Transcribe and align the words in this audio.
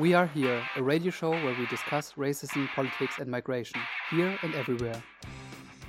We 0.00 0.14
Are 0.14 0.30
Here, 0.38 0.62
a 0.76 0.82
radio 0.82 1.10
show 1.10 1.30
where 1.30 1.56
we 1.60 1.66
discuss 1.66 2.14
racism, 2.16 2.62
politics 2.74 3.18
and 3.20 3.28
migration, 3.30 3.80
here 4.10 4.32
and 4.42 4.54
everywhere. 4.54 5.02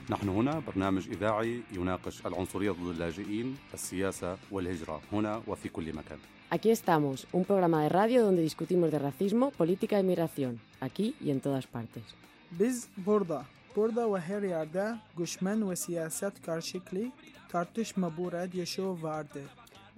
نحن 0.10 0.30
هنا 0.30 0.60
برنامج 0.60 1.10
إذاعي 1.10 1.62
يناقش 1.72 2.26
العنصرية 2.26 2.72
ضد 2.72 2.88
اللاجئين، 2.88 3.58
السياسة 3.74 4.38
والهجرة 4.52 5.02
هنا 5.12 5.42
وفي 5.48 5.70
كل 5.70 5.94
مكان. 5.94 6.18
Aquí 6.50 6.72
estamos, 6.72 7.26
un 7.32 7.46
programa 7.46 7.84
de 7.84 7.90
radio 7.90 8.24
donde 8.24 8.42
discutimos 8.42 8.92
de 8.92 9.00
racismo, 9.00 9.52
política 9.52 10.00
y 10.00 10.04
migración, 10.04 10.60
aquí 10.82 11.16
y 11.22 11.32
en 11.32 11.40
todas 11.40 11.66
partes. 11.68 12.04
Biz 12.52 12.88
burada, 12.98 13.46
burada 13.76 14.14
ve 14.14 14.20
her 14.20 14.42
yerde 14.42 14.96
göçmen 15.18 15.70
ve 15.70 15.76
siyaset 15.76 16.42
karşılıklı 16.46 17.12
tartışma 17.50 18.18
bu 18.18 18.32
radyo 18.32 18.66
show 18.66 19.08
vardır. 19.08 19.48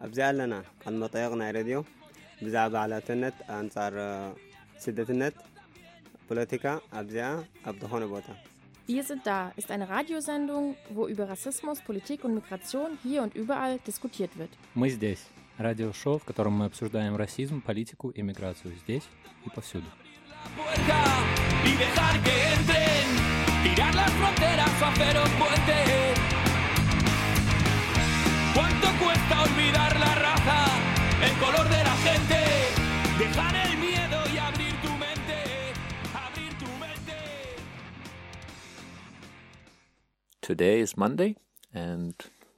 أبزع 0.05 0.31
لنا 0.31 0.59
عن 0.85 0.93
ما 0.99 1.07
طيقنا 1.07 1.43
ብዛዕባ 2.44 2.74
ዓላትነት 2.84 3.36
ኣንጻር 3.58 3.94
ስደትነት 4.84 5.36
ፖለቲካ 6.28 6.66
ኣብዚኣ 7.00 7.28
ኣብ 7.70 7.76
ዝኾነ 7.82 8.04
ቦታ 8.14 8.28
Wir 8.92 9.02
sind 9.08 9.22
da 9.30 9.40
ist 9.60 9.70
eine 9.74 9.86
Radiosendung, 9.94 10.64
wo 10.96 11.02
über 11.12 11.24
Rassismus, 11.32 11.78
Politik 11.88 12.24
und 12.26 12.32
Migration 12.38 12.90
hier 13.02 13.20
und 13.24 13.34
überall 13.42 13.74
diskutiert 13.88 14.32
wird. 14.38 14.52
Мы 14.74 14.88
здесь. 14.88 15.22
Радиошоу, 15.58 16.16
в 16.22 16.24
котором 16.24 16.54
мы 16.60 16.64
обсуждаем 16.70 17.14
расизм, 17.16 17.60
политику 17.60 18.08
и 18.18 18.22
миграцию 18.22 18.72
здесь 18.82 19.06
и 19.44 19.50
повсюду. 19.50 19.88
y 21.64 21.76
dejar 21.76 22.14
que 22.24 22.38
Today 40.43 40.81
is 40.81 40.97
Monday, 40.97 41.37
and 41.73 42.15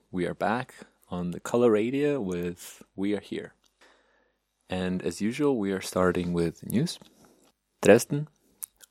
we 0.09 0.25
are 0.25 0.33
back 0.33 0.73
on 1.11 1.29
the 1.29 1.39
Coloradio 1.39 2.19
with 2.19 2.81
We 2.95 3.13
Are 3.13 3.19
Here. 3.19 3.53
And 4.67 5.03
as 5.03 5.21
usual, 5.21 5.59
we 5.59 5.71
are 5.71 5.81
starting 5.81 6.33
with 6.33 6.65
news. 6.65 6.97
Dresden. 7.83 8.27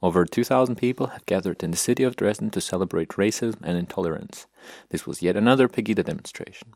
Over 0.00 0.24
2,000 0.24 0.76
people 0.76 1.08
have 1.08 1.26
gathered 1.26 1.64
in 1.64 1.72
the 1.72 1.76
city 1.76 2.04
of 2.04 2.14
Dresden 2.14 2.50
to 2.50 2.60
celebrate 2.60 3.18
racism 3.18 3.56
and 3.64 3.76
intolerance. 3.76 4.46
This 4.90 5.08
was 5.08 5.22
yet 5.22 5.36
another 5.36 5.66
Pegida 5.66 6.04
demonstration. 6.04 6.68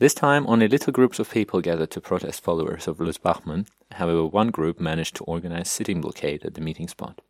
This 0.00 0.12
time, 0.12 0.44
only 0.48 0.66
little 0.66 0.92
groups 0.92 1.20
of 1.20 1.30
people 1.30 1.60
gathered 1.60 1.92
to 1.92 2.00
protest 2.00 2.42
followers 2.42 2.88
of 2.88 2.98
Lutz 2.98 3.16
Bachmann. 3.16 3.66
However, 3.92 4.26
one 4.26 4.50
group 4.50 4.80
managed 4.80 5.14
to 5.16 5.24
organize 5.24 5.70
sitting 5.70 6.00
blockade 6.00 6.44
at 6.44 6.54
the 6.54 6.60
meeting 6.60 6.88
spot. 6.88 7.20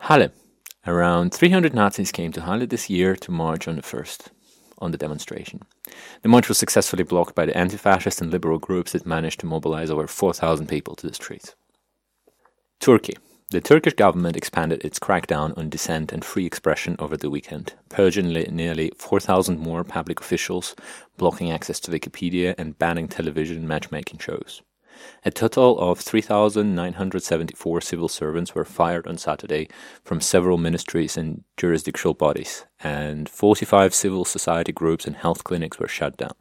Halle. 0.00 0.32
Around 0.84 1.32
300 1.32 1.74
Nazis 1.74 2.10
came 2.10 2.32
to 2.32 2.40
Halle 2.40 2.66
this 2.66 2.90
year 2.90 3.14
to 3.14 3.30
march 3.30 3.68
on 3.68 3.76
the 3.76 3.82
first 3.82 4.30
on 4.78 4.90
the 4.90 4.98
demonstration. 4.98 5.62
The 6.22 6.28
march 6.28 6.48
was 6.48 6.58
successfully 6.58 7.04
blocked 7.04 7.36
by 7.36 7.46
the 7.46 7.56
anti-fascist 7.56 8.20
and 8.20 8.32
liberal 8.32 8.58
groups 8.58 8.90
that 8.90 9.06
managed 9.06 9.38
to 9.40 9.46
mobilize 9.46 9.90
over 9.90 10.08
4,000 10.08 10.66
people 10.66 10.96
to 10.96 11.06
the 11.06 11.14
streets. 11.14 11.54
Turkey. 12.80 13.16
The 13.50 13.60
Turkish 13.60 13.92
government 13.92 14.36
expanded 14.36 14.84
its 14.84 14.98
crackdown 14.98 15.56
on 15.56 15.68
dissent 15.68 16.10
and 16.10 16.24
free 16.24 16.46
expression 16.46 16.96
over 16.98 17.16
the 17.16 17.30
weekend, 17.30 17.74
purging 17.88 18.32
nearly 18.32 18.90
4,000 18.98 19.60
more 19.60 19.84
public 19.84 20.18
officials, 20.18 20.74
blocking 21.16 21.52
access 21.52 21.78
to 21.80 21.92
Wikipedia, 21.92 22.56
and 22.58 22.76
banning 22.76 23.06
television 23.06 23.68
matchmaking 23.68 24.18
shows. 24.18 24.62
A 25.24 25.30
total 25.30 25.78
of 25.78 26.00
3,974 26.00 27.80
civil 27.80 28.08
servants 28.08 28.54
were 28.54 28.64
fired 28.64 29.06
on 29.06 29.18
Saturday 29.18 29.68
from 30.04 30.20
several 30.20 30.58
ministries 30.58 31.16
and 31.16 31.44
jurisdictional 31.56 32.14
bodies, 32.14 32.64
and 32.80 33.28
45 33.28 33.94
civil 33.94 34.24
society 34.24 34.72
groups 34.72 35.06
and 35.06 35.16
health 35.16 35.44
clinics 35.44 35.78
were 35.78 35.88
shut 35.88 36.16
down, 36.16 36.34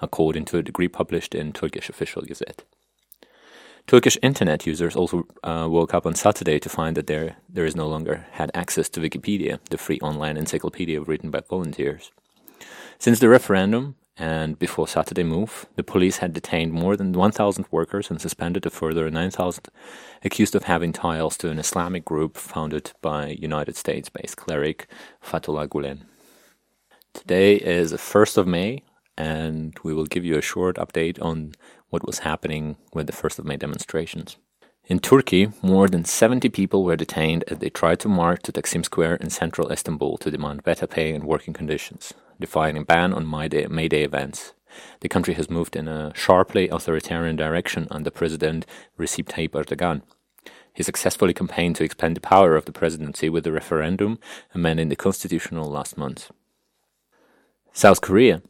according 0.00 0.44
to 0.46 0.58
a 0.58 0.62
decree 0.62 0.88
published 0.88 1.34
in 1.34 1.52
Turkish 1.52 1.88
official 1.88 2.22
gazette. 2.22 2.64
Turkish 3.86 4.16
internet 4.22 4.66
users 4.66 4.94
also 4.94 5.26
uh, 5.42 5.66
woke 5.68 5.94
up 5.94 6.06
on 6.06 6.14
Saturday 6.14 6.60
to 6.60 6.68
find 6.68 6.96
that 6.96 7.08
there 7.08 7.36
there 7.48 7.64
is 7.64 7.74
no 7.74 7.88
longer 7.88 8.26
had 8.32 8.50
access 8.54 8.88
to 8.88 9.00
Wikipedia, 9.00 9.58
the 9.70 9.78
free 9.78 9.98
online 10.00 10.36
encyclopedia 10.36 11.00
written 11.00 11.30
by 11.30 11.40
volunteers. 11.48 12.12
Since 12.98 13.18
the 13.18 13.28
referendum 13.28 13.96
and 14.20 14.58
before 14.58 14.86
Saturday 14.86 15.22
move, 15.24 15.64
the 15.76 15.82
police 15.82 16.18
had 16.18 16.34
detained 16.34 16.74
more 16.74 16.94
than 16.94 17.14
1,000 17.14 17.64
workers 17.70 18.10
and 18.10 18.20
suspended 18.20 18.66
a 18.66 18.70
further 18.70 19.10
9,000 19.10 19.68
accused 20.22 20.54
of 20.54 20.64
having 20.64 20.92
ties 20.92 21.38
to 21.38 21.48
an 21.48 21.58
Islamic 21.58 22.04
group 22.04 22.36
founded 22.36 22.92
by 23.00 23.28
United 23.40 23.76
States-based 23.76 24.36
cleric 24.36 24.86
Fethullah 25.24 25.66
Gulen. 25.66 26.00
Today 27.14 27.56
is 27.56 27.92
the 27.92 27.96
1st 27.96 28.36
of 28.36 28.46
May, 28.46 28.82
and 29.16 29.74
we 29.82 29.94
will 29.94 30.04
give 30.04 30.24
you 30.26 30.36
a 30.36 30.42
short 30.42 30.76
update 30.76 31.20
on 31.22 31.52
what 31.88 32.06
was 32.06 32.18
happening 32.18 32.76
with 32.92 33.06
the 33.06 33.14
1st 33.14 33.38
of 33.38 33.46
May 33.46 33.56
demonstrations. 33.56 34.36
In 34.84 34.98
Turkey, 34.98 35.50
more 35.62 35.88
than 35.88 36.04
70 36.04 36.50
people 36.50 36.84
were 36.84 36.96
detained 36.96 37.44
as 37.48 37.58
they 37.58 37.70
tried 37.70 38.00
to 38.00 38.08
march 38.08 38.42
to 38.42 38.52
Taksim 38.52 38.84
Square 38.84 39.16
in 39.16 39.30
central 39.30 39.72
Istanbul 39.72 40.18
to 40.18 40.30
demand 40.30 40.62
better 40.62 40.86
pay 40.86 41.14
and 41.14 41.24
working 41.24 41.54
conditions, 41.54 42.12
defying 42.40 42.76
a 42.76 42.84
ban 42.84 43.12
on 43.12 43.30
May 43.30 43.48
Day, 43.48 43.66
May 43.66 43.88
Day 43.88 44.02
events. 44.02 44.54
The 45.00 45.08
country 45.08 45.34
has 45.34 45.50
moved 45.50 45.76
in 45.76 45.88
a 45.88 46.12
sharply 46.14 46.68
authoritarian 46.68 47.36
direction 47.36 47.86
under 47.90 48.10
President 48.10 48.66
Recep 48.98 49.26
Tayyip 49.26 49.50
Erdogan. 49.50 50.02
He 50.72 50.82
successfully 50.82 51.34
campaigned 51.34 51.76
to 51.76 51.84
expand 51.84 52.16
the 52.16 52.20
power 52.20 52.56
of 52.56 52.64
the 52.64 52.72
presidency 52.72 53.28
with 53.28 53.46
a 53.46 53.52
referendum 53.52 54.18
amending 54.54 54.88
the 54.88 54.96
constitutional 54.96 55.68
last 55.68 55.98
month. 55.98 56.30
South 57.72 58.00
Korea 58.00 58.42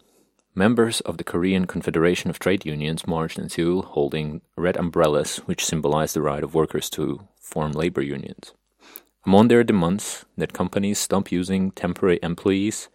Members 0.54 1.00
of 1.02 1.16
the 1.16 1.24
Korean 1.24 1.66
Confederation 1.66 2.28
of 2.28 2.38
Trade 2.38 2.66
Unions 2.66 3.06
marched 3.06 3.38
in 3.38 3.48
Seoul 3.48 3.82
holding 3.82 4.40
red 4.56 4.76
umbrellas, 4.76 5.36
which 5.46 5.64
symbolize 5.64 6.12
the 6.12 6.22
right 6.22 6.42
of 6.42 6.54
workers 6.54 6.90
to 6.90 7.28
form 7.40 7.72
labor 7.72 8.02
unions. 8.02 8.52
Among 9.24 9.48
their 9.48 9.62
demands 9.62 10.24
that 10.36 10.52
companies 10.52 10.98
stop 10.98 11.30
using 11.30 11.70
temporary 11.70 12.18
employees, 12.22 12.88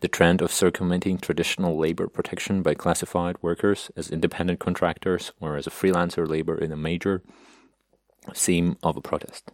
the 0.00 0.08
trend 0.08 0.40
of 0.40 0.52
circumventing 0.52 1.18
traditional 1.18 1.76
labor 1.76 2.08
protection 2.08 2.62
by 2.62 2.74
classified 2.74 3.36
workers 3.42 3.90
as 3.96 4.10
independent 4.10 4.60
contractors 4.60 5.32
or 5.40 5.56
as 5.56 5.66
a 5.66 5.70
freelancer 5.70 6.28
labor 6.28 6.56
in 6.56 6.70
a 6.70 6.76
major 6.76 7.22
theme 8.34 8.76
of 8.82 8.96
a 8.96 9.00
protest. 9.00 9.50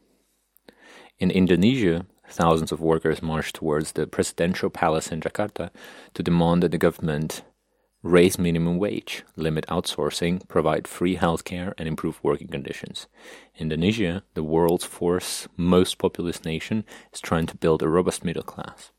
In 1.19 1.31
Indonesia, 1.31 2.07
thousands 2.29 2.73
of 2.73 2.81
workers 2.81 3.23
marched 3.23 3.57
towards 3.57 3.93
the 3.93 4.07
presidential 4.07 4.71
palace 4.71 5.13
in 5.13 5.21
Jakarta 5.21 5.71
to 6.13 6.23
demand 6.23 6.63
that 6.63 6.73
the 6.73 6.79
government 6.79 7.43
raise 8.03 8.39
minimum 8.39 8.77
wage, 8.77 9.25
limit 9.35 9.67
outsourcing, 9.69 10.47
provide 10.47 10.87
free 10.87 11.17
healthcare, 11.17 11.73
and 11.79 11.89
improve 11.89 12.23
working 12.23 12.49
conditions. 12.49 13.07
Indonesia, 13.57 14.23
the 14.35 14.43
world's 14.43 14.85
fourth 14.85 15.49
most 15.57 15.97
populous 15.97 16.45
nation, 16.45 16.85
is 17.15 17.21
trying 17.21 17.47
to 17.47 17.57
build 17.57 17.83
a 17.83 17.89
robust 17.89 18.23
middle 18.23 18.43
class. 18.43 18.91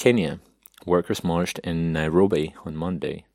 Kenya, 0.00 0.40
workers 0.86 1.22
marched 1.22 1.58
in 1.58 1.92
Nairobi 1.92 2.54
on 2.64 2.74
Monday. 2.74 3.26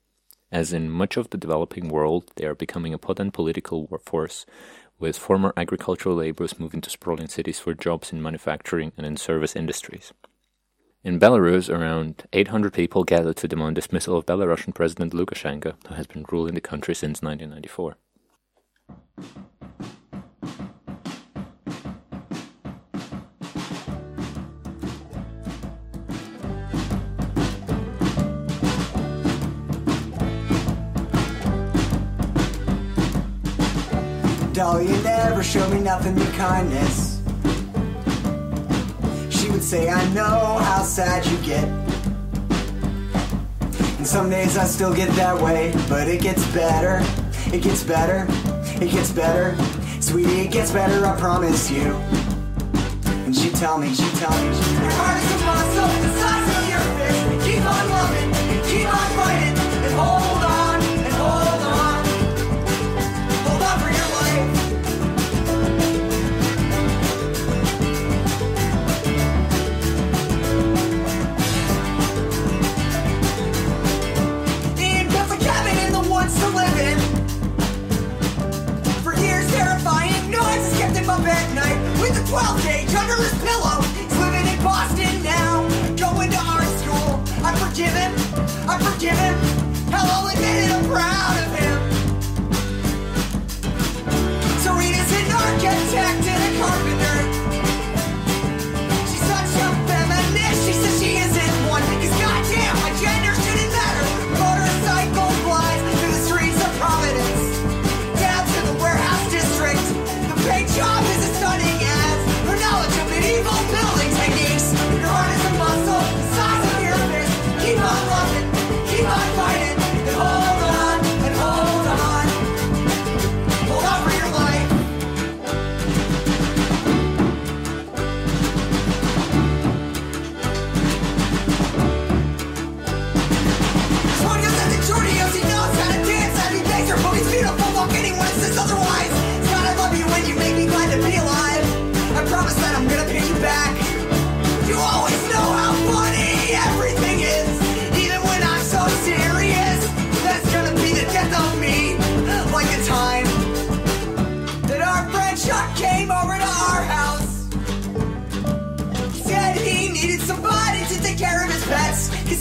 As 0.51 0.73
in 0.73 0.89
much 0.89 1.15
of 1.15 1.29
the 1.29 1.37
developing 1.37 1.89
world, 1.89 2.31
they 2.37 2.45
are 2.47 2.55
becoming 2.55 2.91
a 2.91 2.97
potent 2.97 3.35
political 3.35 3.87
force 4.03 4.47
with 4.97 5.15
former 5.15 5.53
agricultural 5.55 6.15
laborers 6.15 6.59
moving 6.59 6.81
to 6.81 6.89
sprawling 6.89 7.27
cities 7.27 7.59
for 7.59 7.75
jobs 7.75 8.11
in 8.11 8.19
manufacturing 8.19 8.93
and 8.97 9.05
in 9.05 9.15
service 9.15 9.55
industries. 9.55 10.11
In 11.03 11.19
Belarus, 11.19 11.69
around 11.69 12.23
800 12.34 12.73
people 12.73 13.03
gathered 13.03 13.35
to 13.35 13.47
demand 13.47 13.75
dismissal 13.75 14.17
of 14.17 14.25
Belarusian 14.25 14.73
President 14.73 15.13
Lukashenko, 15.13 15.75
who 15.87 15.93
has 15.93 16.07
been 16.07 16.25
ruling 16.31 16.55
the 16.55 16.61
country 16.61 16.95
since 16.95 17.22
1994. 17.22 17.95
Doll, 34.55 34.81
you 34.81 34.96
never 35.03 35.43
show 35.43 35.67
me 35.69 35.81
nothing 35.81 36.16
but 36.16 36.31
kindness. 36.35 37.22
She 39.29 39.52
would 39.52 39.61
say, 39.61 39.90
I 39.90 40.13
know 40.13 40.59
how 40.61 40.81
sad 40.81 41.25
you 41.25 41.37
get. 41.46 41.66
And 43.97 44.07
some 44.07 44.29
days 44.29 44.57
I 44.57 44.63
still 44.63 44.96
get 44.96 45.09
that 45.17 45.41
way, 45.41 45.73
but 45.90 46.07
it 46.07 46.22
gets 46.22 46.47
better. 46.53 47.02
It 47.53 47.63
gets 47.63 47.84
better. 47.84 48.25
It 48.81 48.91
gets 48.91 49.11
better. 49.11 49.57
Sweetie, 49.99 50.40
it 50.46 50.52
gets 50.52 50.72
better, 50.72 51.05
I 51.05 51.19
promise 51.19 51.69
you. 51.69 51.91
And 53.25 53.35
she'd 53.35 53.55
tell 53.55 53.78
me, 53.78 53.93
she'd 53.93 54.13
tell 54.13 54.31
me, 54.31 54.55
she 54.55 54.72
Your 54.72 54.91
heart 54.91 56.15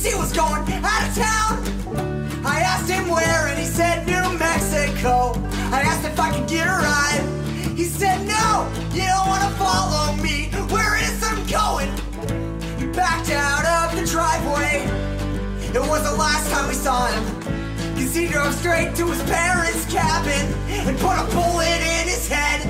he 0.05 0.15
was 0.15 0.33
going 0.33 0.63
out 0.85 1.09
of 1.09 1.15
town. 1.15 2.45
I 2.45 2.61
asked 2.61 2.91
him 2.91 3.09
where, 3.09 3.49
and 3.49 3.59
he 3.59 3.65
said 3.65 4.07
New 4.07 4.39
Mexico. 4.39 5.33
I 5.73 5.81
asked 5.81 6.05
if 6.05 6.21
I 6.21 6.31
could 6.31 6.47
get 6.47 6.67
a 6.67 6.77
ride. 6.77 7.25
He 7.75 7.85
said, 7.85 8.19
No, 8.27 8.71
you 8.93 9.03
don't 9.03 9.27
wanna 9.27 9.51
follow 9.57 10.15
me. 10.17 10.51
Where 10.69 10.97
is 11.03 11.23
I'm 11.25 11.41
going? 11.47 11.91
He 12.79 12.87
backed 12.93 13.31
out 13.31 13.65
of 13.65 13.99
the 13.99 14.07
driveway. 14.07 14.85
It 15.73 15.81
was 15.81 16.03
the 16.05 16.17
last 16.17 16.51
time 16.51 16.69
we 16.69 16.75
saw 16.75 17.07
him. 17.07 17.25
Cause 17.97 18.15
he 18.15 18.27
drove 18.29 18.55
straight 18.55 18.95
to 18.97 19.07
his 19.07 19.23
parents' 19.23 19.91
cabin 19.91 20.47
and 20.69 20.99
put 20.99 21.17
a 21.17 21.25
bullet 21.35 21.81
in 21.81 22.05
his 22.07 22.29
head. 22.29 22.61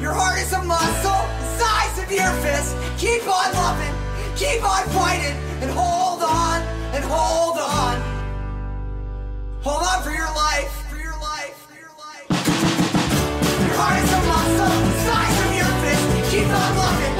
Your 0.00 0.14
heart 0.14 0.38
is 0.40 0.52
a 0.54 0.62
muscle, 0.62 1.22
the 1.40 1.48
size 1.60 1.98
of 2.02 2.10
your 2.10 2.32
fist. 2.40 2.74
Keep 2.96 3.28
on 3.28 3.52
loving, 3.52 3.94
keep 4.34 4.64
on 4.64 4.82
fighting, 4.88 5.36
and 5.60 5.70
hold 5.70 5.99
and 7.00 7.10
hold 7.10 7.58
on. 7.58 7.96
Hold 9.62 9.82
on 9.82 10.02
for 10.02 10.10
your 10.10 10.32
life, 10.34 10.72
for 10.90 10.96
your 10.96 11.18
life, 11.20 11.56
for 11.68 11.76
your 11.78 11.94
life. 11.96 12.26
Your 13.66 13.76
heart 13.76 14.04
is 14.04 14.12
a 14.12 14.22
muscle, 14.28 14.76
the 14.88 14.94
size 15.08 15.38
of 15.46 15.50
your 15.60 15.72
fist. 15.82 16.30
Keep 16.30 16.48
on 16.48 16.76
loving, 16.76 17.19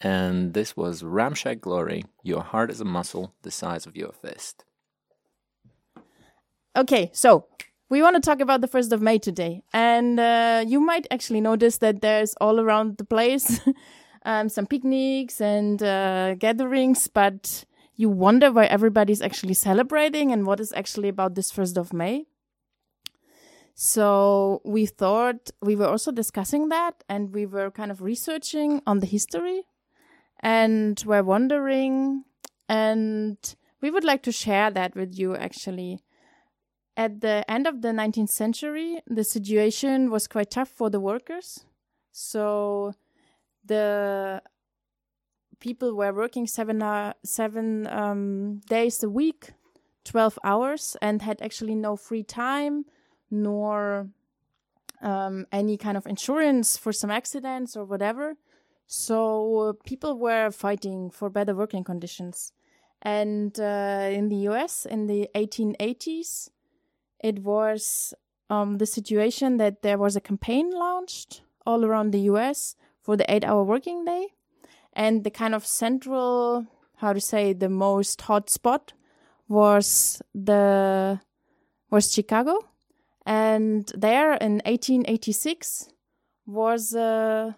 And 0.00 0.54
this 0.54 0.76
was 0.76 1.02
Ramshackle 1.02 1.60
Glory. 1.60 2.04
Your 2.22 2.42
heart 2.42 2.70
is 2.70 2.80
a 2.80 2.84
muscle 2.84 3.34
the 3.42 3.50
size 3.50 3.86
of 3.86 3.96
your 3.96 4.12
fist. 4.12 4.64
Okay, 6.76 7.10
so 7.12 7.46
we 7.90 8.00
want 8.00 8.16
to 8.16 8.20
talk 8.20 8.40
about 8.40 8.60
the 8.60 8.68
1st 8.68 8.92
of 8.92 9.02
May 9.02 9.18
today. 9.18 9.62
And 9.72 10.18
uh, 10.18 10.64
you 10.66 10.80
might 10.80 11.06
actually 11.10 11.40
notice 11.40 11.78
that 11.78 12.00
there's 12.00 12.34
all 12.40 12.60
around 12.60 12.96
the 12.96 13.04
place 13.04 13.60
um, 14.24 14.48
some 14.48 14.66
picnics 14.66 15.40
and 15.40 15.82
uh, 15.82 16.34
gatherings, 16.34 17.08
but 17.08 17.64
you 17.96 18.08
wonder 18.08 18.50
why 18.52 18.66
everybody's 18.66 19.20
actually 19.20 19.54
celebrating 19.54 20.32
and 20.32 20.46
what 20.46 20.60
is 20.60 20.72
actually 20.72 21.08
about 21.08 21.34
this 21.34 21.52
1st 21.52 21.76
of 21.76 21.92
May. 21.92 22.26
So 23.74 24.60
we 24.64 24.86
thought 24.86 25.50
we 25.62 25.74
were 25.74 25.88
also 25.88 26.12
discussing 26.12 26.68
that 26.68 27.02
and 27.08 27.34
we 27.34 27.46
were 27.46 27.70
kind 27.70 27.90
of 27.90 28.02
researching 28.02 28.82
on 28.86 29.00
the 29.00 29.06
history 29.06 29.62
and 30.40 31.02
we're 31.06 31.22
wondering 31.22 32.24
and 32.68 33.56
we 33.80 33.90
would 33.90 34.04
like 34.04 34.22
to 34.22 34.32
share 34.32 34.70
that 34.70 34.94
with 34.94 35.18
you 35.18 35.34
actually 35.36 36.00
at 36.96 37.20
the 37.22 37.50
end 37.50 37.66
of 37.66 37.80
the 37.80 37.88
19th 37.88 38.28
century, 38.28 39.00
the 39.06 39.24
situation 39.24 40.10
was 40.10 40.26
quite 40.26 40.50
tough 40.50 40.68
for 40.68 40.90
the 40.90 41.00
workers. 41.00 41.64
So 42.12 42.92
the 43.64 44.42
people 45.60 45.94
were 45.94 46.12
working 46.12 46.46
seven 46.46 46.82
uh, 46.82 47.14
seven 47.24 47.86
um, 47.86 48.60
days 48.68 49.02
a 49.02 49.08
week, 49.08 49.52
12 50.04 50.38
hours, 50.44 50.96
and 51.00 51.22
had 51.22 51.40
actually 51.40 51.74
no 51.74 51.96
free 51.96 52.22
time 52.22 52.84
nor 53.30 54.08
um, 55.00 55.46
any 55.52 55.76
kind 55.78 55.96
of 55.96 56.06
insurance 56.06 56.76
for 56.76 56.92
some 56.92 57.10
accidents 57.10 57.76
or 57.76 57.84
whatever. 57.84 58.34
So 58.92 59.78
people 59.84 60.18
were 60.18 60.50
fighting 60.50 61.10
for 61.10 61.30
better 61.30 61.54
working 61.54 61.84
conditions. 61.84 62.52
And 63.00 63.58
uh, 63.60 64.08
in 64.10 64.28
the 64.30 64.48
US 64.48 64.84
in 64.84 65.06
the 65.06 65.30
1880s, 65.36 66.50
it 67.20 67.38
was 67.38 68.12
um, 68.50 68.78
the 68.78 68.86
situation 68.86 69.58
that 69.58 69.82
there 69.82 69.96
was 69.96 70.16
a 70.16 70.20
campaign 70.20 70.72
launched 70.72 71.42
all 71.64 71.84
around 71.84 72.10
the 72.10 72.22
US 72.32 72.74
for 73.00 73.16
the 73.16 73.32
eight 73.32 73.44
hour 73.44 73.62
working 73.62 74.04
day. 74.04 74.34
And 74.92 75.22
the 75.22 75.30
kind 75.30 75.54
of 75.54 75.64
central, 75.64 76.66
how 76.96 77.12
to 77.12 77.20
say, 77.20 77.52
the 77.52 77.68
most 77.68 78.20
hot 78.22 78.50
spot 78.50 78.92
was 79.46 80.20
the, 80.34 81.20
was 81.90 82.12
Chicago. 82.12 82.58
And 83.24 83.86
there 83.96 84.32
in 84.32 84.54
1886 84.66 85.90
was, 86.44 86.92
uh, 86.92 87.52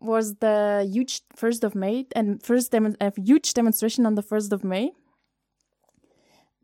was 0.00 0.36
the 0.36 0.88
huge 0.90 1.22
1st 1.36 1.64
of 1.64 1.74
May 1.74 2.06
and 2.16 2.42
first 2.42 2.72
dem- 2.72 2.96
a 3.00 3.12
huge 3.16 3.54
demonstration 3.54 4.06
on 4.06 4.14
the 4.14 4.22
1st 4.22 4.52
of 4.52 4.64
May 4.64 4.92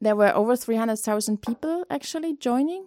there 0.00 0.16
were 0.16 0.34
over 0.34 0.56
300,000 0.56 1.40
people 1.42 1.84
actually 1.90 2.36
joining. 2.36 2.86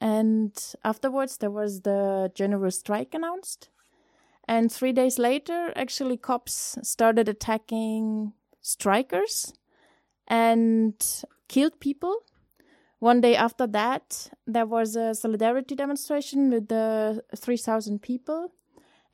And 0.00 0.52
afterwards, 0.84 1.38
there 1.38 1.50
was 1.50 1.82
the 1.82 2.30
general 2.34 2.70
strike 2.70 3.14
announced. 3.14 3.70
And 4.48 4.70
three 4.70 4.92
days 4.92 5.18
later, 5.18 5.72
actually, 5.74 6.16
cops 6.16 6.78
started 6.82 7.28
attacking 7.28 8.32
strikers 8.60 9.52
and 10.28 10.94
killed 11.48 11.80
people. 11.80 12.20
One 12.98 13.20
day 13.20 13.36
after 13.36 13.66
that, 13.68 14.30
there 14.46 14.66
was 14.66 14.96
a 14.96 15.14
solidarity 15.14 15.74
demonstration 15.74 16.50
with 16.50 16.68
the 16.68 17.22
3,000 17.34 18.00
people. 18.00 18.52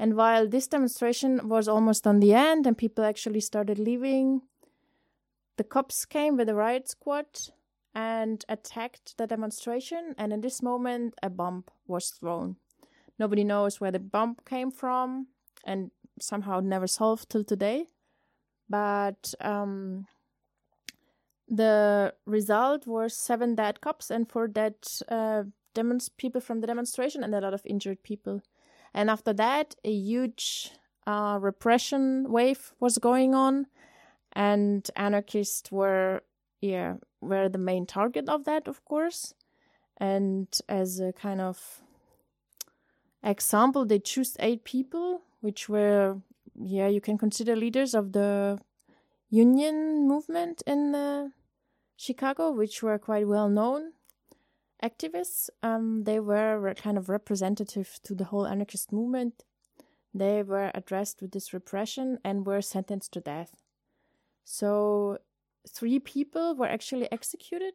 And 0.03 0.17
while 0.17 0.49
this 0.49 0.67
demonstration 0.67 1.49
was 1.49 1.69
almost 1.69 2.09
on 2.09 2.19
the 2.19 2.35
end 2.35 2.67
and 2.67 2.77
people 2.77 3.05
actually 3.05 3.39
started 3.39 3.79
leaving, 3.79 4.43
the 5.59 5.63
cops 5.63 6.05
came 6.05 6.37
with 6.37 6.49
a 6.49 6.57
riot 6.57 6.89
squad 6.89 7.27
and 7.95 8.45
attacked 8.49 9.17
the 9.17 9.29
demonstration. 9.29 10.17
And 10.19 10.33
in 10.33 10.41
this 10.41 10.61
moment, 10.61 11.15
a 11.23 11.31
bomb 11.31 11.67
was 11.87 12.11
thrown. 12.11 12.57
Nobody 13.17 13.45
knows 13.45 13.81
where 13.81 13.93
the 13.93 14.01
bomb 14.01 14.39
came 14.45 14.73
from 14.73 15.29
and 15.65 15.93
somehow 16.19 16.59
never 16.59 16.89
solved 16.89 17.31
till 17.31 17.45
today. 17.45 17.87
But 18.69 19.35
um, 19.41 20.07
the 21.47 22.13
result 22.27 22.89
was 22.89 23.15
seven 23.15 23.55
dead 23.55 23.81
cops 23.81 24.11
and 24.11 24.29
four 24.29 24.49
dead 24.49 24.75
uh, 25.09 25.45
demons- 25.75 26.09
people 26.09 26.41
from 26.41 26.61
the 26.61 26.67
demonstration 26.67 27.23
and 27.23 27.37
a 27.37 27.41
lot 27.41 27.55
of 27.55 27.63
injured 27.65 28.03
people. 28.03 28.43
And 28.95 29.11
after 29.11 29.33
that, 29.35 29.75
a 29.85 29.93
huge 29.93 30.73
uh, 31.07 31.39
repression 31.41 32.31
wave 32.31 32.73
was 32.79 32.99
going 32.99 33.35
on, 33.35 33.67
and 34.33 34.89
anarchists 34.97 35.73
were 35.73 36.23
yeah 36.61 36.97
were 37.21 37.49
the 37.49 37.59
main 37.59 37.87
target 37.87 38.29
of 38.29 38.45
that, 38.45 38.69
of 38.69 38.85
course. 38.85 39.35
And 39.99 40.49
as 40.69 41.01
a 41.01 41.13
kind 41.13 41.41
of 41.41 41.83
example, 43.23 43.85
they 43.85 43.99
chose 43.99 44.37
eight 44.41 44.65
people, 44.65 45.23
which 45.41 45.69
were 45.69 46.19
yeah 46.55 46.89
you 46.89 47.01
can 47.01 47.17
consider 47.19 47.57
leaders 47.57 47.95
of 47.95 48.13
the 48.13 48.59
union 49.31 50.07
movement 50.07 50.63
in 50.67 50.95
uh, 50.95 51.29
Chicago, 51.97 52.53
which 52.53 52.83
were 52.83 52.99
quite 52.99 53.27
well 53.27 53.49
known 53.49 53.93
activists. 54.83 55.49
Um, 55.63 56.05
they 56.05 56.21
were 56.21 56.75
kind 56.77 56.99
of 56.99 57.09
representative 57.09 58.01
to 58.05 58.15
the 58.15 58.25
whole 58.25 58.47
anarchist 58.47 58.93
movement. 58.93 59.45
They 60.15 60.43
were 60.43 60.71
addressed 60.75 61.23
with 61.23 61.33
this 61.33 61.55
repression 61.55 62.19
and 62.25 62.47
were 62.47 62.61
sentenced 62.61 63.13
to 63.13 63.21
death. 63.21 63.63
So, 64.45 65.19
three 65.69 65.99
people 65.99 66.55
were 66.55 66.67
actually 66.67 67.11
executed. 67.11 67.75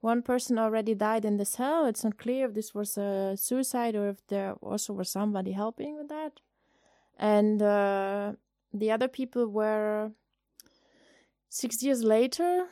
One 0.00 0.22
person 0.22 0.58
already 0.58 0.94
died 0.94 1.24
in 1.24 1.36
the 1.36 1.44
cell. 1.44 1.86
It's 1.86 2.04
not 2.04 2.18
clear 2.18 2.46
if 2.46 2.54
this 2.54 2.74
was 2.74 2.96
a 2.96 3.36
suicide 3.36 3.94
or 3.94 4.08
if 4.08 4.26
there 4.28 4.54
also 4.54 4.92
was 4.92 5.10
somebody 5.10 5.52
helping 5.52 5.96
with 5.96 6.08
that. 6.08 6.40
And 7.18 7.60
uh, 7.60 8.32
the 8.72 8.90
other 8.90 9.08
people 9.08 9.46
were 9.46 10.12
six 11.48 11.82
years 11.82 12.02
later. 12.02 12.66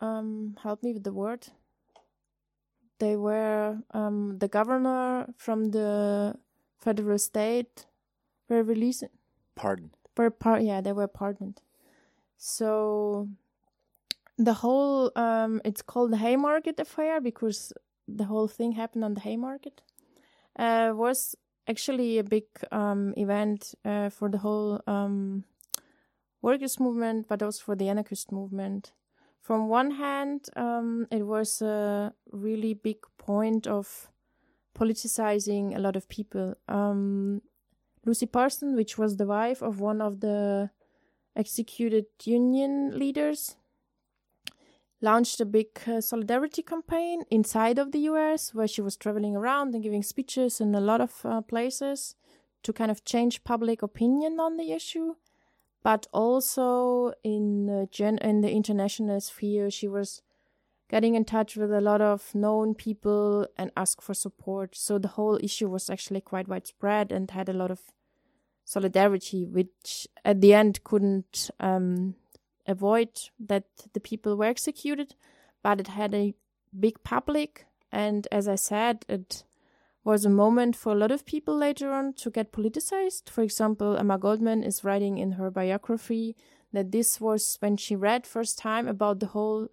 Um, 0.00 0.56
help 0.62 0.82
me 0.82 0.92
with 0.92 1.04
the 1.04 1.12
word 1.12 1.48
they 2.98 3.16
were 3.16 3.78
um, 3.92 4.38
the 4.38 4.48
governor 4.48 5.26
from 5.36 5.70
the 5.70 6.36
federal 6.78 7.18
state 7.18 7.86
were 8.48 8.62
released. 8.62 9.04
Pardoned. 9.54 9.90
Were 10.16 10.30
par- 10.30 10.60
yeah, 10.60 10.80
they 10.80 10.92
were 10.92 11.08
pardoned. 11.08 11.60
So 12.36 13.28
the 14.38 14.54
whole 14.54 15.10
um, 15.16 15.60
it's 15.64 15.82
called 15.82 16.12
the 16.12 16.18
Haymarket 16.18 16.78
affair 16.80 17.20
because 17.20 17.72
the 18.08 18.24
whole 18.24 18.48
thing 18.48 18.72
happened 18.72 19.04
on 19.04 19.14
the 19.14 19.20
Haymarket. 19.20 19.82
Uh, 20.58 20.92
was 20.94 21.36
actually 21.68 22.18
a 22.18 22.24
big 22.24 22.44
um, 22.72 23.12
event 23.18 23.74
uh, 23.84 24.08
for 24.08 24.30
the 24.30 24.38
whole 24.38 24.80
um, 24.86 25.44
workers 26.40 26.80
movement, 26.80 27.28
but 27.28 27.42
also 27.42 27.62
for 27.62 27.76
the 27.76 27.88
anarchist 27.88 28.32
movement 28.32 28.92
from 29.46 29.68
one 29.68 29.92
hand, 29.92 30.48
um, 30.56 31.06
it 31.12 31.22
was 31.22 31.62
a 31.62 32.12
really 32.32 32.74
big 32.74 32.96
point 33.16 33.68
of 33.68 34.10
politicizing 34.76 35.76
a 35.76 35.78
lot 35.78 35.94
of 35.94 36.08
people. 36.08 36.56
Um, 36.66 37.42
Lucy 38.04 38.26
Parsons, 38.26 38.74
which 38.74 38.98
was 38.98 39.16
the 39.16 39.26
wife 39.26 39.62
of 39.62 39.78
one 39.78 40.00
of 40.00 40.18
the 40.18 40.70
executed 41.36 42.06
union 42.24 42.98
leaders, 42.98 43.54
launched 45.00 45.40
a 45.40 45.44
big 45.44 45.68
uh, 45.86 46.00
solidarity 46.00 46.62
campaign 46.62 47.22
inside 47.30 47.78
of 47.78 47.92
the 47.92 48.00
US 48.10 48.52
where 48.52 48.66
she 48.66 48.82
was 48.82 48.96
traveling 48.96 49.36
around 49.36 49.74
and 49.74 49.82
giving 49.84 50.02
speeches 50.02 50.60
in 50.60 50.74
a 50.74 50.80
lot 50.80 51.00
of 51.00 51.24
uh, 51.24 51.40
places 51.40 52.16
to 52.64 52.72
kind 52.72 52.90
of 52.90 53.04
change 53.04 53.44
public 53.44 53.80
opinion 53.80 54.40
on 54.40 54.56
the 54.56 54.72
issue 54.72 55.14
but 55.86 56.08
also 56.12 57.12
in 57.22 57.66
the 57.66 57.86
gen- 57.92 58.18
in 58.18 58.40
the 58.40 58.50
international 58.50 59.20
sphere, 59.20 59.70
she 59.70 59.86
was 59.86 60.20
getting 60.90 61.14
in 61.14 61.24
touch 61.24 61.56
with 61.56 61.72
a 61.72 61.80
lot 61.80 62.00
of 62.00 62.34
known 62.34 62.74
people 62.74 63.46
and 63.56 63.70
ask 63.76 64.02
for 64.02 64.12
support. 64.12 64.74
So 64.74 64.98
the 64.98 65.14
whole 65.14 65.38
issue 65.40 65.68
was 65.68 65.88
actually 65.88 66.22
quite 66.22 66.48
widespread 66.48 67.12
and 67.12 67.30
had 67.30 67.48
a 67.48 67.52
lot 67.52 67.70
of 67.70 67.92
solidarity, 68.64 69.44
which 69.46 70.08
at 70.24 70.40
the 70.40 70.54
end 70.54 70.82
couldn't 70.82 71.50
um, 71.60 72.16
avoid 72.66 73.30
that 73.38 73.66
the 73.92 74.00
people 74.00 74.36
were 74.36 74.46
executed, 74.46 75.14
but 75.62 75.78
it 75.78 75.86
had 75.86 76.12
a 76.14 76.34
big 76.76 77.00
public. 77.04 77.64
And 77.92 78.26
as 78.32 78.48
I 78.48 78.56
said, 78.56 79.04
it 79.08 79.44
was 80.06 80.24
a 80.24 80.30
moment 80.30 80.76
for 80.76 80.92
a 80.92 80.94
lot 80.94 81.10
of 81.10 81.26
people 81.26 81.56
later 81.56 81.92
on 81.92 82.12
to 82.12 82.30
get 82.30 82.52
politicized. 82.52 83.28
For 83.28 83.42
example, 83.42 83.96
Emma 83.96 84.16
Goldman 84.16 84.62
is 84.62 84.84
writing 84.84 85.18
in 85.18 85.32
her 85.32 85.50
biography 85.50 86.36
that 86.72 86.92
this 86.92 87.20
was 87.20 87.56
when 87.58 87.76
she 87.76 87.96
read 87.96 88.24
first 88.24 88.56
time 88.56 88.86
about 88.86 89.18
the 89.18 89.26
whole 89.26 89.66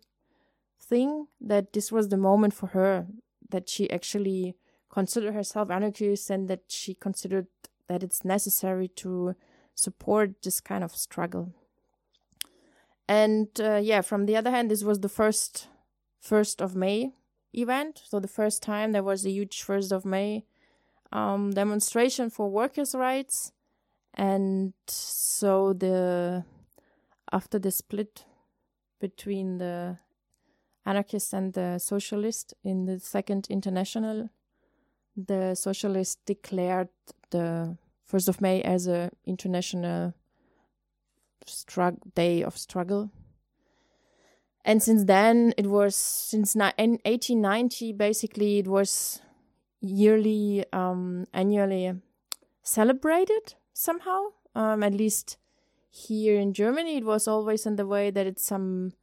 thing 0.81 1.27
that 1.39 1.73
this 1.73 1.91
was 1.91 2.09
the 2.09 2.17
moment 2.17 2.55
for 2.55 2.67
her 2.67 3.05
that 3.51 3.69
she 3.69 3.87
actually 3.91 4.55
considered 4.89 5.35
herself 5.35 5.69
anarchist 5.69 6.31
and 6.31 6.47
that 6.47 6.63
she 6.67 6.95
considered 6.95 7.45
that 7.87 8.01
it's 8.01 8.25
necessary 8.25 8.87
to 8.87 9.35
support 9.75 10.41
this 10.41 10.59
kind 10.59 10.83
of 10.83 10.95
struggle. 10.95 11.53
And 13.07 13.49
uh, 13.59 13.79
yeah, 13.83 14.01
from 14.01 14.25
the 14.25 14.35
other 14.35 14.49
hand, 14.49 14.71
this 14.71 14.83
was 14.83 15.01
the 15.01 15.09
first 15.09 15.67
first 16.19 16.59
of 16.59 16.75
May 16.75 17.13
event. 17.53 18.01
So 18.05 18.19
the 18.19 18.27
first 18.27 18.62
time 18.62 18.91
there 18.91 19.03
was 19.03 19.25
a 19.25 19.29
huge 19.31 19.62
First 19.62 19.91
of 19.91 20.05
May 20.05 20.45
um, 21.12 21.51
demonstration 21.51 22.29
for 22.29 22.50
workers' 22.50 22.95
rights, 22.95 23.51
and 24.13 24.74
so 24.88 25.74
the 25.74 26.43
after 27.31 27.60
the 27.60 27.72
split 27.72 28.25
between 29.00 29.57
the 29.57 29.98
anarchists 30.86 31.33
and 31.33 31.53
the 31.53 31.79
socialists 31.79 32.53
in 32.63 32.86
the 32.86 33.00
Second 33.00 33.48
International, 33.50 34.29
the 35.15 35.55
socialists 35.55 36.17
declared 36.25 36.89
the 37.29 37.77
First 38.05 38.27
of 38.27 38.41
May 38.41 38.62
as 38.62 38.88
a 38.88 39.12
international 39.25 40.13
day 42.15 42.43
of 42.43 42.57
struggle 42.57 43.10
and 44.65 44.82
since 44.82 45.03
then 45.05 45.53
it 45.58 45.67
was 45.67 45.96
since 45.96 46.55
1890 46.55 47.93
basically 47.93 48.60
it 48.60 48.67
was 48.67 49.22
yearly 49.82 50.65
um, 50.72 51.25
annually 51.34 51.93
celebrated 52.62 53.55
somehow. 53.74 54.27
Um, 54.55 54.84
at 54.84 54.93
least 54.93 55.38
here 55.89 56.39
in 56.39 56.53
germany 56.53 56.98
it 56.98 57.05
was 57.05 57.27
always 57.27 57.65
in 57.65 57.75
the 57.75 57.88
way 57.88 58.12
that 58.12 58.27
it's 58.27 58.46
some 58.46 58.93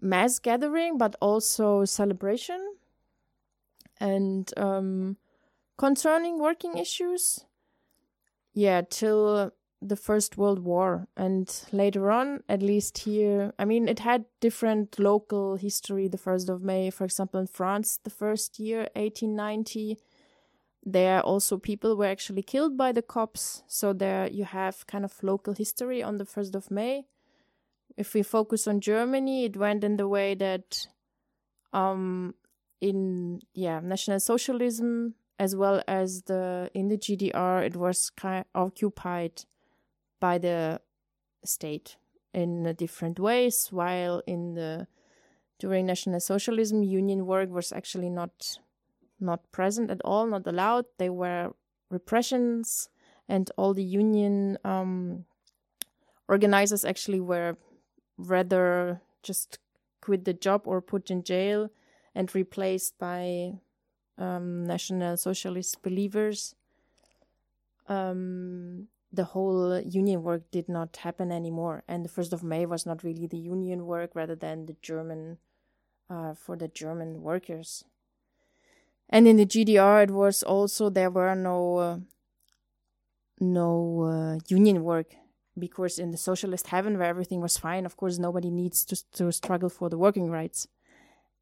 mass 0.00 0.38
gathering 0.38 0.96
but 0.96 1.16
also 1.20 1.84
celebration 1.84 2.76
and 4.00 4.52
um, 4.56 5.16
concerning 5.76 6.38
working 6.38 6.78
issues. 6.78 7.44
Yeah 8.54 8.82
till 8.88 9.52
the 9.82 9.96
First 9.96 10.36
World 10.36 10.60
War. 10.60 11.06
And 11.16 11.48
later 11.72 12.10
on, 12.10 12.42
at 12.48 12.62
least 12.62 12.98
here, 12.98 13.52
I 13.58 13.64
mean, 13.64 13.88
it 13.88 14.00
had 14.00 14.24
different 14.40 14.98
local 14.98 15.56
history. 15.56 16.08
The 16.08 16.18
1st 16.18 16.48
of 16.48 16.62
May, 16.62 16.90
for 16.90 17.04
example, 17.04 17.40
in 17.40 17.46
France, 17.46 17.98
the 18.02 18.10
first 18.10 18.58
year, 18.58 18.88
1890, 18.94 19.98
there 20.82 21.20
also 21.20 21.58
people 21.58 21.96
were 21.96 22.06
actually 22.06 22.42
killed 22.42 22.76
by 22.76 22.92
the 22.92 23.02
cops. 23.02 23.62
So 23.66 23.92
there 23.92 24.28
you 24.28 24.44
have 24.44 24.86
kind 24.86 25.04
of 25.04 25.22
local 25.22 25.52
history 25.52 26.02
on 26.02 26.16
the 26.16 26.24
1st 26.24 26.54
of 26.54 26.70
May. 26.70 27.06
If 27.96 28.14
we 28.14 28.22
focus 28.22 28.66
on 28.66 28.80
Germany, 28.80 29.44
it 29.44 29.56
went 29.56 29.82
in 29.82 29.96
the 29.96 30.08
way 30.08 30.34
that 30.34 30.86
um, 31.72 32.34
in 32.80 33.40
yeah 33.54 33.80
National 33.80 34.20
Socialism 34.20 35.14
as 35.38 35.54
well 35.54 35.82
as 35.86 36.22
the 36.22 36.70
in 36.74 36.88
the 36.88 36.96
GDR, 36.96 37.64
it 37.64 37.76
was 37.76 38.10
kind 38.10 38.44
occupied 38.54 39.44
by 40.20 40.38
the 40.38 40.80
state 41.44 41.96
in 42.32 42.74
different 42.74 43.18
ways, 43.18 43.68
while 43.70 44.22
in 44.26 44.54
the 44.54 44.86
during 45.58 45.86
National 45.86 46.20
Socialism, 46.20 46.82
union 46.82 47.26
work 47.26 47.50
was 47.50 47.72
actually 47.72 48.10
not 48.10 48.58
not 49.18 49.50
present 49.50 49.90
at 49.90 50.02
all, 50.04 50.26
not 50.26 50.46
allowed. 50.46 50.84
There 50.98 51.12
were 51.12 51.54
repressions, 51.90 52.90
and 53.28 53.50
all 53.56 53.72
the 53.72 53.82
union 53.82 54.58
um, 54.64 55.24
organizers 56.28 56.84
actually 56.84 57.20
were 57.20 57.56
rather 58.18 59.00
just 59.22 59.58
quit 60.00 60.24
the 60.24 60.34
job 60.34 60.62
or 60.64 60.80
put 60.80 61.10
in 61.10 61.22
jail 61.22 61.70
and 62.14 62.34
replaced 62.34 62.98
by 62.98 63.52
um, 64.18 64.64
National 64.66 65.16
Socialist 65.16 65.82
believers. 65.82 66.54
Um, 67.88 68.88
the 69.16 69.24
whole 69.24 69.80
union 69.80 70.22
work 70.22 70.50
did 70.50 70.68
not 70.68 70.96
happen 70.98 71.32
anymore. 71.32 71.82
And 71.88 72.04
the 72.04 72.08
1st 72.08 72.32
of 72.32 72.42
May 72.42 72.66
was 72.66 72.86
not 72.86 73.02
really 73.02 73.26
the 73.26 73.38
union 73.38 73.86
work 73.86 74.10
rather 74.14 74.36
than 74.36 74.66
the 74.66 74.76
German, 74.82 75.38
uh, 76.08 76.34
for 76.34 76.56
the 76.56 76.68
German 76.68 77.22
workers. 77.22 77.84
And 79.08 79.26
in 79.26 79.36
the 79.36 79.46
GDR, 79.46 80.04
it 80.04 80.10
was 80.10 80.42
also, 80.42 80.90
there 80.90 81.10
were 81.10 81.34
no, 81.34 81.76
uh, 81.76 81.98
no 83.40 84.02
uh, 84.02 84.38
union 84.48 84.82
work 84.82 85.14
because 85.58 85.98
in 85.98 86.10
the 86.10 86.16
socialist 86.18 86.68
heaven 86.68 86.98
where 86.98 87.08
everything 87.08 87.40
was 87.40 87.56
fine, 87.56 87.86
of 87.86 87.96
course, 87.96 88.18
nobody 88.18 88.50
needs 88.50 88.84
to, 88.84 88.96
to 89.12 89.32
struggle 89.32 89.68
for 89.68 89.88
the 89.88 89.98
working 89.98 90.30
rights. 90.30 90.68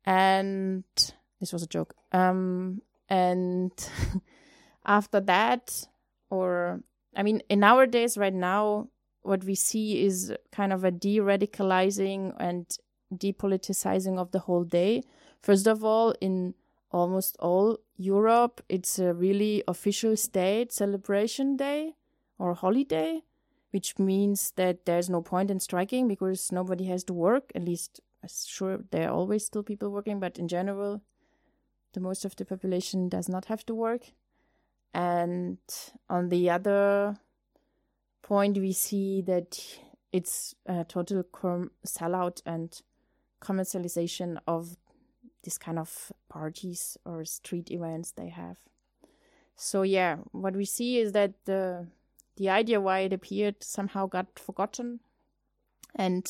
And 0.05 0.85
this 1.41 1.53
was 1.53 1.63
a 1.63 1.67
joke. 1.67 1.95
Um, 2.13 2.83
and 3.09 3.73
after 4.87 5.21
that, 5.21 5.87
or 6.31 6.81
I 7.17 7.23
mean, 7.23 7.43
in 7.49 7.63
our 7.65 7.87
days 7.87 8.17
right 8.17 8.35
now, 8.35 8.89
what 9.23 9.45
we 9.45 9.55
see 9.55 10.05
is 10.05 10.33
kind 10.53 10.73
of 10.73 10.85
a 10.85 10.91
de 10.91 11.19
radicalizing 11.19 12.35
and 12.39 12.67
depoliticizing 13.15 14.19
of 14.19 14.33
the 14.33 14.41
whole 14.41 14.65
day. 14.65 15.03
First 15.41 15.67
of 15.67 15.85
all, 15.85 16.15
in 16.21 16.55
almost 16.91 17.37
all 17.39 17.79
Europe, 17.97 18.63
it's 18.69 18.99
a 18.99 19.15
really 19.15 19.63
official 19.67 20.17
state 20.17 20.73
celebration 20.73 21.57
day 21.57 21.95
or 22.39 22.55
holiday, 22.55 23.23
which 23.71 23.99
means 23.99 24.53
that 24.57 24.85
there's 24.85 25.11
no 25.11 25.23
point 25.23 25.51
in 25.51 25.61
striking 25.61 26.09
because 26.09 26.53
nobody 26.53 26.85
has 26.85 27.05
to 27.05 27.15
work. 27.15 27.51
At 27.55 27.65
least, 27.65 28.01
I'm 28.23 28.29
sure, 28.29 28.81
there 28.91 29.09
are 29.09 29.15
always 29.15 29.47
still 29.47 29.63
people 29.63 29.91
working, 29.91 30.21
but 30.21 30.39
in 30.39 30.49
general, 30.49 31.03
the 31.93 32.01
most 32.01 32.25
of 32.25 32.37
the 32.37 32.45
population 32.45 33.09
does 33.09 33.29
not 33.29 33.47
have 33.47 33.65
to 33.67 33.75
work. 33.75 34.13
And 34.95 35.59
on 36.09 36.29
the 36.29 36.49
other 36.51 37.17
point, 38.23 38.57
we 38.59 38.73
see 38.73 39.23
that 39.23 39.61
it's 40.13 40.55
a 40.67 40.85
total 40.85 41.25
com- 41.25 41.73
sellout 41.85 42.41
and 42.47 42.81
commercialization 43.41 44.39
of 44.47 44.77
this 45.43 45.59
kind 45.59 45.79
of 45.79 46.13
parties 46.29 46.97
or 47.05 47.25
street 47.25 47.73
events 47.73 48.13
they 48.13 48.29
have. 48.29 48.57
So 49.57 49.83
yeah, 49.83 50.19
what 50.31 50.55
we 50.55 50.65
see 50.65 50.99
is 50.99 51.13
that 51.13 51.33
the 51.45 51.89
the 52.37 52.49
idea 52.49 52.81
why 52.81 53.01
it 53.01 53.13
appeared 53.13 53.63
somehow 53.63 54.07
got 54.07 54.39
forgotten, 54.39 55.01
and 55.95 56.27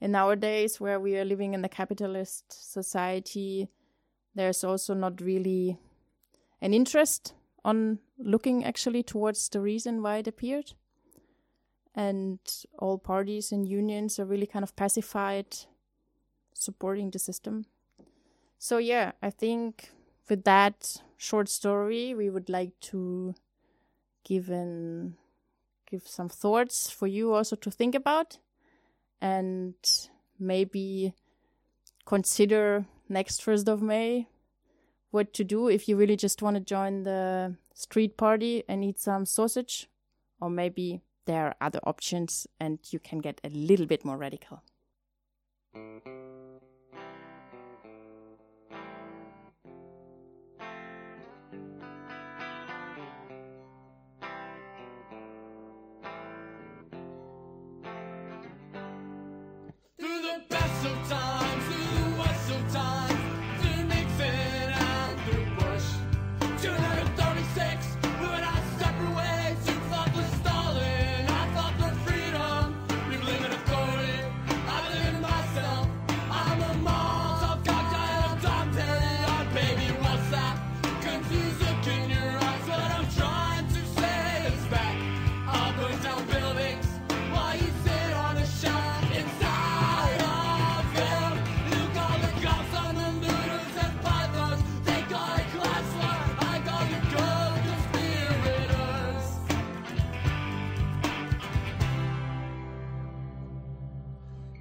in 0.00 0.14
our 0.14 0.36
days 0.36 0.80
where 0.80 1.00
we 1.00 1.16
are 1.16 1.24
living 1.24 1.54
in 1.54 1.62
the 1.62 1.68
capitalist 1.68 2.72
society, 2.72 3.68
there's 4.34 4.64
also 4.64 4.92
not 4.94 5.20
really 5.20 5.78
an 6.60 6.74
interest 6.74 7.32
on 7.64 7.98
looking 8.18 8.64
actually 8.64 9.02
towards 9.02 9.48
the 9.48 9.60
reason 9.60 10.02
why 10.02 10.18
it 10.18 10.28
appeared. 10.28 10.72
And 11.94 12.38
all 12.78 12.98
parties 12.98 13.50
and 13.50 13.68
unions 13.68 14.18
are 14.18 14.24
really 14.24 14.46
kind 14.46 14.62
of 14.62 14.76
pacified, 14.76 15.56
supporting 16.54 17.10
the 17.10 17.18
system. 17.18 17.66
So, 18.58 18.78
yeah, 18.78 19.12
I 19.22 19.30
think 19.30 19.90
with 20.28 20.44
that 20.44 21.02
short 21.16 21.48
story, 21.48 22.14
we 22.14 22.30
would 22.30 22.48
like 22.48 22.78
to 22.80 23.34
give 24.24 24.50
an 24.50 25.16
give 25.90 26.06
some 26.06 26.28
thoughts 26.28 26.90
for 26.90 27.06
you 27.06 27.32
also 27.32 27.56
to 27.56 27.70
think 27.70 27.94
about 27.94 28.38
and 29.20 29.74
maybe 30.38 31.14
consider 32.04 32.84
next 33.08 33.40
1st 33.44 33.68
of 33.68 33.82
May 33.82 34.28
what 35.10 35.32
to 35.34 35.44
do 35.44 35.68
if 35.68 35.88
you 35.88 35.96
really 35.96 36.16
just 36.16 36.42
want 36.42 36.56
to 36.56 36.60
join 36.60 37.04
the 37.04 37.56
street 37.74 38.16
party 38.16 38.64
and 38.68 38.84
eat 38.84 39.00
some 39.00 39.24
sausage, 39.24 39.88
or 40.40 40.50
maybe 40.50 41.00
there 41.26 41.46
are 41.46 41.56
other 41.60 41.80
options 41.84 42.46
and 42.58 42.78
you 42.90 42.98
can 42.98 43.18
get 43.18 43.40
a 43.44 43.48
little 43.50 43.86
bit 43.86 44.04
more 44.04 44.16
radical. 44.16 44.62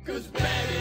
Cause 0.07 0.25
baby, 0.27 0.76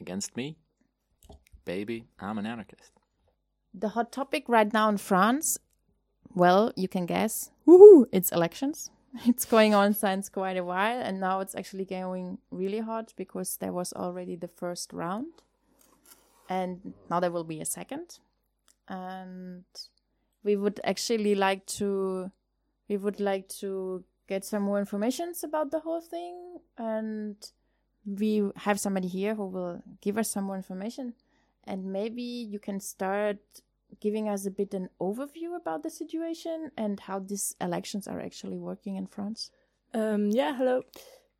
Against 0.00 0.36
Me. 0.36 0.56
Baby, 1.64 2.06
I'm 2.20 2.38
an 2.38 2.46
anarchist. 2.46 2.92
The 3.72 3.90
hot 3.90 4.12
topic 4.12 4.44
right 4.48 4.72
now 4.72 4.88
in 4.88 4.98
France, 4.98 5.58
well, 6.34 6.72
you 6.76 6.88
can 6.88 7.06
guess, 7.06 7.50
woohoo, 7.66 8.06
it's 8.12 8.30
elections. 8.32 8.90
It's 9.26 9.44
going 9.44 9.74
on 9.74 9.94
since 9.94 10.28
quite 10.28 10.56
a 10.56 10.64
while, 10.64 11.00
and 11.00 11.20
now 11.20 11.38
it's 11.38 11.54
actually 11.54 11.84
going 11.84 12.38
really 12.50 12.80
hot 12.80 13.12
because 13.16 13.56
there 13.58 13.72
was 13.72 13.92
already 13.92 14.34
the 14.34 14.48
first 14.48 14.92
round, 14.92 15.42
and 16.48 16.94
now 17.08 17.20
there 17.20 17.30
will 17.30 17.44
be 17.44 17.60
a 17.60 17.64
second. 17.64 18.18
And 18.88 19.64
we 20.42 20.56
would 20.56 20.80
actually 20.82 21.36
like 21.36 21.64
to, 21.78 22.32
we 22.88 22.96
would 22.96 23.20
like 23.20 23.48
to 23.60 24.02
get 24.26 24.44
some 24.44 24.64
more 24.64 24.80
informations 24.80 25.44
about 25.44 25.70
the 25.70 25.78
whole 25.80 26.00
thing, 26.00 26.58
and 26.76 27.36
we 28.06 28.42
have 28.56 28.78
somebody 28.78 29.08
here 29.08 29.34
who 29.34 29.46
will 29.46 29.82
give 30.00 30.18
us 30.18 30.30
some 30.30 30.44
more 30.44 30.56
information 30.56 31.14
and 31.64 31.84
maybe 31.84 32.22
you 32.22 32.58
can 32.58 32.80
start 32.80 33.38
giving 34.00 34.28
us 34.28 34.46
a 34.46 34.50
bit 34.50 34.74
an 34.74 34.88
overview 35.00 35.56
about 35.56 35.82
the 35.82 35.90
situation 35.90 36.70
and 36.76 37.00
how 37.00 37.18
these 37.18 37.54
elections 37.60 38.06
are 38.06 38.20
actually 38.20 38.58
working 38.58 38.96
in 38.96 39.06
France. 39.06 39.50
Um, 39.92 40.30
yeah, 40.30 40.56
hello. 40.56 40.82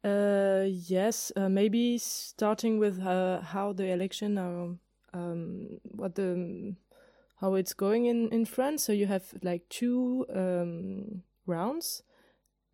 Uh, 0.04 0.66
yes, 0.68 1.32
uh, 1.36 1.48
maybe 1.48 1.98
starting 1.98 2.78
with 2.78 3.00
uh, 3.00 3.40
how 3.40 3.72
the 3.72 3.90
election 3.90 4.38
are, 4.38 4.76
um, 5.12 5.80
what 5.82 6.14
the 6.14 6.74
how 7.36 7.54
it's 7.54 7.74
going 7.74 8.06
in 8.06 8.28
in 8.28 8.44
France. 8.44 8.84
So 8.84 8.92
you 8.92 9.06
have 9.06 9.34
like 9.42 9.68
two 9.68 10.26
um, 10.32 11.22
rounds. 11.46 12.02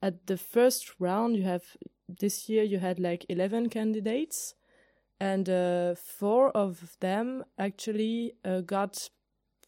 At 0.03 0.26
the 0.26 0.37
first 0.37 0.98
round, 0.98 1.37
you 1.37 1.44
have 1.44 1.76
this 2.18 2.49
year 2.49 2.62
you 2.62 2.79
had 2.79 2.99
like 2.99 3.27
eleven 3.29 3.68
candidates, 3.68 4.55
and 5.18 5.49
uh, 5.49 5.94
four 5.94 6.51
of 6.51 6.96
them 7.01 7.44
actually 7.59 8.35
uh, 8.44 8.61
got 8.61 9.11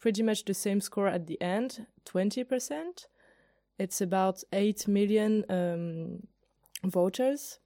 pretty 0.01 0.23
much 0.23 0.45
the 0.45 0.55
same 0.55 0.81
score 0.81 1.09
at 1.09 1.27
the 1.27 1.41
end, 1.41 1.87
twenty 2.05 2.45
percent. 2.45 3.09
It's 3.79 4.01
about 4.01 4.45
eight 4.53 4.89
million 4.89 5.45
um, 5.49 6.27
voters. 6.85 7.59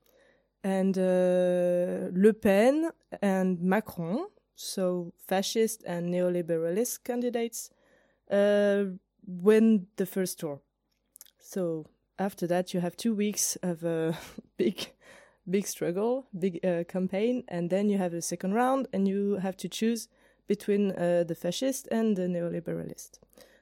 And 0.64 0.98
uh, 0.98 2.10
Le 2.12 2.32
Pen 2.32 2.90
and 3.22 3.60
Macron, 3.60 4.26
so 4.56 5.12
fascist 5.28 5.84
and 5.86 6.12
neoliberalist 6.12 7.04
candidates, 7.04 7.70
uh, 8.32 8.84
win 9.24 9.86
the 9.96 10.06
first 10.06 10.40
tour. 10.40 10.60
So 11.38 11.86
after 12.18 12.46
that, 12.46 12.72
you 12.74 12.80
have 12.80 12.96
two 12.96 13.14
weeks 13.14 13.56
of 13.62 13.84
a 13.84 14.16
big, 14.56 14.92
big 15.48 15.66
struggle, 15.66 16.26
big 16.38 16.64
uh, 16.64 16.84
campaign, 16.84 17.44
and 17.48 17.70
then 17.70 17.88
you 17.88 17.98
have 17.98 18.14
a 18.14 18.22
second 18.22 18.54
round, 18.54 18.88
and 18.92 19.06
you 19.06 19.36
have 19.36 19.56
to 19.58 19.68
choose 19.68 20.08
between 20.46 20.92
uh, 20.92 21.24
the 21.26 21.34
fascist 21.34 21.88
and 21.90 22.16
the 22.16 22.22
neoliberalist. 22.22 23.18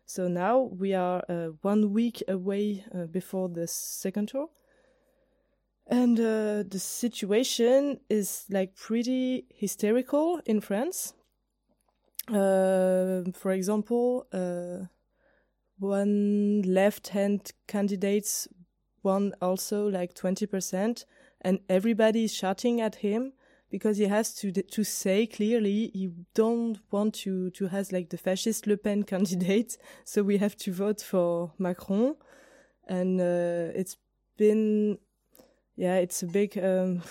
So 0.07 0.29
now 0.29 0.59
we 0.59 0.93
are 0.95 1.25
uh, 1.29 1.49
one 1.63 1.93
week 1.93 2.23
away 2.29 2.85
uh, 2.95 3.07
before 3.07 3.49
the 3.49 3.67
second 3.67 4.29
tour. 4.29 4.49
And 5.87 6.19
uh, 6.19 6.65
the 6.69 6.79
situation 6.79 8.01
is 8.09 8.45
like 8.51 8.75
pretty 8.75 9.47
hysterical 9.55 10.41
in 10.47 10.61
France. 10.61 11.15
Uh, 12.29 13.23
for 13.35 13.53
example, 13.53 14.27
one 15.85 16.63
left-hand 16.63 17.53
candidates 17.67 18.49
won 19.03 19.35
also 19.41 19.89
like 19.89 20.15
20% 20.15 21.05
and 21.43 21.61
everybody 21.69 22.25
is 22.25 22.35
shouting 22.35 22.81
at 22.81 22.97
him 22.97 23.33
because 23.71 23.99
he 23.99 24.05
has 24.07 24.33
to 24.35 24.53
to 24.53 24.85
say 24.85 25.27
clearly 25.27 25.91
he 25.93 26.09
don't 26.35 26.79
want 26.91 27.13
to 27.13 27.51
to 27.51 27.67
has 27.67 27.93
like 27.93 28.09
the 28.11 28.17
fascist 28.17 28.67
Le 28.67 28.77
Pen 28.77 29.03
candidate 29.13 29.77
so 30.05 30.23
we 30.23 30.39
have 30.39 30.57
to 30.57 30.73
vote 30.73 31.01
for 31.01 31.53
Macron. 31.59 32.15
And 32.87 33.21
uh, 33.21 33.73
it's 33.75 33.97
been 34.37 34.99
yeah 35.77 35.97
it's 35.97 36.23
a 36.23 36.27
big 36.27 36.57
um, 36.59 37.03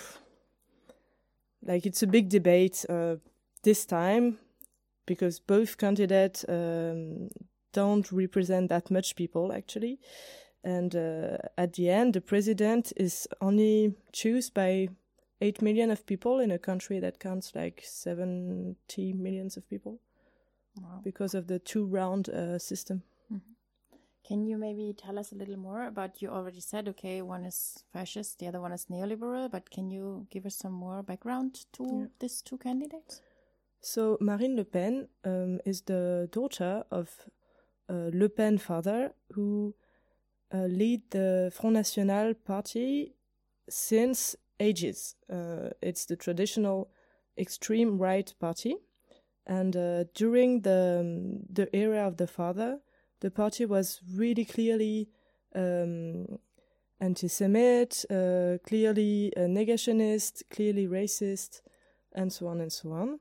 like 1.62 1.86
it's 1.86 2.02
a 2.02 2.06
big 2.06 2.28
debate 2.28 2.84
uh, 2.88 3.16
this 3.62 3.84
time 3.84 4.38
because 5.06 5.40
both 5.40 5.76
candidates 5.76 6.44
um, 6.48 7.28
don't 7.74 8.10
represent 8.12 8.68
that 8.68 8.90
much 8.90 9.14
people 9.16 9.52
actually 9.52 9.98
and 10.62 10.94
uh, 10.96 11.36
at 11.58 11.72
the 11.74 11.90
end 11.90 12.14
the 12.14 12.20
president 12.20 12.92
is 12.96 13.28
only 13.40 13.92
choose 14.12 14.50
by 14.54 14.88
8 15.40 15.60
million 15.62 15.90
of 15.90 16.06
people 16.06 16.40
in 16.44 16.50
a 16.50 16.58
country 16.58 17.00
that 17.00 17.18
counts 17.20 17.54
like 17.54 17.82
70 17.84 19.12
millions 19.14 19.56
of 19.56 19.68
people 19.68 19.98
Wow. 20.76 21.00
because 21.04 21.38
of 21.38 21.46
the 21.46 21.58
two 21.60 21.84
round 21.86 22.28
uh, 22.28 22.58
system 22.58 23.02
Can 24.28 24.46
you 24.46 24.58
maybe 24.58 24.94
tell 24.96 25.18
us 25.18 25.32
a 25.32 25.34
little 25.34 25.58
more 25.58 25.86
about? 25.86 26.22
You 26.22 26.30
already 26.30 26.60
said, 26.60 26.88
okay, 26.88 27.20
one 27.22 27.44
is 27.48 27.84
fascist, 27.92 28.38
the 28.38 28.48
other 28.48 28.60
one 28.60 28.72
is 28.74 28.86
neoliberal, 28.90 29.50
but 29.50 29.70
can 29.70 29.90
you 29.90 30.26
give 30.30 30.46
us 30.46 30.56
some 30.56 30.72
more 30.72 31.02
background 31.02 31.66
to 31.72 31.84
Yeah. 31.84 32.06
these 32.20 32.42
two 32.42 32.56
candidates? 32.58 33.20
So 33.82 34.16
Marine 34.20 34.56
Le 34.56 34.64
Pen 34.64 35.08
um, 35.24 35.60
is 35.66 35.82
the 35.82 36.28
daughter 36.32 36.84
of 36.90 37.08
Le 37.92 38.28
Pen 38.28 38.58
father, 38.58 39.12
who 39.32 39.74
uh, 40.52 40.66
lead 40.66 41.02
the 41.10 41.52
Front 41.54 41.74
National 41.74 42.34
party 42.34 43.14
since 43.68 44.36
ages. 44.60 45.16
Uh, 45.30 45.70
it's 45.82 46.06
the 46.06 46.16
traditional 46.16 46.90
extreme 47.36 47.98
right 47.98 48.32
party, 48.38 48.76
and 49.46 49.76
uh, 49.76 50.04
during 50.14 50.62
the 50.62 51.00
um, 51.00 51.40
the 51.50 51.68
era 51.76 52.06
of 52.06 52.16
the 52.16 52.26
father, 52.26 52.80
the 53.20 53.30
party 53.30 53.66
was 53.66 54.00
really 54.14 54.44
clearly 54.44 55.08
um, 55.54 56.38
anti-Semite, 57.00 58.04
uh, 58.10 58.58
clearly 58.66 59.32
a 59.36 59.40
negationist, 59.40 60.42
clearly 60.50 60.86
racist, 60.86 61.60
and 62.12 62.32
so 62.32 62.46
on 62.46 62.60
and 62.60 62.72
so 62.72 62.92
on. 62.92 63.18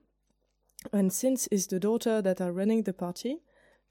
And 0.91 1.11
since 1.11 1.47
it's 1.51 1.67
the 1.67 1.79
daughter 1.79 2.21
that 2.21 2.41
are 2.41 2.51
running 2.51 2.83
the 2.83 2.93
party, 2.93 3.39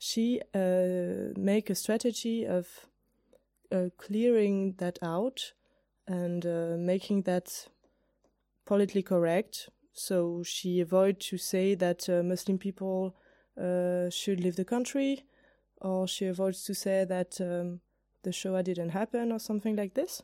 she 0.05 0.41
uh, 0.53 1.33
make 1.37 1.71
a 1.71 1.77
strategy 1.77 2.45
of 2.45 2.67
uh, 3.71 3.89
clearing 3.97 4.75
that 4.79 4.99
out 5.01 5.53
and 6.09 6.45
uh, 6.45 6.75
making 6.77 7.23
that 7.23 7.69
politically 8.67 9.03
correct. 9.03 9.69
So 9.93 10.43
she 10.43 10.81
avoid 10.81 11.21
to 11.21 11.39
say 11.39 11.77
that 11.77 12.09
Muslim 12.09 12.59
people 12.59 13.15
should 14.11 14.41
leave 14.41 14.57
the 14.57 14.65
country, 14.65 15.25
or 15.81 16.09
she 16.09 16.27
avoids 16.27 16.65
to 16.65 16.75
say 16.75 17.05
that 17.05 17.41
um, 17.41 17.81
the 18.25 18.33
Shoah 18.33 18.65
didn't 18.65 18.89
happen 18.89 19.31
or 19.31 19.39
something 19.39 19.77
like 19.77 19.95
this. 19.95 20.23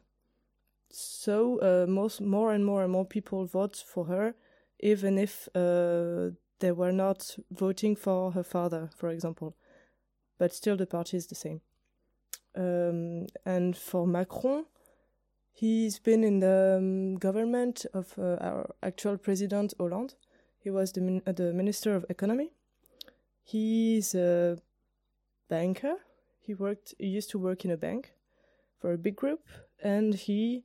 So 0.91 1.61
uh, 1.61 1.87
most 1.89 2.21
more 2.21 2.53
and 2.53 2.65
more 2.65 2.83
and 2.83 2.91
more 2.91 3.07
people 3.07 3.47
vote 3.47 3.77
for 3.87 4.07
her, 4.07 4.35
even 4.81 5.19
if 5.19 5.49
uh, 5.55 6.31
they 6.59 6.73
were 6.73 6.93
not 6.93 7.37
voting 7.53 7.95
for 7.95 8.33
her 8.33 8.43
father, 8.43 8.91
for 8.97 9.11
example. 9.11 9.55
But 10.39 10.55
still, 10.55 10.77
the 10.77 10.87
party 10.87 11.17
is 11.17 11.27
the 11.27 11.35
same. 11.35 11.61
Um, 12.57 13.27
and 13.45 13.77
for 13.77 14.07
Macron, 14.07 14.65
he's 15.53 15.99
been 15.99 16.25
in 16.25 16.41
the 16.41 16.77
um, 16.79 17.17
government 17.17 17.87
of 17.93 18.19
uh, 18.19 18.37
our 18.41 18.75
actual 18.83 19.17
president 19.19 19.75
Hollande. 19.79 20.15
He 20.59 20.71
was 20.71 20.93
the, 20.93 21.01
min- 21.01 21.23
uh, 21.27 21.33
the 21.33 21.53
minister 21.53 21.95
of 21.95 22.07
economy. 22.09 22.53
He's 23.43 24.15
a 24.15 24.59
banker. 25.49 25.97
He 26.41 26.55
worked. 26.55 26.95
He 26.99 27.07
used 27.07 27.31
to 27.31 27.39
work 27.39 27.65
in 27.65 27.71
a 27.71 27.77
bank 27.77 28.13
for 28.81 28.93
a 28.93 28.99
big 28.99 29.17
group, 29.17 29.41
and 29.83 30.15
he 30.15 30.65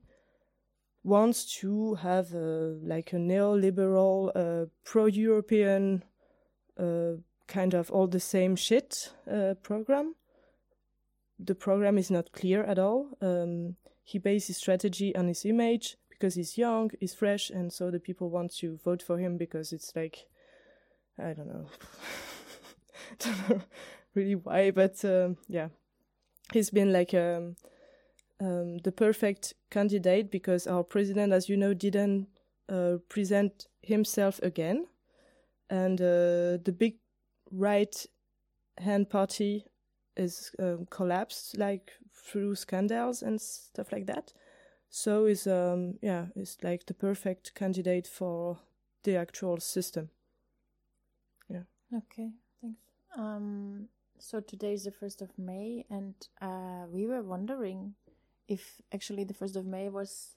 wants 1.03 1.45
to 1.59 1.95
have 1.95 2.33
a, 2.33 2.77
like 2.81 3.11
a 3.13 3.17
neoliberal, 3.17 4.31
uh, 4.35 4.65
pro-European, 4.85 6.03
uh, 6.79 7.13
kind 7.47 7.73
of 7.73 7.91
all 7.91 8.07
the 8.07 8.19
same 8.19 8.55
shit 8.55 9.11
uh, 9.31 9.55
program. 9.61 10.15
The 11.39 11.55
program 11.55 11.97
is 11.97 12.09
not 12.09 12.31
clear 12.31 12.63
at 12.63 12.79
all. 12.79 13.09
Um, 13.21 13.75
he 14.03 14.19
bases 14.19 14.47
his 14.47 14.57
strategy 14.57 15.15
on 15.15 15.27
his 15.27 15.45
image 15.45 15.97
because 16.09 16.35
he's 16.35 16.57
young, 16.57 16.91
he's 16.99 17.13
fresh, 17.13 17.49
and 17.49 17.71
so 17.71 17.91
the 17.91 17.99
people 17.99 18.29
want 18.29 18.55
to 18.57 18.77
vote 18.83 19.01
for 19.01 19.17
him 19.17 19.37
because 19.37 19.73
it's 19.73 19.95
like, 19.95 20.27
I 21.19 21.33
don't 21.33 21.47
know, 21.47 21.67
don't 23.19 23.49
know 23.49 23.61
really 24.15 24.35
why, 24.35 24.71
but 24.71 25.03
um, 25.05 25.37
yeah, 25.47 25.69
he's 26.51 26.69
been 26.69 26.93
like 26.93 27.13
um, 27.13 27.55
um, 28.39 28.77
the 28.79 28.91
perfect 28.91 29.53
candidate 29.69 30.31
because 30.31 30.67
our 30.67 30.83
president, 30.83 31.33
as 31.33 31.49
you 31.49 31.57
know, 31.57 31.73
didn't 31.73 32.27
uh, 32.69 32.97
present 33.09 33.67
himself 33.81 34.39
again, 34.43 34.87
and 35.69 35.99
uh, 36.01 36.57
the 36.63 36.75
big 36.77 36.95
right 37.53 38.05
hand 38.77 39.09
party 39.09 39.65
is 40.15 40.51
um, 40.59 40.87
collapsed 40.89 41.57
like 41.57 41.91
through 42.13 42.55
scandals 42.55 43.21
and 43.21 43.39
stuff 43.39 43.91
like 43.91 44.05
that. 44.07 44.33
So 44.89 45.25
is 45.25 45.47
um 45.47 45.95
yeah 46.01 46.27
is 46.35 46.57
like 46.61 46.85
the 46.85 46.93
perfect 46.93 47.55
candidate 47.55 48.07
for 48.07 48.59
the 49.03 49.15
actual 49.15 49.59
system. 49.59 50.09
Yeah. 51.49 51.63
Okay, 51.93 52.31
thanks. 52.61 52.79
Um, 53.17 53.87
so 54.19 54.39
today 54.39 54.73
is 54.73 54.83
the 54.83 54.91
first 54.91 55.21
of 55.21 55.29
May, 55.37 55.85
and 55.89 56.15
uh, 56.41 56.85
we 56.89 57.05
were 57.05 57.23
wondering 57.23 57.95
if 58.47 58.81
actually 58.93 59.23
the 59.23 59.33
first 59.33 59.55
of 59.55 59.65
May 59.65 59.89
was 59.89 60.35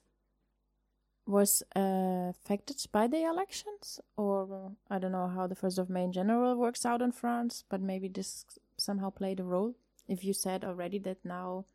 was 1.27 1.63
uh, 1.75 2.29
affected 2.29 2.77
by 2.91 3.07
the 3.07 3.23
elections, 3.23 3.99
or 4.15 4.43
uh, 4.43 4.93
I 4.93 4.99
don't 4.99 5.11
know 5.11 5.27
how 5.27 5.47
the 5.47 5.55
first 5.55 5.77
of 5.77 5.89
May 5.89 6.03
in 6.03 6.13
general 6.13 6.55
works 6.55 6.85
out 6.85 7.01
in 7.01 7.11
France, 7.11 7.63
but 7.69 7.81
maybe 7.81 8.07
this 8.07 8.45
somehow 8.77 9.09
played 9.09 9.39
a 9.39 9.43
role. 9.43 9.75
If 10.07 10.23
you 10.23 10.33
said 10.33 10.63
already 10.63 10.99
that 10.99 11.17
now 11.25 11.65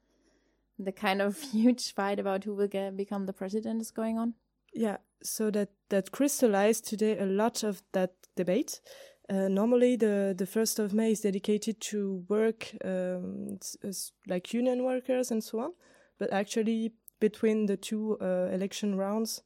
the 0.78 0.92
kind 0.92 1.20
of 1.20 1.40
huge 1.52 1.92
fight 1.94 2.18
about 2.18 2.44
who 2.44 2.54
will 2.54 2.68
get, 2.68 2.96
become 2.96 3.26
the 3.26 3.32
president 3.32 3.82
is 3.82 3.90
going 3.90 4.18
on. 4.18 4.34
Yeah, 4.72 4.98
so 5.22 5.50
that 5.50 5.68
that 5.90 6.12
crystallized 6.12 6.86
today 6.86 7.18
a 7.18 7.26
lot 7.26 7.62
of 7.62 7.82
that 7.92 8.14
debate. 8.36 8.80
Uh, 9.28 9.48
normally, 9.48 9.96
the 9.96 10.34
the 10.36 10.46
first 10.46 10.78
of 10.78 10.94
May 10.94 11.12
is 11.12 11.20
dedicated 11.20 11.80
to 11.80 12.24
work, 12.28 12.72
um, 12.84 13.58
like 14.26 14.54
union 14.54 14.82
workers 14.82 15.30
and 15.30 15.44
so 15.44 15.60
on. 15.60 15.72
But 16.18 16.32
actually, 16.32 16.92
between 17.22 17.66
the 17.66 17.76
two 17.76 18.18
uh, 18.20 18.50
election 18.52 18.98
rounds, 18.98 19.42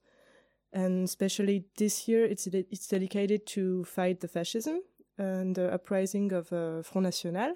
and 0.73 1.05
especially 1.05 1.67
this 1.77 2.09
year, 2.09 2.25
it's 2.25 2.47
it's 2.47 2.89
dedicated 2.89 3.47
to 3.55 3.85
fight 3.85 4.21
the 4.21 4.29
fascism 4.29 4.81
and 5.19 5.55
the 5.55 5.73
uprising 5.73 6.33
of 6.33 6.53
uh, 6.53 6.83
Front 6.83 7.05
National. 7.05 7.55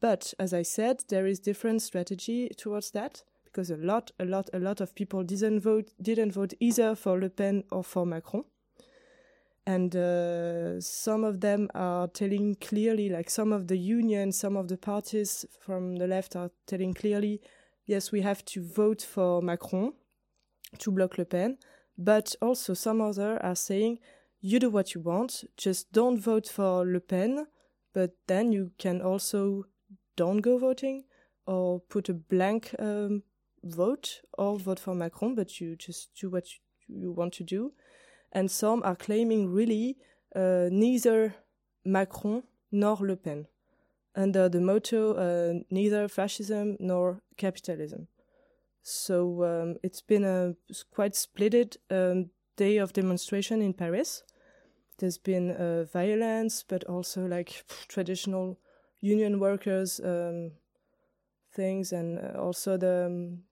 But 0.00 0.34
as 0.38 0.52
I 0.52 0.64
said, 0.64 1.04
there 1.08 1.26
is 1.26 1.40
different 1.40 1.82
strategy 1.82 2.50
towards 2.56 2.90
that 2.92 3.24
because 3.44 3.70
a 3.70 3.76
lot, 3.76 4.12
a 4.20 4.24
lot, 4.24 4.50
a 4.52 4.58
lot 4.58 4.80
of 4.80 4.94
people 4.94 5.24
didn't 5.24 5.60
vote 5.60 5.90
didn't 6.00 6.32
vote 6.32 6.52
either 6.60 6.94
for 6.94 7.18
Le 7.18 7.30
Pen 7.30 7.64
or 7.70 7.82
for 7.82 8.04
Macron 8.06 8.44
and 9.68 9.94
uh, 9.94 10.80
some 10.80 11.24
of 11.24 11.40
them 11.40 11.68
are 11.74 12.08
telling 12.08 12.54
clearly 12.54 13.10
like 13.10 13.28
some 13.28 13.52
of 13.52 13.66
the 13.66 13.76
unions 13.76 14.38
some 14.38 14.56
of 14.56 14.68
the 14.68 14.78
parties 14.78 15.44
from 15.60 15.96
the 15.96 16.06
left 16.06 16.36
are 16.36 16.50
telling 16.66 16.94
clearly 16.94 17.38
yes 17.88 18.12
we 18.12 18.20
have 18.20 18.44
to 18.44 18.62
vote 18.62 19.02
for 19.02 19.42
macron 19.42 19.92
to 20.78 20.92
block 20.92 21.18
le 21.18 21.24
pen 21.24 21.58
but 21.96 22.36
also 22.40 22.74
some 22.74 23.00
other 23.00 23.42
are 23.42 23.56
saying 23.56 23.98
you 24.40 24.60
do 24.60 24.70
what 24.70 24.94
you 24.94 25.00
want 25.00 25.44
just 25.56 25.90
don't 25.92 26.20
vote 26.20 26.46
for 26.46 26.86
le 26.86 27.00
pen 27.00 27.46
but 27.92 28.10
then 28.28 28.52
you 28.52 28.70
can 28.78 29.02
also 29.02 29.64
don't 30.14 30.40
go 30.42 30.58
voting 30.58 31.04
or 31.46 31.80
put 31.88 32.08
a 32.08 32.14
blank 32.14 32.74
um, 32.78 33.22
vote 33.64 34.20
or 34.36 34.58
vote 34.58 34.78
for 34.78 34.94
macron 34.94 35.34
but 35.34 35.60
you 35.60 35.74
just 35.74 36.10
do 36.14 36.30
what 36.30 36.44
you, 36.52 36.60
you 36.88 37.12
want 37.12 37.32
to 37.34 37.44
do. 37.44 37.72
And 38.32 38.50
some 38.50 38.82
are 38.82 38.96
claiming 38.96 39.48
really 39.52 39.96
uh, 40.34 40.68
neither 40.70 41.34
Macron 41.84 42.42
nor 42.70 42.96
Le 43.00 43.16
Pen, 43.16 43.46
under 44.14 44.48
the 44.48 44.60
motto 44.60 45.14
uh, 45.14 45.60
neither 45.70 46.08
fascism 46.08 46.76
nor 46.80 47.22
capitalism. 47.36 48.08
So 48.82 49.44
um, 49.44 49.76
it's 49.82 50.00
been 50.00 50.24
a 50.24 50.54
quite 50.90 51.12
splitted 51.12 51.76
um, 51.90 52.30
day 52.56 52.78
of 52.78 52.92
demonstration 52.92 53.60
in 53.62 53.74
Paris. 53.74 54.22
There's 54.98 55.18
been 55.18 55.50
uh, 55.50 55.84
violence, 55.84 56.64
but 56.66 56.84
also 56.84 57.26
like 57.26 57.64
traditional 57.88 58.58
union 59.00 59.38
workers 59.38 60.00
um, 60.00 60.52
things, 61.52 61.92
and 61.92 62.18
uh, 62.18 62.40
also 62.40 62.76
the 62.76 63.06
um, 63.06 63.42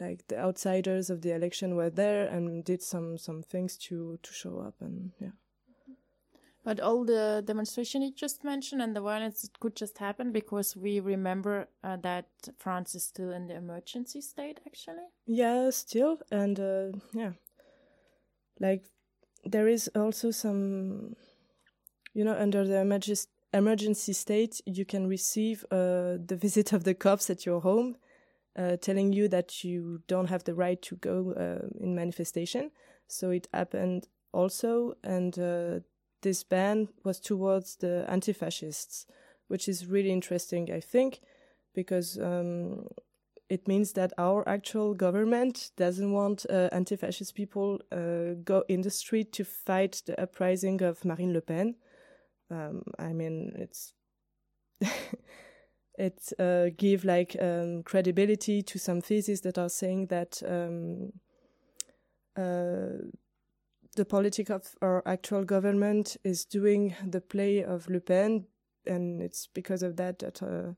like 0.00 0.26
the 0.28 0.38
outsiders 0.38 1.10
of 1.10 1.22
the 1.22 1.34
election 1.34 1.76
were 1.76 1.90
there 1.90 2.26
and 2.26 2.64
did 2.64 2.82
some 2.82 3.18
some 3.18 3.42
things 3.42 3.76
to 3.76 4.18
to 4.22 4.32
show 4.32 4.58
up 4.58 4.74
and 4.80 5.12
yeah 5.18 5.30
But 6.64 6.80
all 6.80 7.04
the 7.04 7.42
demonstration 7.44 8.02
you 8.02 8.12
just 8.12 8.44
mentioned 8.44 8.82
and 8.82 8.94
the 8.94 9.00
violence 9.00 9.48
could 9.60 9.74
just 9.76 9.98
happen 9.98 10.32
because 10.32 10.76
we 10.76 11.00
remember 11.00 11.68
uh, 11.82 11.96
that 12.02 12.26
France 12.58 12.94
is 12.94 13.04
still 13.04 13.30
in 13.30 13.46
the 13.46 13.54
emergency 13.54 14.20
state. 14.20 14.60
Actually, 14.66 15.04
yeah 15.26 15.70
still 15.70 16.18
and 16.30 16.58
uh, 16.58 16.88
yeah 17.12 17.32
like 18.60 18.84
there 19.44 19.68
is 19.68 19.88
also 19.94 20.30
some 20.30 21.14
you 22.14 22.24
know 22.24 22.34
under 22.34 22.66
the 22.66 22.78
emergency 22.80 23.28
emergency 23.54 24.12
state 24.12 24.60
you 24.66 24.84
can 24.84 25.06
receive 25.06 25.64
uh, 25.70 26.18
the 26.26 26.36
visit 26.38 26.72
of 26.74 26.84
the 26.84 26.92
cops 26.94 27.30
at 27.30 27.46
your 27.46 27.60
home 27.60 27.96
uh, 28.58 28.76
telling 28.76 29.12
you 29.12 29.28
that 29.28 29.62
you 29.64 30.02
don't 30.08 30.26
have 30.28 30.44
the 30.44 30.54
right 30.54 30.82
to 30.82 30.96
go 30.96 31.32
uh, 31.32 31.68
in 31.80 31.94
manifestation. 31.94 32.70
So 33.06 33.30
it 33.30 33.46
happened 33.54 34.08
also, 34.32 34.94
and 35.04 35.38
uh, 35.38 35.80
this 36.22 36.44
ban 36.44 36.88
was 37.04 37.20
towards 37.20 37.76
the 37.76 38.04
anti-fascists, 38.08 39.06
which 39.48 39.68
is 39.68 39.86
really 39.86 40.10
interesting, 40.10 40.72
I 40.72 40.80
think, 40.80 41.20
because 41.74 42.18
um, 42.18 42.88
it 43.48 43.66
means 43.66 43.92
that 43.92 44.12
our 44.18 44.46
actual 44.48 44.94
government 44.94 45.70
doesn't 45.76 46.12
want 46.12 46.44
uh, 46.50 46.68
anti-fascist 46.72 47.34
people 47.34 47.80
uh, 47.92 48.34
go 48.44 48.64
in 48.68 48.82
the 48.82 48.90
street 48.90 49.32
to 49.32 49.44
fight 49.44 50.02
the 50.06 50.20
uprising 50.20 50.82
of 50.82 51.04
Marine 51.04 51.32
Le 51.32 51.40
Pen. 51.40 51.74
Um, 52.50 52.82
I 52.98 53.12
mean, 53.12 53.52
it's 53.56 53.94
it 55.98 56.32
uh, 56.38 56.70
give 56.76 57.04
like 57.04 57.36
um, 57.40 57.82
credibility 57.82 58.62
to 58.62 58.78
some 58.78 59.00
theses 59.00 59.40
that 59.42 59.58
are 59.58 59.68
saying 59.68 60.06
that 60.06 60.42
um, 60.46 61.12
uh, 62.36 63.04
the 63.98 64.04
politic 64.04 64.48
of 64.48 64.76
our 64.80 65.02
actual 65.06 65.44
government 65.44 66.16
is 66.22 66.44
doing 66.44 66.94
the 67.10 67.20
play 67.20 67.64
of 67.64 67.90
Le 67.90 68.00
Pen, 68.00 68.46
and 68.86 69.20
it's 69.20 69.48
because 69.52 69.82
of 69.82 69.96
that 69.96 70.20
that 70.20 70.40
uh, 70.40 70.74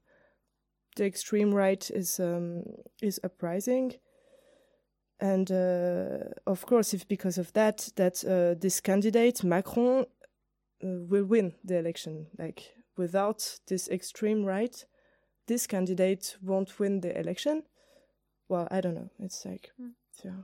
the 0.96 1.04
extreme 1.04 1.54
right 1.54 1.90
is 1.90 2.18
um, 2.18 2.62
is 3.02 3.20
uprising. 3.22 3.92
And 5.20 5.50
uh, 5.50 6.30
of 6.46 6.64
course, 6.64 6.94
if 6.94 7.06
because 7.06 7.36
of 7.36 7.52
that, 7.52 7.90
that 7.96 8.24
uh, 8.24 8.58
this 8.58 8.80
candidate 8.80 9.44
Macron 9.44 10.06
uh, 10.82 11.04
will 11.10 11.26
win 11.26 11.52
the 11.62 11.76
election, 11.76 12.26
like 12.38 12.74
without 12.96 13.60
this 13.66 13.88
extreme 13.88 14.44
right, 14.46 14.86
this 15.46 15.66
candidate 15.66 16.38
won't 16.40 16.78
win 16.78 17.00
the 17.00 17.18
election. 17.18 17.64
Well, 18.48 18.66
I 18.70 18.80
don't 18.80 18.94
know. 18.94 19.10
It's 19.18 19.44
like, 19.44 19.72
Mm. 19.78 19.92
yeah. 20.24 20.42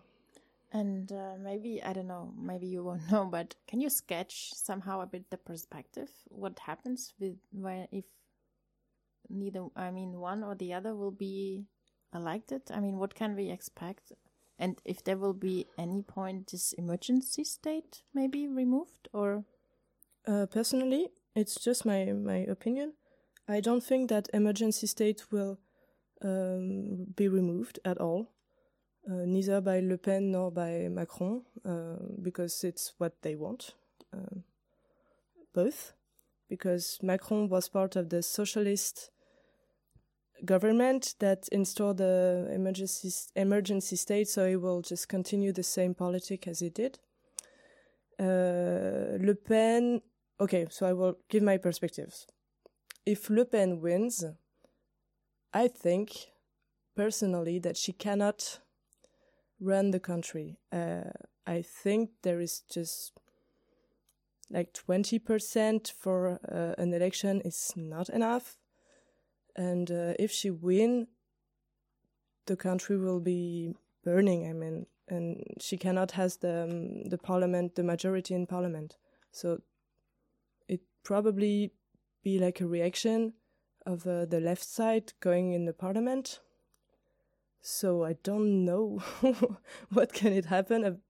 And 0.81 1.13
uh, 1.13 1.35
maybe 1.41 1.83
I 1.83 1.93
don't 1.93 2.07
know. 2.09 2.33
Maybe 2.39 2.67
you 2.67 2.85
won't 2.85 3.11
know, 3.13 3.25
but 3.27 3.55
can 3.69 3.81
you 3.81 3.91
sketch 3.91 4.53
somehow 4.55 5.01
a 5.01 5.07
bit 5.07 5.31
the 5.31 5.39
perspective? 5.39 6.11
What 6.29 6.59
happens 6.59 7.15
with 7.21 7.37
when 7.53 7.89
if 7.93 8.05
neither? 9.29 9.67
I 9.77 9.91
mean, 9.91 10.21
one 10.21 10.45
or 10.45 10.55
the 10.55 10.73
other 10.75 10.95
will 10.95 11.11
be 11.13 11.67
elected. 12.15 12.63
I 12.71 12.81
mean, 12.81 12.99
what 12.99 13.15
can 13.15 13.37
we 13.37 13.51
expect? 13.51 14.13
And 14.59 14.81
if 14.85 15.05
there 15.05 15.19
will 15.19 15.35
be 15.35 15.67
any 15.79 16.03
point 16.03 16.51
this 16.51 16.73
emergency 16.73 17.45
state 17.45 18.03
maybe 18.15 18.47
removed 18.49 19.09
or 19.13 19.45
Uh, 20.29 20.47
personally, 20.47 21.09
it's 21.35 21.57
just 21.67 21.85
my 21.87 22.13
my 22.13 22.39
opinion. 22.51 22.93
I 23.49 23.61
don't 23.61 23.85
think 23.85 24.09
that 24.09 24.29
emergency 24.33 24.87
state 24.87 25.31
will 25.31 25.59
um, 26.23 27.15
be 27.17 27.29
removed 27.29 27.79
at 27.85 27.99
all, 27.99 28.27
neither 29.07 29.61
by 29.61 29.81
Le 29.81 29.97
Pen 29.97 30.33
nor 30.33 30.51
by 30.51 30.89
Macron, 30.91 31.43
uh, 31.65 31.97
because 32.23 32.65
it's 32.65 32.95
what 32.99 33.23
they 33.23 33.37
want, 33.37 33.75
um, 34.13 34.45
both. 35.55 35.93
Because 36.49 36.99
Macron 37.03 37.49
was 37.49 37.69
part 37.69 37.97
of 37.97 38.09
the 38.09 38.23
socialist 38.23 39.11
government 40.45 41.15
that 41.19 41.49
installed 41.51 41.99
the 41.99 42.49
emergency 42.53 43.11
emergency 43.35 43.97
state, 43.97 44.29
so 44.29 44.49
he 44.49 44.57
will 44.57 44.83
just 44.83 45.09
continue 45.09 45.53
the 45.53 45.63
same 45.63 45.95
politic 45.95 46.47
as 46.47 46.61
he 46.61 46.71
did. 46.71 46.99
Uh, 48.19 49.19
Le 49.21 49.35
Pen, 49.35 50.03
okay, 50.41 50.67
so 50.71 50.87
I 50.87 50.93
will 50.93 51.19
give 51.29 51.43
my 51.43 51.59
perspectives. 51.59 52.27
If 53.05 53.31
Le 53.31 53.45
Pen 53.45 53.81
wins, 53.81 54.25
I 55.53 55.69
think 55.69 56.33
personally 56.95 57.59
that 57.61 57.77
she 57.77 57.93
cannot 57.93 58.61
run 59.61 59.91
the 59.91 60.01
country. 60.01 60.59
Uh, 60.73 61.11
I 61.47 61.63
think 61.63 62.11
there 62.23 62.41
is 62.41 62.63
just 62.71 63.13
like 64.51 64.73
20% 64.73 65.93
for 65.93 66.39
uh, 66.51 66.81
an 66.81 66.93
election 66.93 67.41
is 67.45 67.73
not 67.77 68.09
enough. 68.09 68.57
And 69.57 69.91
uh, 69.91 70.15
if 70.19 70.31
she 70.31 70.51
win, 70.51 71.09
the 72.47 72.57
country 72.57 72.97
will 72.97 73.21
be 73.21 73.75
burning. 74.05 74.49
I 74.49 74.53
mean, 74.53 74.87
and 75.09 75.43
she 75.61 75.77
cannot 75.77 76.13
has 76.13 76.37
the 76.37 76.65
um, 76.65 77.05
the 77.09 77.19
parliament, 77.19 77.75
the 77.75 77.83
majority 77.83 78.35
in 78.35 78.47
parliament. 78.47 78.97
So 79.31 79.61
it 80.69 80.81
probably 81.05 81.73
be 82.23 82.39
like 82.39 82.61
a 82.61 82.67
reaction 82.67 83.35
of 83.85 84.07
uh, 84.07 84.27
the 84.27 84.41
left 84.41 84.65
side 84.65 85.13
going 85.21 85.53
in 85.53 85.65
the 85.65 85.73
parliament. 85.73 86.41
So 87.61 88.05
I 88.05 88.15
don't 88.23 88.65
know 88.65 89.03
what 89.93 90.13
can 90.13 90.33
it 90.33 90.47
happen 90.47 91.01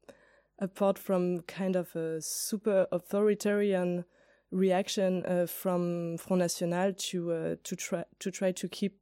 apart 0.59 0.99
from 0.99 1.41
kind 1.43 1.77
of 1.77 1.95
a 1.95 2.21
super 2.21 2.87
authoritarian 2.91 4.05
reaction 4.51 5.25
uh, 5.27 5.47
from 5.47 6.17
Front 6.19 6.41
National 6.41 6.93
to 6.93 7.33
uh, 7.33 7.57
to 7.65 7.77
try 7.77 8.05
to 8.19 8.31
try 8.31 8.53
to 8.53 8.69
keep 8.69 8.99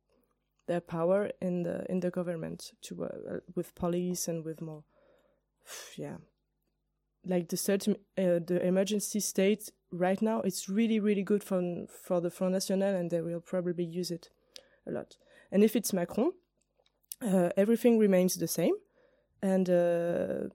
their 0.67 0.81
power 0.81 1.31
in 1.41 1.63
the 1.63 1.85
in 1.91 2.01
the 2.01 2.11
government 2.11 2.73
to 2.83 3.05
uh, 3.05 3.39
with 3.55 3.75
police 3.75 4.29
and 4.29 4.45
with 4.45 4.61
more. 4.61 4.85
Yeah. 5.97 6.17
Like 7.27 7.49
the 7.49 7.57
certain 7.57 7.97
uh, 8.19 8.41
the 8.47 8.61
emergency 8.63 9.21
state 9.21 9.71
right 9.91 10.21
now 10.21 10.41
it's 10.43 10.69
really 10.69 11.01
really 11.01 11.23
good 11.23 11.43
for 11.43 11.87
for 11.89 12.21
the 12.21 12.31
Front 12.31 12.53
National 12.53 12.95
and 12.95 13.11
they 13.11 13.23
will 13.23 13.41
probably 13.41 13.85
use 13.85 14.11
it 14.11 14.29
a 14.87 14.91
lot. 14.91 15.17
And 15.51 15.65
if 15.65 15.77
it's 15.77 15.93
Macron 15.93 16.33
uh, 17.23 17.51
everything 17.57 17.99
remains 17.99 18.35
the 18.37 18.49
same 18.49 18.75
and 19.43 19.69
uh, 19.69 20.49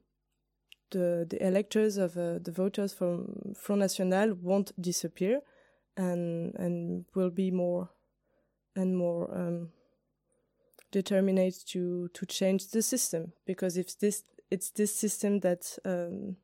the 0.92 1.26
the 1.30 1.38
electors 1.42 1.98
of 1.98 2.18
uh, 2.18 2.40
the 2.42 2.52
voters 2.52 2.94
from 2.94 3.54
Front 3.56 3.82
National 3.82 4.34
won't 4.36 4.72
disappear 4.82 5.42
and 5.98 6.56
and 6.56 7.06
will 7.16 7.30
be 7.32 7.52
more 7.52 7.90
and 8.76 8.96
more 8.98 9.30
um, 9.36 9.70
determined 10.92 11.54
to 11.68 12.08
to 12.10 12.26
change 12.26 12.68
the 12.72 12.82
system 12.82 13.34
because 13.46 13.78
if 13.78 13.98
this 14.00 14.24
it's 14.52 14.72
this 14.72 14.96
system 14.96 15.40
that 15.42 15.78
um, 15.86 16.38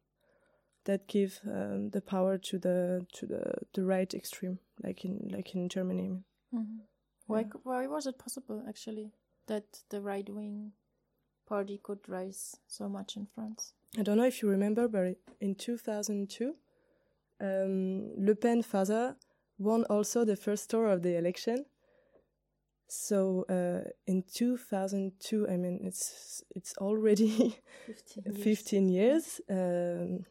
that 0.86 1.08
give 1.08 1.40
um, 1.48 1.90
the 1.90 2.02
power 2.02 2.38
to 2.38 2.60
the 2.60 3.06
to 3.14 3.26
the 3.26 3.54
the 3.74 3.84
right 3.84 4.14
extreme 4.14 4.60
like 4.84 5.04
in 5.06 5.30
like 5.32 5.56
in 5.56 5.70
Germany. 5.70 6.24
Mhm. 6.54 6.82
Why, 7.28 7.44
c- 7.44 7.60
why 7.64 7.88
was 7.88 8.06
it 8.06 8.20
possible, 8.20 8.64
actually, 8.70 9.12
that 9.48 9.84
the 9.90 10.02
right 10.02 10.28
wing 10.30 10.72
party 11.48 11.80
could 11.82 12.00
rise 12.08 12.58
so 12.68 12.90
much 12.90 13.16
in 13.16 13.28
France? 13.34 13.74
I 13.98 14.04
don't 14.04 14.18
know 14.18 14.26
if 14.26 14.42
you 14.42 14.50
remember, 14.50 14.88
but 14.88 15.16
in 15.40 15.56
2002, 15.56 16.56
um, 17.42 18.12
Le 18.18 18.36
Pen 18.36 18.62
father 18.62 19.16
won 19.58 19.84
also 19.86 20.26
the 20.26 20.36
first 20.36 20.70
tour 20.70 20.88
of 20.88 21.02
the 21.02 21.18
election. 21.18 21.66
So 22.88 23.46
uh, 23.50 23.90
in 24.06 24.24
2002, 24.32 25.48
I 25.50 25.58
mean, 25.58 25.80
it's 25.84 26.44
it's 26.56 26.76
already 26.78 27.58
15 27.88 28.24
years. 28.26 28.44
15 28.44 28.90
years, 28.90 29.42
um, 29.50 30.26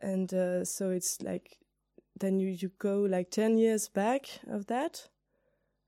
and 0.00 0.32
uh, 0.32 0.64
so 0.64 0.90
it's 0.90 1.20
like 1.20 1.58
then 2.18 2.40
you 2.40 2.48
you 2.48 2.70
go 2.78 3.00
like 3.02 3.30
10 3.30 3.58
years 3.58 3.88
back 3.88 4.26
of 4.48 4.66
that. 4.66 5.08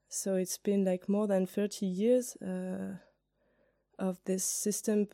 So 0.09 0.37
it's 0.37 0.59
been 0.59 0.85
like 0.85 1.09
more 1.09 1.27
than 1.27 1.47
30 1.47 1.87
years 1.87 2.37
uh, 2.37 2.97
of 3.99 4.19
this 4.25 4.45
system, 4.45 5.09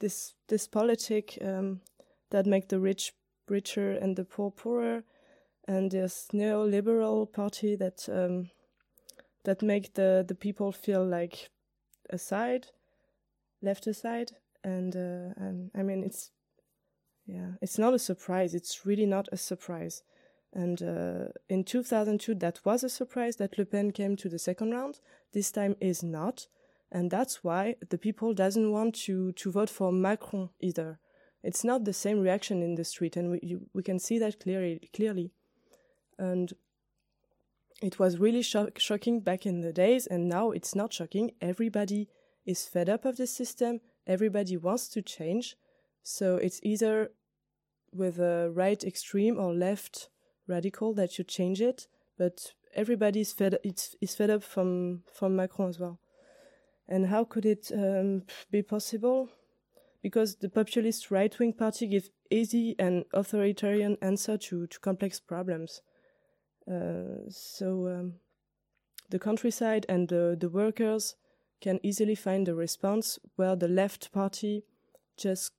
this 0.00 0.34
this 0.48 0.66
politic 0.66 1.38
um, 1.42 1.80
that 2.30 2.46
make 2.46 2.68
the 2.68 2.80
rich 2.80 3.14
richer 3.48 3.92
and 3.92 4.16
the 4.16 4.24
poor 4.24 4.50
poorer, 4.50 5.04
and 5.68 5.90
this 5.90 6.28
neoliberal 6.32 7.32
party 7.32 7.76
that 7.76 8.08
um, 8.08 8.50
that 9.44 9.62
make 9.62 9.94
the 9.94 10.24
the 10.26 10.34
people 10.34 10.72
feel 10.72 11.04
like 11.04 11.50
aside, 12.10 12.68
left 13.62 13.86
aside, 13.86 14.32
and 14.64 14.96
uh, 14.96 15.34
and 15.36 15.70
I 15.74 15.82
mean 15.82 16.02
it's 16.02 16.32
yeah, 17.26 17.52
it's 17.60 17.78
not 17.78 17.94
a 17.94 17.98
surprise. 17.98 18.54
It's 18.54 18.86
really 18.86 19.06
not 19.06 19.28
a 19.32 19.36
surprise. 19.36 20.02
And 20.56 20.82
uh, 20.82 21.32
in 21.50 21.64
2002, 21.64 22.34
that 22.36 22.60
was 22.64 22.82
a 22.82 22.88
surprise 22.88 23.36
that 23.36 23.58
Le 23.58 23.66
Pen 23.66 23.90
came 23.90 24.16
to 24.16 24.28
the 24.30 24.38
second 24.38 24.70
round. 24.70 25.00
This 25.34 25.52
time 25.52 25.76
is 25.82 26.02
not, 26.02 26.46
and 26.90 27.10
that's 27.10 27.44
why 27.44 27.76
the 27.90 27.98
people 27.98 28.32
doesn't 28.32 28.72
want 28.72 28.94
to 29.04 29.32
to 29.32 29.52
vote 29.52 29.68
for 29.68 29.92
Macron 29.92 30.48
either. 30.60 30.98
It's 31.42 31.62
not 31.62 31.84
the 31.84 31.92
same 31.92 32.20
reaction 32.20 32.62
in 32.62 32.74
the 32.74 32.84
street, 32.84 33.18
and 33.18 33.32
we 33.32 33.40
you, 33.42 33.66
we 33.74 33.82
can 33.82 33.98
see 33.98 34.18
that 34.18 34.40
clearly 34.40 34.88
clearly. 34.94 35.30
And 36.18 36.54
it 37.82 37.98
was 37.98 38.16
really 38.16 38.40
shock, 38.40 38.78
shocking 38.78 39.20
back 39.20 39.44
in 39.44 39.60
the 39.60 39.74
days, 39.74 40.06
and 40.06 40.26
now 40.26 40.52
it's 40.52 40.74
not 40.74 40.94
shocking. 40.94 41.32
Everybody 41.42 42.08
is 42.46 42.64
fed 42.64 42.88
up 42.88 43.04
of 43.04 43.18
the 43.18 43.26
system. 43.26 43.80
Everybody 44.06 44.56
wants 44.56 44.88
to 44.88 45.02
change. 45.02 45.54
So 46.02 46.36
it's 46.36 46.60
either 46.62 47.10
with 47.92 48.18
a 48.18 48.50
right 48.54 48.82
extreme 48.82 49.38
or 49.38 49.52
left 49.52 50.08
radical 50.46 50.94
that 50.94 51.12
should 51.12 51.28
change 51.28 51.60
it. 51.60 51.86
But 52.18 52.52
everybody's 52.74 53.32
fed 53.32 53.58
it's 53.62 53.96
is 54.00 54.14
fed 54.14 54.30
up 54.30 54.42
from 54.42 55.02
from 55.12 55.36
Macron 55.36 55.68
as 55.68 55.78
well. 55.78 55.98
And 56.88 57.06
how 57.06 57.24
could 57.24 57.44
it 57.44 57.70
um, 57.74 58.22
be 58.50 58.62
possible? 58.62 59.28
Because 60.02 60.36
the 60.36 60.48
populist 60.48 61.10
right 61.10 61.36
wing 61.36 61.52
party 61.52 61.86
give 61.88 62.10
easy 62.30 62.76
and 62.78 63.04
authoritarian 63.12 63.96
answer 64.00 64.38
to, 64.38 64.66
to 64.68 64.80
complex 64.80 65.18
problems. 65.18 65.82
Uh, 66.70 67.28
so 67.28 67.88
um, 67.88 68.14
the 69.10 69.18
countryside 69.18 69.86
and 69.88 70.08
the, 70.08 70.36
the 70.38 70.48
workers 70.48 71.16
can 71.60 71.80
easily 71.82 72.14
find 72.14 72.48
a 72.48 72.54
response 72.54 73.18
where 73.36 73.56
the 73.56 73.68
left 73.68 74.12
party 74.12 74.62
just 75.16 75.52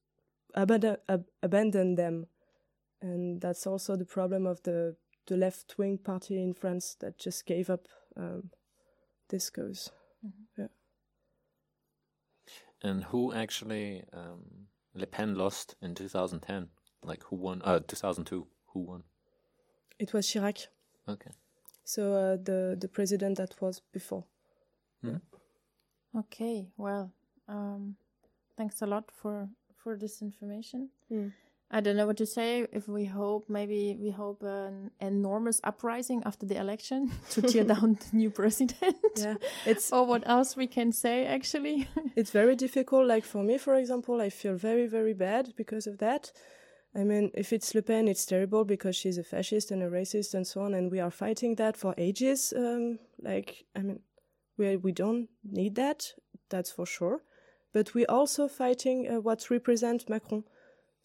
abandon, 0.53 0.97
ab- 1.09 1.27
abandon 1.41 1.95
them. 1.95 2.27
And 3.01 3.41
that's 3.41 3.67
also 3.67 3.95
the 3.95 4.05
problem 4.05 4.45
of 4.45 4.61
the, 4.63 4.95
the 5.27 5.37
left 5.37 5.75
wing 5.77 5.97
party 5.97 6.41
in 6.41 6.53
France 6.53 6.95
that 6.99 7.19
just 7.19 7.45
gave 7.45 7.69
up 7.69 7.87
um, 8.15 8.49
this 9.29 9.49
cause. 9.49 9.91
Yeah. 10.57 10.67
And 12.81 13.03
who 13.05 13.33
actually 13.33 14.03
um, 14.13 14.67
Le 14.93 15.05
Pen 15.05 15.35
lost 15.35 15.75
in 15.81 15.95
2010? 15.95 16.69
Like 17.03 17.23
who 17.23 17.35
won? 17.35 17.61
Uh, 17.63 17.79
2002. 17.87 18.47
Who 18.73 18.79
won? 18.79 19.03
It 19.99 20.13
was 20.13 20.27
Chirac. 20.27 20.67
Okay. 21.07 21.31
So 21.83 22.13
uh, 22.13 22.37
the 22.43 22.75
the 22.79 22.89
president 22.89 23.37
that 23.37 23.55
was 23.61 23.81
before. 23.93 24.25
Okay, 26.17 26.67
well, 26.77 27.11
um, 27.47 27.95
thanks 28.57 28.81
a 28.81 28.87
lot 28.87 29.11
for 29.11 29.49
for 29.75 29.97
this 29.97 30.21
information. 30.21 30.89
Mm. 31.11 31.31
I 31.69 31.81
don't 31.81 31.97
know 31.97 32.07
what 32.07 32.17
to 32.17 32.25
say. 32.25 32.65
If 32.71 32.87
we 32.87 33.05
hope, 33.05 33.49
maybe 33.49 33.97
we 33.99 34.09
hope 34.09 34.41
an 34.41 34.91
enormous 35.01 35.59
uprising 35.65 36.23
after 36.25 36.45
the 36.45 36.57
election 36.57 37.11
to 37.31 37.41
tear 37.41 37.63
down 37.75 37.99
the 37.99 38.15
new 38.15 38.29
president. 38.29 38.95
Yeah, 39.17 39.35
it's 39.65 39.91
or 39.91 40.05
what 40.05 40.23
else 40.25 40.55
we 40.55 40.67
can 40.67 40.91
say 40.91 41.25
actually. 41.25 41.89
it's 42.15 42.31
very 42.31 42.55
difficult. 42.55 43.05
Like 43.07 43.25
for 43.25 43.43
me, 43.43 43.57
for 43.57 43.75
example, 43.75 44.21
I 44.21 44.29
feel 44.29 44.55
very, 44.55 44.87
very 44.87 45.13
bad 45.13 45.53
because 45.57 45.87
of 45.87 45.97
that. 45.97 46.31
I 46.95 47.03
mean, 47.03 47.31
if 47.33 47.51
it's 47.51 47.75
Le 47.75 47.81
Pen, 47.81 48.07
it's 48.07 48.25
terrible 48.25 48.63
because 48.63 48.95
she's 48.95 49.17
a 49.17 49.23
fascist 49.23 49.69
and 49.69 49.83
a 49.83 49.89
racist 49.89 50.33
and 50.33 50.47
so 50.47 50.61
on, 50.61 50.73
and 50.73 50.89
we 50.89 51.01
are 51.01 51.11
fighting 51.11 51.55
that 51.55 51.75
for 51.75 51.93
ages. 51.97 52.53
Um, 52.55 52.97
like, 53.21 53.65
I 53.75 53.81
mean, 53.81 53.99
we 54.57 54.77
we 54.77 54.93
don't 54.93 55.27
need 55.43 55.75
that, 55.75 56.13
that's 56.49 56.71
for 56.71 56.85
sure. 56.85 57.23
But 57.73 57.93
we're 57.93 58.09
also 58.09 58.47
fighting 58.47 59.07
uh, 59.07 59.19
what 59.19 59.51
represents 59.51 60.07
Macron. 60.07 60.45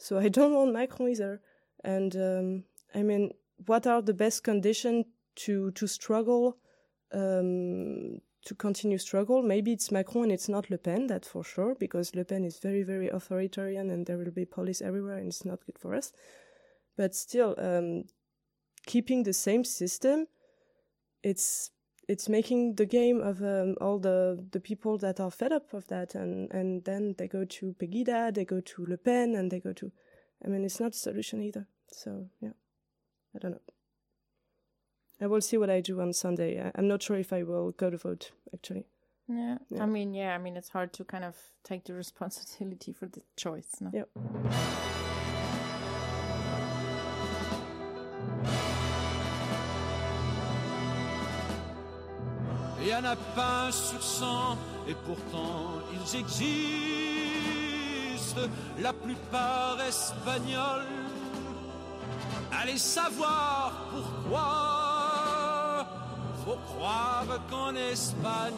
So 0.03 0.19
I 0.19 0.29
don't 0.29 0.55
want 0.55 0.73
Macron 0.73 1.09
either. 1.11 1.41
And 1.85 2.15
um, 2.17 2.65
I 2.95 3.03
mean, 3.03 3.31
what 3.67 3.87
are 3.87 4.03
the 4.03 4.15
best 4.15 4.43
conditions 4.43 5.07
to 5.35 5.71
to 5.73 5.87
struggle 5.87 6.59
um, 7.13 8.21
to 8.45 8.55
continue 8.57 8.99
struggle. 8.99 9.43
Maybe 9.43 9.73
it's 9.73 9.91
Macron 9.93 10.25
and 10.25 10.33
it's 10.33 10.49
not 10.49 10.71
Le 10.71 10.79
Pen, 10.79 11.07
that's 11.07 11.29
for 11.29 11.45
sure, 11.45 11.77
because 11.79 12.15
Le 12.15 12.25
Pen 12.25 12.45
is 12.45 12.59
very, 12.59 12.83
very 12.83 13.09
authoritarian 13.09 13.91
and 13.91 14.07
there 14.07 14.19
will 14.19 14.33
be 14.33 14.45
police 14.45 14.83
everywhere 14.83 15.19
and 15.19 15.29
it's 15.29 15.45
not 15.45 15.65
good 15.65 15.79
for 15.79 15.95
us. 15.95 16.13
But 16.97 17.15
still, 17.15 17.55
um, 17.59 18.05
keeping 18.87 19.23
the 19.23 19.33
same 19.33 19.65
system, 19.65 20.27
it's 21.23 21.71
it's 22.09 22.29
making 22.29 22.75
the 22.75 22.87
game 22.87 23.21
of 23.21 23.43
um, 23.43 23.77
all 23.81 23.99
the, 23.99 24.45
the 24.51 24.61
people 24.61 24.99
that 24.99 25.21
are 25.21 25.31
fed 25.31 25.53
up 25.53 25.73
of 25.73 25.87
that 25.89 26.15
and, 26.15 26.51
and 26.51 26.85
then 26.85 27.15
they 27.19 27.29
go 27.29 27.45
to 27.45 27.75
Pegida, 27.81 28.35
they 28.35 28.45
go 28.45 28.61
to 28.61 28.87
Le 28.87 28.97
Pen 28.97 29.35
and 29.35 29.51
they 29.51 29.61
go 29.61 29.73
to 29.73 29.93
I 30.45 30.49
mean 30.49 30.65
it's 30.65 30.81
not 30.81 30.93
a 30.93 30.99
solution 30.99 31.43
either. 31.43 31.67
So 31.91 32.27
yeah. 32.41 32.51
I 33.35 33.39
don't 33.39 33.53
know. 33.53 33.61
I 35.21 35.27
will 35.27 35.41
see 35.41 35.57
what 35.57 35.71
I 35.71 35.81
do 35.81 36.01
on 36.01 36.13
Sunday. 36.13 36.61
I, 36.61 36.73
I'm 36.75 36.89
not 36.89 37.03
sure 37.03 37.17
if 37.17 37.33
I 37.33 37.45
will 37.45 37.71
go 37.73 37.91
to 37.91 37.97
vote 37.97 38.33
actually. 38.53 38.87
yeah. 39.29 39.59
Yeah. 39.71 39.83
I 39.83 39.87
mean, 39.87 40.15
yeah, 40.15 40.35
I 40.35 40.39
mean, 40.39 40.57
it's 40.57 40.71
hard 40.71 40.93
to 40.95 41.05
kind 41.05 41.25
of 41.25 41.37
take 41.63 41.85
the 41.85 41.95
responsibility 42.05 42.93
for 42.93 43.07
the 43.07 43.23
choice. 43.37 43.77
No? 43.81 43.91
Yep. 43.93 44.09
Il 52.83 52.89
y 52.89 52.95
en 52.95 53.05
a 53.05 53.15
pas 53.15 53.67
un 53.69 53.71
sur 53.71 54.03
cent, 54.03 54.59
et 54.89 54.95
pourtant 55.07 55.79
ils 55.93 56.17
existent, 56.19 56.41
la 58.81 58.93
plupart 58.93 59.81
espagnols. 59.81 60.89
Allez 62.61 62.79
savoir 62.79 63.87
pourquoi, 63.93 65.87
faut 66.45 66.59
croire 66.75 67.39
qu'en 67.49 67.75
Espagne, 67.77 68.53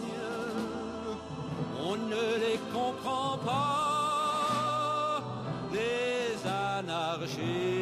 on 1.82 1.96
ne 1.96 2.38
les 2.44 2.58
comprend 2.72 3.36
pas, 3.44 5.20
les 5.70 6.34
anarchistes. 6.48 7.73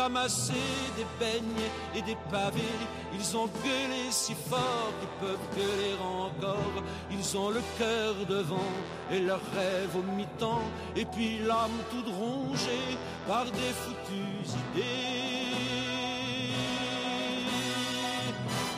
Ramassé, 0.00 0.62
des 0.96 1.06
beignes 1.18 1.68
et 1.94 2.02
des 2.02 2.16
pavés. 2.30 2.80
Ils 3.14 3.36
ont 3.36 3.48
gueulé 3.64 4.10
si 4.10 4.34
fort 4.34 4.92
qu'ils 4.98 5.16
peuvent 5.26 5.48
gueuler 5.56 5.96
encore. 6.02 6.82
Ils 7.10 7.36
ont 7.36 7.50
le 7.50 7.62
cœur 7.78 8.14
devant 8.28 8.72
et 9.10 9.20
leurs 9.20 9.46
rêves 9.54 9.96
au 9.96 10.02
mi-temps. 10.16 10.62
Et 10.96 11.04
puis 11.04 11.38
l'âme 11.46 11.80
toute 11.90 12.08
rongée 12.14 12.96
par 13.26 13.44
des 13.44 13.72
foutues 13.82 14.50
idées. 14.62 15.10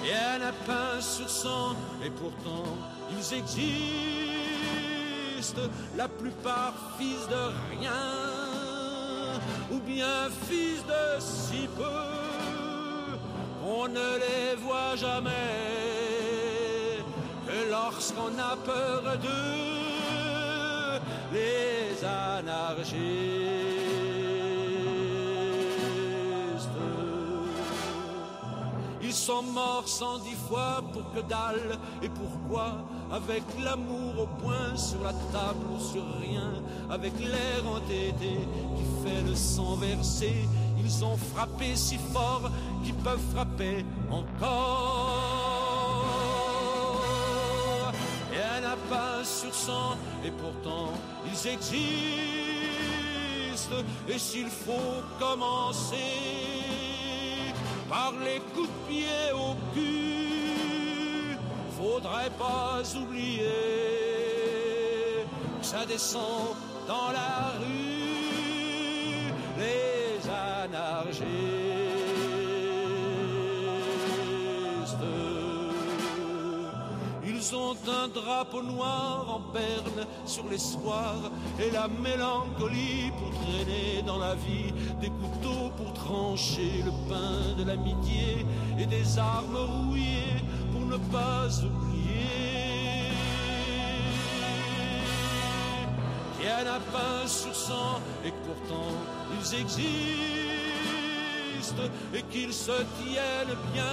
Et 0.05 0.14
un 0.14 0.39
lapin 0.39 1.01
sur 1.01 1.31
cent, 1.31 1.77
et 2.05 2.11
pourtant 2.11 2.68
ils 3.12 3.35
existent, 3.35 3.62
la 5.97 6.09
plupart 6.09 6.75
fils 6.99 7.29
de 7.29 7.53
rien, 7.79 8.32
ou 9.72 9.78
bien 9.80 10.28
fils 10.49 10.84
de 10.86 11.20
si 11.20 11.68
peu. 11.76 12.22
on 13.64 13.88
ne 13.88 14.18
les 14.24 14.57
voit 14.57 14.97
jamais 14.97 15.30
que 17.47 17.70
lorsqu'on 17.70 18.38
a 18.38 18.57
peur 18.57 19.03
d'eux, 19.22 21.01
les 21.32 22.05
anarchistes. 22.05 23.03
Ils 29.03 29.12
sont 29.12 29.43
morts 29.43 29.88
cent 29.88 30.18
dix 30.18 30.36
fois 30.49 30.82
pour 30.93 31.12
que 31.12 31.20
dalle 31.20 31.78
et 32.03 32.09
pourquoi 32.09 32.68
Avec 33.13 33.43
l'amour 33.63 34.23
au 34.23 34.27
point 34.43 34.75
sur 34.77 35.03
la 35.03 35.13
table 35.33 35.67
ou 35.75 35.79
sur 35.79 36.03
rien 36.21 36.55
Avec 36.91 37.13
l'air 37.21 37.67
entêté 37.67 38.39
qui 38.77 38.85
fait 39.05 39.23
le 39.29 39.35
sang 39.35 39.77
versé 39.77 40.49
Ils 40.83 41.05
ont 41.05 41.19
frappé 41.35 41.77
si 41.77 41.99
fort 42.13 42.51
qu'ils 42.83 42.95
peuvent 42.95 43.21
frapper 43.35 43.85
encore 44.11 44.33
Et 48.33 48.39
un 48.57 48.61
n'a 48.63 48.77
pas 48.89 49.23
sur 49.25 49.55
cent 49.55 49.97
et 50.25 50.31
pourtant 50.31 50.93
ils 51.27 51.49
existent 51.49 51.83
Et 54.09 54.19
s'il 54.19 54.49
faut 54.49 55.03
commencer 55.19 55.97
par 57.93 58.13
les 58.25 58.41
coups 58.55 58.69
de 58.69 58.75
pied 58.89 59.33
au 59.35 59.55
cul. 59.75 60.52
Faudrait 61.83 62.30
pas 62.39 62.80
oublier 62.97 63.43
que 65.61 65.66
ça 65.66 65.85
descend 65.85 66.55
dans 66.87 67.11
la 67.11 67.55
rue, 67.59 69.33
les 69.59 70.30
anarchistes. 70.30 71.26
Ils 77.26 77.57
ont 77.57 77.76
un 77.89 78.07
drapeau 78.07 78.62
noir 78.62 79.26
en 79.28 79.53
berne 79.53 80.07
sur 80.24 80.49
les 80.49 80.59
soirs 80.59 81.33
et 81.59 81.72
la 81.72 81.89
mélancolie 81.89 83.11
pour 83.18 83.30
traîner 83.41 84.03
dans 84.07 84.18
la 84.18 84.37
vie 84.37 84.72
des 85.01 85.11
couteaux 85.11 85.70
pour 85.76 85.93
trancher 85.95 86.85
le 86.85 86.93
pain 87.09 87.57
de 87.59 87.64
l'amitié 87.64 88.47
et 88.78 88.87
des 88.87 89.18
armes 89.18 89.57
rouillées 89.57 90.32
ne 90.93 90.99
pas 91.11 91.49
oublier. 91.64 93.09
Qu'il 96.36 96.47
y 96.47 96.53
en 96.53 96.66
a 96.76 96.78
pas 96.93 97.26
sur 97.26 97.55
cent 97.55 98.01
et 98.24 98.32
pourtant 98.47 98.93
ils 99.36 99.55
existent 99.61 99.82
et 102.14 102.22
qu'ils 102.30 102.53
se 102.53 102.84
tiennent 102.99 103.57
bien. 103.72 103.84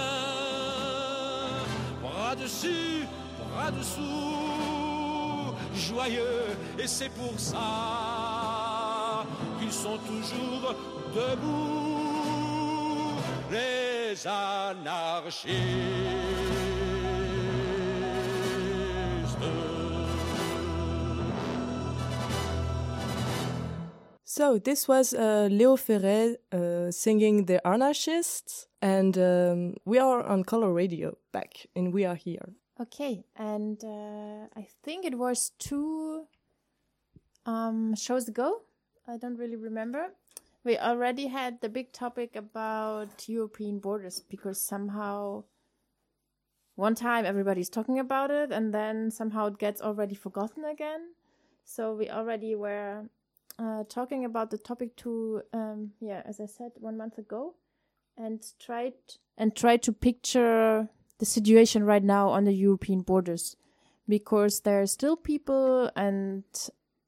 Bras 2.02 2.36
dessus, 2.36 3.06
bras 3.38 3.70
dessous, 3.70 5.54
joyeux 5.74 6.48
et 6.78 6.86
c'est 6.86 7.08
pour 7.10 7.38
ça 7.38 9.24
qu'ils 9.58 9.72
sont 9.72 9.98
toujours 10.06 10.74
debout, 11.14 13.14
les 13.50 14.14
So 24.40 24.58
this 24.58 24.88
was 24.88 25.12
uh, 25.12 25.48
Léo 25.50 25.76
Ferré 25.76 26.36
uh, 26.52 26.90
singing 26.90 27.46
"The 27.46 27.60
Anarchists," 27.66 28.68
and 28.80 29.18
um, 29.18 29.74
we 29.84 29.98
are 29.98 30.22
on 30.22 30.44
Coloradio 30.44 31.16
back, 31.30 31.66
and 31.76 31.92
we 31.92 32.04
are 32.04 32.14
here. 32.14 32.48
Okay, 32.80 33.24
and 33.36 33.84
uh, 33.84 34.46
I 34.56 34.68
think 34.82 35.04
it 35.04 35.18
was 35.18 35.50
two 35.58 36.26
um, 37.44 37.94
shows 37.94 38.28
ago. 38.28 38.62
I 39.06 39.18
don't 39.18 39.36
really 39.36 39.56
remember. 39.56 40.14
We 40.64 40.78
already 40.78 41.26
had 41.26 41.60
the 41.60 41.68
big 41.68 41.92
topic 41.92 42.36
about 42.36 43.28
European 43.28 43.78
borders 43.78 44.20
because 44.20 44.62
somehow 44.62 45.44
one 46.76 46.94
time 46.94 47.24
everybody's 47.24 47.68
talking 47.68 47.98
about 47.98 48.30
it 48.30 48.52
and 48.52 48.72
then 48.72 49.10
somehow 49.10 49.46
it 49.46 49.58
gets 49.58 49.80
already 49.80 50.14
forgotten 50.14 50.64
again. 50.64 51.12
So 51.64 51.94
we 51.94 52.08
already 52.10 52.54
were 52.54 53.04
uh, 53.58 53.84
talking 53.88 54.24
about 54.24 54.50
the 54.50 54.58
topic 54.58 54.96
to, 54.96 55.42
um, 55.52 55.92
yeah, 56.00 56.22
as 56.24 56.40
I 56.40 56.46
said, 56.46 56.72
one 56.76 56.96
month 56.96 57.18
ago, 57.18 57.54
and 58.16 58.44
tried 58.58 58.94
and 59.36 59.54
tried 59.54 59.82
to 59.82 59.92
picture 59.92 60.88
the 61.18 61.26
situation 61.26 61.84
right 61.84 62.02
now 62.02 62.28
on 62.28 62.44
the 62.44 62.52
European 62.52 63.02
borders, 63.02 63.56
because 64.08 64.60
there 64.60 64.80
are 64.80 64.86
still 64.86 65.16
people, 65.16 65.90
and 65.94 66.44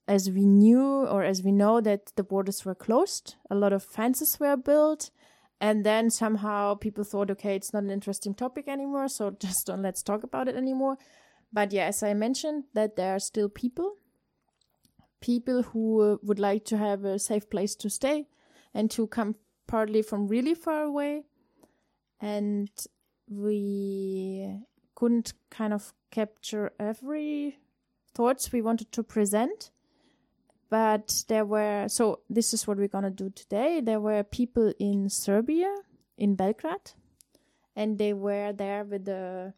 as 0.07 0.31
we 0.31 0.45
knew 0.45 1.07
or 1.07 1.25
as 1.25 1.43
we 1.43 1.53
know 1.53 1.81
that 1.81 2.13
the 2.17 2.23
borders 2.23 2.65
were 2.65 2.75
closed, 2.75 3.37
a 3.51 3.55
lot 3.55 3.73
of 3.73 3.83
fences 3.83 4.39
were 4.39 4.57
built, 4.57 5.11
and 5.63 5.87
then 5.87 6.11
somehow 6.11 6.75
people 6.75 7.05
thought, 7.05 7.31
okay, 7.31 7.55
it's 7.55 7.73
not 7.73 7.85
an 7.85 7.91
interesting 7.91 8.35
topic 8.35 8.67
anymore, 8.67 9.07
so 9.07 9.31
just 9.41 9.69
don't 9.69 9.81
let's 9.81 10.03
talk 10.03 10.25
about 10.25 10.49
it 10.49 10.57
anymore. 10.57 10.99
But 11.53 11.73
yeah, 11.73 11.87
as 11.87 12.03
I 12.03 12.15
mentioned, 12.15 12.65
that 12.75 12.97
there 12.97 13.15
are 13.15 13.21
still 13.21 13.49
people 13.49 13.97
people 15.21 15.63
who 15.63 16.19
would 16.25 16.41
like 16.41 16.65
to 16.65 16.77
have 16.77 17.05
a 17.05 17.17
safe 17.17 17.49
place 17.49 17.77
to 17.77 17.89
stay 17.89 18.27
and 18.75 18.91
to 18.91 19.07
come 19.07 19.37
partly 19.69 20.03
from 20.03 20.27
really 20.27 20.53
far 20.53 20.83
away. 20.83 21.23
And 22.21 22.69
we 23.29 24.53
couldn't 24.97 25.33
kind 25.49 25.73
of 25.73 25.93
capture 26.11 26.73
every 26.81 27.61
thoughts 28.15 28.51
we 28.51 28.63
wanted 28.63 28.91
to 28.91 29.05
present. 29.05 29.71
But 30.73 31.25
there 31.29 31.45
were, 31.45 31.85
so 31.89 32.21
this 32.31 32.55
is 32.55 32.67
what 32.67 32.79
we're 32.79 32.89
going 32.89 33.05
to 33.05 33.11
do 33.11 33.29
today. 33.29 33.83
There 33.83 34.01
were 34.01 34.23
people 34.23 34.73
in 34.79 35.11
Serbia, 35.11 35.71
in 36.17 36.35
Belgrade, 36.35 36.93
and 37.77 37.99
they 37.99 38.15
were 38.15 38.55
there 38.55 38.83
with 38.83 39.05
the, 39.05 39.53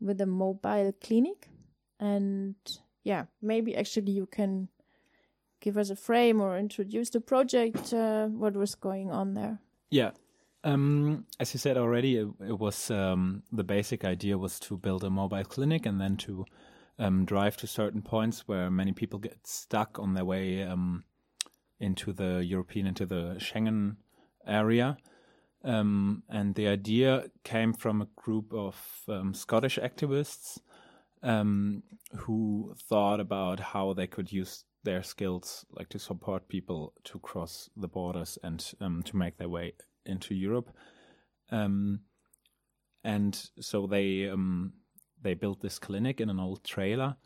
with 0.00 0.20
a 0.20 0.26
mobile 0.26 0.92
clinic. 1.00 1.48
And 2.00 2.56
yeah, 3.04 3.26
maybe 3.40 3.76
actually 3.76 4.10
you 4.10 4.26
can 4.26 4.66
give 5.60 5.78
us 5.78 5.88
a 5.88 5.94
frame 5.94 6.40
or 6.40 6.58
introduce 6.58 7.10
the 7.10 7.20
project, 7.20 7.94
uh, 7.94 8.26
what 8.26 8.54
was 8.54 8.74
going 8.74 9.12
on 9.12 9.34
there. 9.34 9.60
Yeah. 9.92 10.10
Um, 10.64 11.26
as 11.38 11.54
you 11.54 11.58
said 11.58 11.76
already, 11.76 12.16
it, 12.16 12.28
it 12.40 12.58
was 12.58 12.90
um, 12.90 13.44
the 13.52 13.62
basic 13.62 14.04
idea 14.04 14.36
was 14.36 14.58
to 14.60 14.76
build 14.76 15.04
a 15.04 15.10
mobile 15.10 15.44
clinic 15.44 15.86
and 15.86 16.00
then 16.00 16.16
to 16.16 16.44
um, 17.00 17.24
drive 17.24 17.56
to 17.56 17.66
certain 17.66 18.02
points 18.02 18.46
where 18.46 18.70
many 18.70 18.92
people 18.92 19.18
get 19.18 19.46
stuck 19.46 19.98
on 19.98 20.14
their 20.14 20.24
way 20.24 20.62
um, 20.62 21.02
into 21.80 22.12
the 22.12 22.44
European, 22.44 22.86
into 22.86 23.06
the 23.06 23.36
Schengen 23.38 23.96
area. 24.46 24.98
Um, 25.64 26.22
and 26.28 26.54
the 26.54 26.68
idea 26.68 27.24
came 27.42 27.72
from 27.72 28.02
a 28.02 28.08
group 28.16 28.52
of 28.52 28.76
um, 29.08 29.34
Scottish 29.34 29.78
activists 29.78 30.58
um, 31.22 31.82
who 32.14 32.74
thought 32.88 33.18
about 33.18 33.60
how 33.60 33.94
they 33.94 34.06
could 34.06 34.30
use 34.30 34.64
their 34.84 35.02
skills, 35.02 35.64
like 35.70 35.88
to 35.90 35.98
support 35.98 36.48
people 36.48 36.92
to 37.04 37.18
cross 37.18 37.70
the 37.76 37.88
borders 37.88 38.38
and 38.42 38.72
um, 38.80 39.02
to 39.02 39.16
make 39.16 39.38
their 39.38 39.48
way 39.48 39.72
into 40.04 40.34
Europe. 40.34 40.70
And 43.02 43.50
so 43.58 43.86
they 43.86 44.28
they 45.22 45.34
built 45.34 45.60
this 45.60 45.78
clinic 45.78 46.20
in 46.20 46.30
an 46.30 46.40
old 46.40 46.64
trailer, 46.64 47.16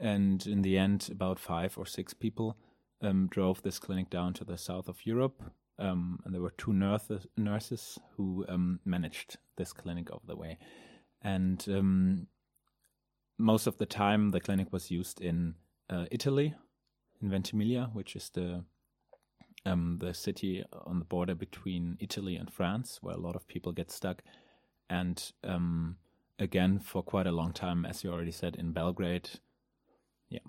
and 0.00 0.46
in 0.46 0.62
the 0.62 0.76
end, 0.76 1.08
about 1.10 1.38
five 1.38 1.78
or 1.78 1.86
six 1.86 2.14
people 2.14 2.56
um, 3.02 3.28
drove 3.30 3.62
this 3.62 3.78
clinic 3.78 4.10
down 4.10 4.34
to 4.34 4.44
the 4.44 4.58
south 4.58 4.88
of 4.88 5.06
Europe. 5.06 5.42
Um, 5.78 6.20
and 6.24 6.34
there 6.34 6.40
were 6.40 6.54
two 6.56 6.72
nurses, 6.72 7.26
nurses 7.36 7.98
who 8.16 8.46
um, 8.48 8.80
managed 8.84 9.36
this 9.56 9.72
clinic 9.72 10.10
over 10.10 10.24
the 10.26 10.36
way, 10.36 10.58
and 11.22 11.64
um, 11.68 12.26
most 13.38 13.66
of 13.66 13.76
the 13.76 13.86
time 13.86 14.30
the 14.30 14.40
clinic 14.40 14.72
was 14.72 14.90
used 14.90 15.20
in 15.20 15.54
uh, 15.90 16.06
Italy, 16.10 16.54
in 17.20 17.28
Ventimiglia, 17.30 17.90
which 17.92 18.16
is 18.16 18.30
the 18.30 18.64
um, 19.66 19.98
the 20.00 20.14
city 20.14 20.64
on 20.86 20.98
the 20.98 21.04
border 21.04 21.34
between 21.34 21.96
Italy 22.00 22.36
and 22.36 22.50
France, 22.50 22.98
where 23.02 23.14
a 23.14 23.20
lot 23.20 23.36
of 23.36 23.48
people 23.48 23.72
get 23.72 23.90
stuck, 23.90 24.22
and 24.88 25.32
um, 25.44 25.96
again 26.38 26.78
for 26.78 27.02
quite 27.02 27.26
a 27.26 27.32
long 27.32 27.52
time, 27.52 27.84
as 27.84 28.04
you 28.04 28.12
already 28.12 28.32
said, 28.32 28.56
in 28.56 28.72
Belgrade. 28.72 29.30
Yeah. 30.28 30.40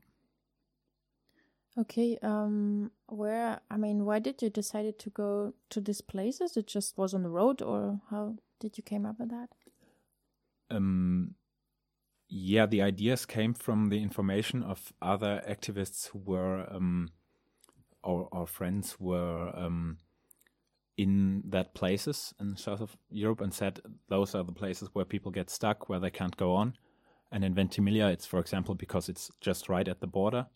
Okay, 1.78 2.18
um, 2.22 2.92
where, 3.08 3.60
I 3.70 3.78
mean, 3.78 4.06
why 4.06 4.20
did 4.20 4.42
you 4.42 4.50
decide 4.50 4.98
to 4.98 5.10
go 5.10 5.54
to 5.70 5.82
these 5.82 6.02
places? 6.02 6.58
It 6.58 6.68
just 6.68 6.98
was 6.98 7.14
on 7.14 7.24
the 7.24 7.30
road, 7.30 7.62
or 7.62 8.02
how 8.10 8.36
did 8.60 8.78
you 8.78 8.84
came 8.84 9.06
up 9.06 9.20
with 9.20 9.30
that? 9.30 9.50
Um, 10.70 11.36
yeah, 12.28 12.66
the 12.66 12.82
ideas 12.82 13.26
came 13.26 13.54
from 13.54 13.90
the 13.90 14.02
information 14.02 14.64
of 14.64 14.92
other 15.02 15.42
activists 15.48 16.10
who 16.10 16.20
were, 16.20 16.68
um, 16.70 17.12
our, 18.04 18.28
our 18.32 18.48
friends 18.48 19.00
were 19.00 19.52
um, 19.56 20.00
in 20.98 21.44
that 21.46 21.76
places 21.76 22.34
in 22.40 22.58
south 22.58 22.82
of 22.82 22.98
Europe 23.10 23.42
and 23.42 23.54
said 23.54 23.80
those 24.10 24.34
are 24.34 24.44
the 24.44 24.52
places 24.52 24.90
where 24.94 25.06
people 25.06 25.32
get 25.32 25.50
stuck, 25.50 25.88
where 25.88 26.00
they 26.00 26.10
can't 26.10 26.36
go 26.38 26.54
on. 26.54 26.74
And 27.32 27.44
in 27.44 27.54
Ventimiglia, 27.54 28.08
it's 28.08 28.26
for 28.26 28.40
example 28.40 28.74
because 28.74 29.08
it's 29.08 29.30
just 29.40 29.70
right 29.70 29.88
at 29.88 30.02
the 30.02 30.08
border, 30.08 30.48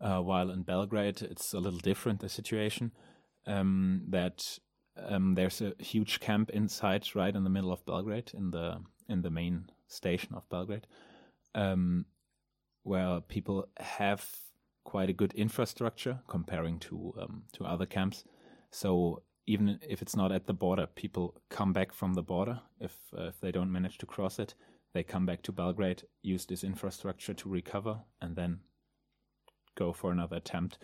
uh, 0.00 0.20
while 0.20 0.50
in 0.50 0.62
Belgrade 0.62 1.22
it's 1.22 1.54
a 1.54 1.58
little 1.58 1.78
different 1.78 2.20
the 2.20 2.28
situation. 2.28 2.92
Um, 3.46 4.02
that 4.10 4.58
um, 4.96 5.34
there's 5.34 5.62
a 5.62 5.72
huge 5.78 6.20
camp 6.20 6.50
inside, 6.50 7.08
right 7.14 7.34
in 7.34 7.44
the 7.44 7.50
middle 7.50 7.72
of 7.72 7.86
Belgrade, 7.86 8.32
in 8.34 8.50
the 8.50 8.82
in 9.08 9.22
the 9.22 9.30
main 9.30 9.70
station 9.88 10.34
of 10.34 10.48
Belgrade, 10.50 10.86
um, 11.54 12.04
where 12.82 13.20
people 13.20 13.68
have 13.78 14.28
quite 14.84 15.08
a 15.08 15.14
good 15.14 15.32
infrastructure 15.34 16.20
comparing 16.28 16.78
to 16.80 17.14
um, 17.20 17.44
to 17.54 17.64
other 17.64 17.86
camps. 17.86 18.24
So 18.70 19.22
even 19.50 19.80
if 19.88 20.00
it's 20.00 20.14
not 20.14 20.30
at 20.30 20.46
the 20.46 20.52
border, 20.52 20.86
people 20.86 21.34
come 21.48 21.72
back 21.72 21.92
from 21.92 22.14
the 22.14 22.22
border 22.22 22.60
if 22.80 22.94
uh, 23.18 23.28
if 23.28 23.40
they 23.40 23.50
don't 23.50 23.72
manage 23.72 23.98
to 23.98 24.06
cross 24.06 24.38
it. 24.38 24.54
They 24.94 25.02
come 25.02 25.26
back 25.26 25.42
to 25.42 25.52
Belgrade, 25.52 26.02
use 26.22 26.46
this 26.46 26.64
infrastructure 26.64 27.34
to 27.34 27.48
recover, 27.48 28.00
and 28.20 28.36
then 28.36 28.60
go 29.76 29.92
for 29.92 30.12
another 30.12 30.36
attempt. 30.36 30.78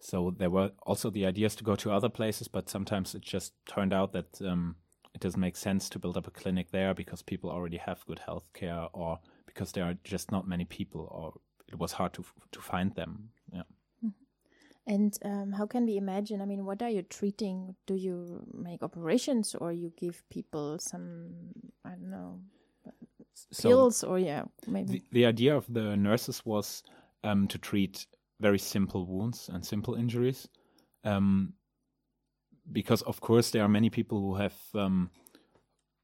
So 0.00 0.34
there 0.38 0.50
were 0.50 0.72
also 0.82 1.10
the 1.10 1.26
ideas 1.26 1.54
to 1.56 1.64
go 1.64 1.76
to 1.76 1.92
other 1.92 2.08
places, 2.08 2.48
but 2.48 2.70
sometimes 2.70 3.14
it 3.14 3.22
just 3.22 3.52
turned 3.66 3.92
out 3.92 4.12
that 4.12 4.40
um, 4.42 4.76
it 5.14 5.20
doesn't 5.20 5.40
make 5.40 5.56
sense 5.56 5.90
to 5.90 5.98
build 5.98 6.16
up 6.16 6.26
a 6.26 6.30
clinic 6.30 6.70
there 6.70 6.94
because 6.94 7.22
people 7.22 7.50
already 7.50 7.76
have 7.78 8.06
good 8.06 8.20
health 8.20 8.48
care, 8.52 8.86
or 8.92 9.18
because 9.46 9.72
there 9.72 9.84
are 9.84 9.96
just 10.04 10.30
not 10.30 10.48
many 10.48 10.64
people, 10.64 11.08
or 11.10 11.32
it 11.68 11.78
was 11.78 11.92
hard 11.92 12.12
to 12.14 12.24
to 12.52 12.60
find 12.60 12.94
them. 12.94 13.30
And 14.86 15.16
um, 15.24 15.52
how 15.52 15.66
can 15.66 15.86
we 15.86 15.96
imagine? 15.96 16.40
I 16.40 16.46
mean, 16.46 16.64
what 16.64 16.82
are 16.82 16.88
you 16.88 17.02
treating? 17.02 17.76
Do 17.86 17.94
you 17.94 18.44
make 18.52 18.82
operations 18.82 19.54
or 19.54 19.72
you 19.72 19.92
give 19.96 20.22
people 20.30 20.78
some, 20.78 21.30
I 21.84 21.90
don't 21.90 22.10
know, 22.10 22.40
So 23.52 23.68
pills 23.68 24.02
or 24.02 24.18
yeah, 24.18 24.44
maybe? 24.66 24.92
The, 24.92 25.02
the 25.12 25.26
idea 25.26 25.56
of 25.56 25.72
the 25.72 25.96
nurses 25.96 26.44
was 26.44 26.82
um, 27.22 27.46
to 27.48 27.58
treat 27.58 28.06
very 28.40 28.58
simple 28.58 29.06
wounds 29.06 29.50
and 29.52 29.64
simple 29.64 29.94
injuries. 29.94 30.48
Um, 31.04 31.54
because 32.72 33.02
of 33.02 33.20
course 33.20 33.50
there 33.50 33.62
are 33.62 33.68
many 33.68 33.90
people 33.90 34.20
who 34.20 34.34
have 34.36 34.54
um, 34.74 35.10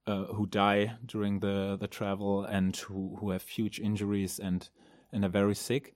uh, 0.07 0.25
who 0.27 0.47
die 0.47 0.97
during 1.07 1.41
the, 1.41 1.77
the 1.81 1.89
travel 1.89 2.45
and 2.45 2.77
who, 2.77 3.17
who 3.21 3.31
have 3.31 3.43
huge 3.43 3.81
injuries 3.81 4.39
and 4.39 4.69
and 5.13 5.25
are 5.25 5.29
very 5.29 5.55
sick. 5.55 5.95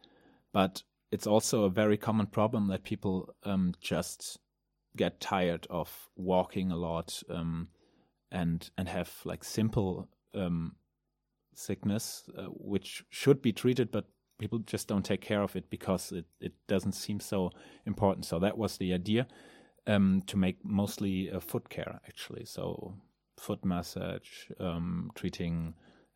But 0.53 0.83
it's 1.13 1.27
also 1.27 1.65
a 1.65 1.71
very 1.71 1.97
common 1.97 2.27
problem 2.27 2.69
that 2.69 2.85
people 2.85 3.35
um, 3.45 3.75
just 3.81 4.39
get 4.97 5.21
tired 5.21 5.67
of 5.71 6.09
walking 6.17 6.71
a 6.71 6.77
lot 6.77 7.23
um, 7.31 7.69
and 8.31 8.71
and 8.77 8.89
have 8.89 9.11
like 9.25 9.45
simple 9.45 10.09
um, 10.35 10.75
sickness 11.55 12.29
uh, 12.39 12.45
which 12.47 13.05
should 13.11 13.43
be 13.43 13.53
treated, 13.53 13.91
but 13.91 14.07
people 14.39 14.59
just 14.61 14.89
don't 14.89 15.05
take 15.05 15.21
care 15.21 15.43
of 15.43 15.55
it 15.57 15.69
because 15.69 16.13
it, 16.13 16.25
it 16.41 16.53
doesn't 16.67 16.93
seem 16.93 17.21
so 17.21 17.51
important. 17.87 18.25
So 18.25 18.39
that 18.39 18.57
was 18.57 18.77
the 18.77 18.95
idea 18.95 19.27
um, 19.87 20.23
to 20.27 20.37
make 20.37 20.65
mostly 20.65 21.31
uh, 21.31 21.41
foot 21.41 21.69
care 21.69 22.01
actually. 22.07 22.45
So 22.47 22.95
foot 23.39 23.65
massage, 23.65 24.51
um, 24.59 25.11
treating 25.15 25.75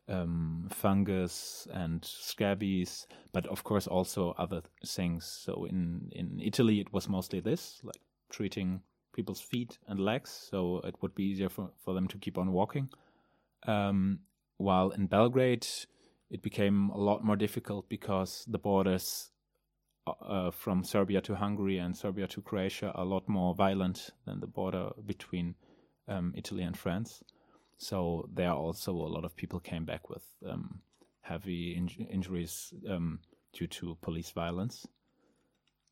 um, 0.08 0.68
fungus 0.70 1.66
and 1.72 2.04
scabies, 2.04 3.06
but 3.32 3.46
of 3.46 3.64
course 3.64 3.86
also 3.86 4.34
other 4.38 4.62
things. 4.86 5.24
So 5.24 5.64
in 5.64 6.10
in 6.12 6.40
Italy 6.40 6.80
it 6.80 6.92
was 6.92 7.08
mostly 7.08 7.40
this, 7.40 7.80
like 7.82 8.00
treating 8.30 8.80
people's 9.12 9.40
feet 9.40 9.78
and 9.86 10.00
legs, 10.00 10.30
so 10.50 10.80
it 10.84 10.96
would 11.00 11.14
be 11.14 11.24
easier 11.24 11.48
for, 11.48 11.70
for 11.84 11.94
them 11.94 12.08
to 12.08 12.18
keep 12.18 12.36
on 12.36 12.52
walking. 12.52 12.88
Um, 13.66 14.20
while 14.58 14.90
in 14.90 15.06
Belgrade 15.06 15.66
it 16.30 16.42
became 16.42 16.90
a 16.90 16.98
lot 16.98 17.24
more 17.24 17.36
difficult 17.36 17.88
because 17.88 18.44
the 18.48 18.58
borders 18.58 19.30
uh, 20.06 20.50
from 20.50 20.84
Serbia 20.84 21.20
to 21.22 21.34
Hungary 21.34 21.78
and 21.78 21.96
Serbia 21.96 22.26
to 22.28 22.42
Croatia 22.42 22.92
are 22.92 23.04
a 23.04 23.08
lot 23.08 23.28
more 23.28 23.54
violent 23.54 24.10
than 24.26 24.40
the 24.40 24.46
border 24.46 24.90
between 25.06 25.54
um, 26.08 26.34
Italy 26.36 26.62
and 26.62 26.76
France. 26.76 27.22
So 27.78 28.28
there 28.32 28.50
also 28.52 28.92
a 28.92 29.12
lot 29.14 29.24
of 29.24 29.36
people 29.36 29.60
came 29.60 29.84
back 29.84 30.08
with 30.08 30.24
um, 30.48 30.80
heavy 31.20 31.76
inj- 31.76 32.10
injuries 32.10 32.72
um, 32.88 33.20
due 33.52 33.66
to 33.66 33.96
police 34.00 34.30
violence. 34.30 34.86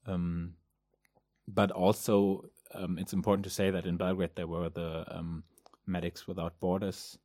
Um, 0.06 0.54
but 1.48 1.70
also, 1.70 2.44
um, 2.74 2.98
it's 2.98 3.12
important 3.12 3.44
to 3.44 3.50
say 3.50 3.70
that 3.70 3.86
in 3.86 3.96
Belgrade 3.96 4.36
there 4.36 4.46
were 4.46 4.68
the 4.68 5.04
um, 5.08 5.44
medics 5.86 6.26
without 6.26 6.58
borders 6.60 7.18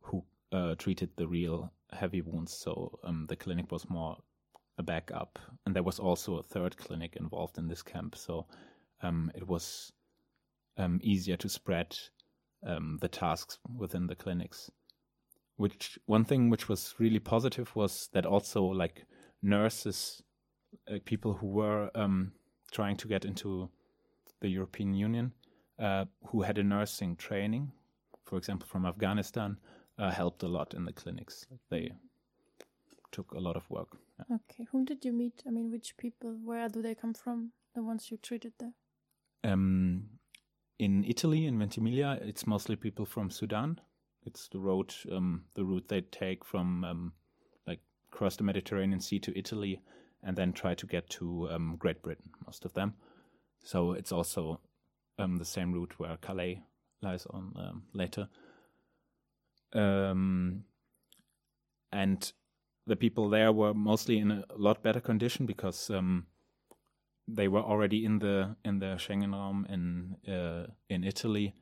who 0.00 0.24
uh, 0.52 0.74
treated 0.76 1.10
the 1.16 1.28
real 1.28 1.72
heavy 1.92 2.22
wounds. 2.22 2.52
So 2.52 2.98
um, 3.04 3.26
the 3.28 3.36
clinic 3.36 3.70
was 3.70 3.88
more 3.88 4.16
a 4.78 4.82
backup, 4.82 5.38
and 5.66 5.76
there 5.76 5.82
was 5.82 5.98
also 5.98 6.38
a 6.38 6.42
third 6.42 6.76
clinic 6.76 7.16
involved 7.16 7.58
in 7.58 7.68
this 7.68 7.82
camp. 7.82 8.16
So 8.16 8.46
it 9.34 9.46
was 9.46 9.92
easier 11.02 11.36
to 11.36 11.48
spread 11.48 11.96
um, 12.66 12.98
the 13.00 13.08
tasks 13.08 13.58
within 13.76 14.06
the 14.06 14.14
clinics. 14.14 14.70
Which 15.56 15.98
one 16.06 16.24
thing 16.24 16.50
which 16.50 16.68
was 16.68 16.94
really 16.98 17.18
positive 17.18 17.74
was 17.76 18.08
that 18.12 18.26
also 18.26 18.64
like 18.64 19.04
nurses, 19.42 20.22
uh, 20.90 20.98
people 21.04 21.34
who 21.34 21.48
were 21.48 21.90
um, 21.94 22.32
trying 22.72 22.96
to 22.96 23.08
get 23.08 23.24
into 23.24 23.68
the 24.40 24.48
European 24.48 24.94
Union, 24.94 25.32
uh, 25.78 26.06
who 26.26 26.42
had 26.42 26.58
a 26.58 26.62
nursing 26.62 27.16
training, 27.16 27.72
for 28.24 28.38
example 28.38 28.66
from 28.66 28.86
Afghanistan, 28.86 29.58
uh, 29.98 30.10
helped 30.10 30.42
a 30.42 30.48
lot 30.48 30.74
in 30.74 30.84
the 30.84 30.92
clinics. 30.92 31.46
They 31.68 31.92
took 33.12 33.32
a 33.32 33.40
lot 33.40 33.56
of 33.56 33.68
work. 33.68 33.98
Yeah. 34.18 34.36
Okay, 34.36 34.66
whom 34.70 34.84
did 34.84 35.04
you 35.04 35.12
meet? 35.12 35.42
I 35.46 35.50
mean, 35.50 35.70
which 35.70 35.96
people? 35.96 36.36
Where 36.44 36.68
do 36.68 36.80
they 36.80 36.94
come 36.94 37.14
from? 37.14 37.52
The 37.74 37.82
ones 37.82 38.10
you 38.10 38.16
treated 38.16 38.52
there? 38.58 38.72
Um, 39.44 40.08
in 40.80 41.04
Italy, 41.04 41.44
in 41.44 41.58
Ventimiglia, 41.58 42.18
it's 42.22 42.46
mostly 42.46 42.74
people 42.74 43.04
from 43.04 43.30
Sudan. 43.30 43.78
It's 44.24 44.48
the 44.48 44.58
road, 44.58 44.94
um, 45.12 45.44
the 45.54 45.62
route 45.62 45.88
they 45.88 46.00
take 46.00 46.42
from 46.42 46.84
um, 46.84 47.12
like 47.66 47.80
cross 48.10 48.36
the 48.36 48.44
Mediterranean 48.44 49.00
Sea 49.00 49.18
to 49.20 49.38
Italy, 49.38 49.82
and 50.22 50.34
then 50.36 50.54
try 50.54 50.74
to 50.74 50.86
get 50.86 51.10
to 51.10 51.50
um, 51.50 51.76
Great 51.78 52.02
Britain. 52.02 52.30
Most 52.46 52.64
of 52.64 52.72
them. 52.72 52.94
So 53.62 53.92
it's 53.92 54.10
also 54.10 54.60
um, 55.18 55.36
the 55.36 55.44
same 55.44 55.70
route 55.74 55.92
where 55.98 56.16
Calais 56.16 56.62
lies 57.02 57.26
on 57.26 57.52
um, 57.56 57.82
later. 57.92 58.28
Um, 59.74 60.64
and 61.92 62.32
the 62.86 62.96
people 62.96 63.28
there 63.28 63.52
were 63.52 63.74
mostly 63.74 64.18
in 64.18 64.30
a 64.30 64.44
lot 64.56 64.82
better 64.82 65.00
condition 65.00 65.44
because 65.44 65.90
um, 65.90 66.26
they 67.34 67.48
were 67.48 67.62
already 67.62 68.04
in 68.04 68.18
the 68.18 68.56
in 68.64 68.78
the 68.78 68.96
Schengen 68.96 69.32
Raum 69.32 69.66
in 69.68 70.16
uh, 70.32 70.66
in 70.88 71.04
Italy, 71.04 71.54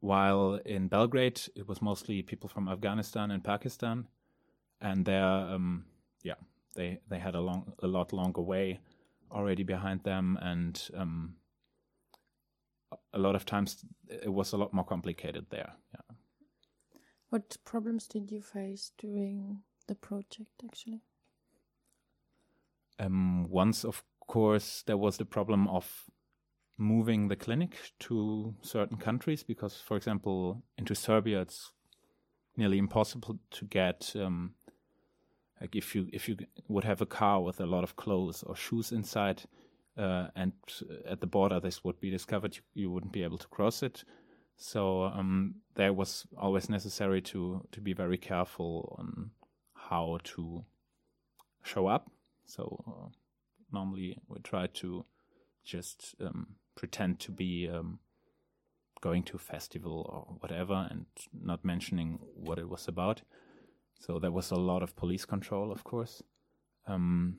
while 0.00 0.60
in 0.64 0.88
Belgrade 0.88 1.40
it 1.56 1.68
was 1.68 1.82
mostly 1.82 2.22
people 2.22 2.48
from 2.48 2.68
Afghanistan 2.68 3.30
and 3.30 3.42
Pakistan, 3.42 4.08
and 4.80 5.04
there, 5.04 5.24
um, 5.24 5.84
yeah, 6.22 6.38
they 6.74 7.00
they 7.08 7.18
had 7.18 7.34
a 7.34 7.40
long 7.40 7.72
a 7.82 7.86
lot 7.86 8.12
longer 8.12 8.42
way 8.42 8.80
already 9.30 9.64
behind 9.64 10.02
them, 10.04 10.38
and 10.40 10.90
um, 10.96 11.36
a 13.12 13.18
lot 13.18 13.34
of 13.34 13.44
times 13.44 13.84
it 14.08 14.32
was 14.32 14.52
a 14.52 14.56
lot 14.56 14.72
more 14.72 14.84
complicated 14.84 15.46
there. 15.50 15.72
Yeah. 15.94 16.16
What 17.30 17.56
problems 17.64 18.06
did 18.06 18.30
you 18.30 18.42
face 18.42 18.92
during 18.98 19.62
the 19.88 19.94
project, 19.94 20.62
actually? 20.64 21.02
Um, 22.98 23.48
once, 23.50 23.84
of 23.84 24.04
course, 24.26 24.82
there 24.86 24.96
was 24.96 25.16
the 25.16 25.24
problem 25.24 25.68
of 25.68 26.04
moving 26.76 27.28
the 27.28 27.36
clinic 27.36 27.76
to 28.00 28.54
certain 28.62 28.96
countries 28.96 29.42
because, 29.42 29.76
for 29.76 29.96
example, 29.96 30.62
into 30.76 30.94
Serbia, 30.94 31.40
it's 31.42 31.72
nearly 32.56 32.78
impossible 32.78 33.38
to 33.50 33.64
get. 33.64 34.12
Um, 34.16 34.54
like 35.60 35.76
if 35.76 35.94
you 35.94 36.08
if 36.12 36.28
you 36.28 36.36
would 36.68 36.84
have 36.84 37.00
a 37.00 37.06
car 37.06 37.40
with 37.40 37.60
a 37.60 37.66
lot 37.66 37.84
of 37.84 37.96
clothes 37.96 38.42
or 38.42 38.56
shoes 38.56 38.92
inside, 38.92 39.42
uh, 39.96 40.28
and 40.34 40.52
at 41.08 41.20
the 41.20 41.26
border 41.26 41.60
this 41.60 41.84
would 41.84 42.00
be 42.00 42.10
discovered, 42.10 42.56
you, 42.56 42.62
you 42.74 42.90
wouldn't 42.90 43.12
be 43.12 43.22
able 43.22 43.38
to 43.38 43.48
cross 43.48 43.82
it. 43.82 44.04
So 44.56 45.04
um, 45.04 45.56
there 45.74 45.92
was 45.92 46.26
always 46.36 46.68
necessary 46.68 47.22
to 47.22 47.66
to 47.72 47.80
be 47.80 47.92
very 47.92 48.18
careful 48.18 48.96
on 48.98 49.30
how 49.74 50.18
to 50.24 50.64
show 51.62 51.86
up. 51.86 52.10
So 52.46 52.84
uh, 52.86 53.08
normally 53.72 54.18
we 54.28 54.38
try 54.40 54.66
to 54.66 55.04
just 55.64 56.14
um, 56.20 56.56
pretend 56.74 57.18
to 57.20 57.32
be 57.32 57.68
um, 57.68 57.98
going 59.00 59.22
to 59.22 59.36
a 59.36 59.38
festival 59.38 60.06
or 60.10 60.36
whatever 60.40 60.88
and 60.90 61.06
not 61.32 61.64
mentioning 61.64 62.18
what 62.34 62.58
it 62.58 62.68
was 62.68 62.88
about. 62.88 63.22
So 63.98 64.18
there 64.18 64.32
was 64.32 64.50
a 64.50 64.56
lot 64.56 64.82
of 64.82 64.96
police 64.96 65.24
control, 65.24 65.72
of 65.72 65.84
course, 65.84 66.22
um, 66.86 67.38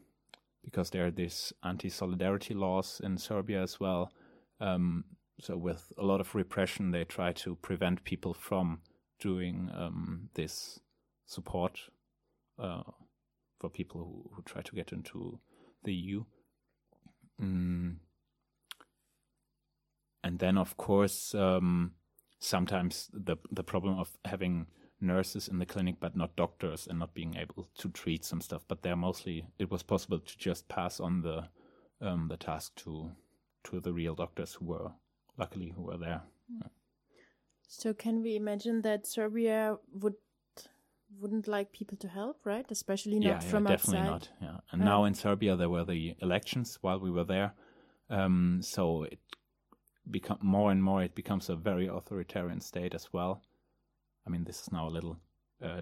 because 0.63 0.89
there 0.89 1.05
are 1.05 1.11
these 1.11 1.53
anti-solidarity 1.63 2.53
laws 2.53 3.01
in 3.03 3.17
Serbia 3.17 3.61
as 3.61 3.80
well. 3.80 4.11
Um, 4.59 5.03
so 5.39 5.57
with 5.57 5.91
a 5.97 6.03
lot 6.03 6.21
of 6.21 6.34
repression, 6.34 6.91
they 6.91 7.03
try 7.03 7.34
to 7.34 7.55
prevent 7.55 8.03
people 8.03 8.34
from 8.34 8.82
doing 9.19 9.69
um, 9.76 10.30
this 10.34 10.80
support 11.26 11.80
uh, 12.57 12.84
for 13.59 13.69
people 13.69 14.01
who, 14.01 14.36
who 14.36 14.41
try 14.43 14.61
to 14.61 14.76
get 14.76 14.91
into 14.91 15.39
the 15.86 15.94
EU. 15.94 16.24
Mm. 17.42 17.96
And 20.24 20.40
then, 20.40 20.58
of 20.58 20.78
course, 20.78 21.34
um, 21.36 21.94
sometimes 22.40 23.10
the 23.14 23.38
the 23.52 23.64
problem 23.64 24.00
of 24.00 24.18
having 24.26 24.68
nurses 25.02 25.48
in 25.48 25.60
the 25.60 25.66
clinic 25.66 25.96
but 26.00 26.16
not 26.16 26.36
doctors 26.36 26.88
and 26.88 27.00
not 27.00 27.14
being 27.14 27.36
able 27.36 27.68
to 27.78 27.90
treat 27.90 28.26
some 28.26 28.42
stuff. 28.42 28.66
But 28.68 28.82
they're 28.82 28.96
mostly 28.96 29.48
it 29.60 29.72
was 29.72 29.84
possible 29.84 30.20
to 30.20 30.38
just 30.38 30.68
pass 30.68 31.00
on 31.00 31.22
the 31.22 31.50
um, 32.02 32.28
the 32.30 32.38
task 32.38 32.76
to 32.84 33.12
to 33.66 33.80
the 33.80 33.94
real 33.94 34.16
doctors 34.16 34.54
who 34.54 34.66
were 34.66 34.92
luckily 35.38 35.74
who 35.76 35.84
were 35.84 35.98
there. 35.98 36.24
So 37.68 37.94
can 37.94 38.22
we 38.22 38.36
imagine 38.36 38.82
that 38.82 39.08
Serbia 39.08 39.78
would 39.92 40.16
wouldn't 41.20 41.47
like 41.47 41.72
people 41.72 41.97
to 41.97 42.07
help, 42.07 42.45
right? 42.45 42.66
Especially 42.70 43.20
not 43.20 43.26
yeah, 43.28 43.34
yeah, 43.34 43.39
from 43.51 43.63
definitely 43.66 43.99
outside. 43.99 44.11
not. 44.11 44.30
Yeah, 44.41 44.57
and 44.72 44.82
now 44.82 45.05
in 45.05 45.13
Serbia 45.13 45.55
there 45.55 45.70
were 45.70 45.86
the 45.86 46.16
elections 46.22 46.78
while 46.82 46.99
we 46.99 47.11
were 47.11 47.24
there, 47.24 47.53
um, 48.09 48.59
so 48.61 49.03
it 49.03 49.20
become 50.09 50.39
more 50.41 50.72
and 50.72 50.84
more. 50.84 51.03
It 51.03 51.16
becomes 51.16 51.49
a 51.49 51.55
very 51.55 51.88
authoritarian 51.88 52.61
state 52.61 52.93
as 52.93 53.11
well. 53.11 53.41
I 54.26 54.30
mean, 54.30 54.43
this 54.43 54.61
is 54.61 54.72
now 54.72 54.88
a 54.88 54.89
little 54.89 55.18
uh, 55.63 55.82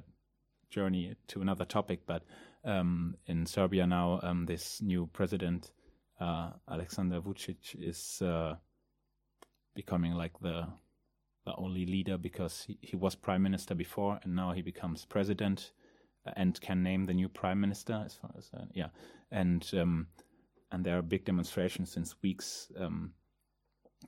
journey 0.69 1.15
to 1.27 1.41
another 1.41 1.65
topic, 1.65 2.01
but 2.05 2.23
um, 2.65 3.15
in 3.27 3.45
Serbia 3.45 3.87
now, 3.87 4.19
um, 4.23 4.45
this 4.45 4.81
new 4.81 5.07
president 5.13 5.71
uh, 6.19 6.51
Alexander 6.69 7.19
Vucic 7.21 7.75
is 7.75 8.21
uh, 8.21 8.55
becoming 9.75 10.13
like 10.13 10.39
the 10.39 10.67
only 11.57 11.85
leader 11.85 12.17
because 12.17 12.63
he, 12.67 12.77
he 12.81 12.95
was 12.95 13.15
prime 13.15 13.41
minister 13.41 13.75
before 13.75 14.19
and 14.23 14.35
now 14.35 14.51
he 14.51 14.61
becomes 14.61 15.05
president 15.05 15.71
uh, 16.25 16.31
and 16.35 16.59
can 16.61 16.81
name 16.81 17.05
the 17.05 17.13
new 17.13 17.27
prime 17.27 17.59
minister 17.59 18.01
as 18.05 18.15
far 18.15 18.31
as 18.37 18.49
uh, 18.57 18.65
yeah 18.73 18.87
and 19.31 19.69
um, 19.73 20.07
and 20.71 20.85
there 20.85 20.97
are 20.97 21.01
big 21.01 21.25
demonstrations 21.25 21.91
since 21.91 22.15
weeks 22.21 22.71
um, 22.79 23.11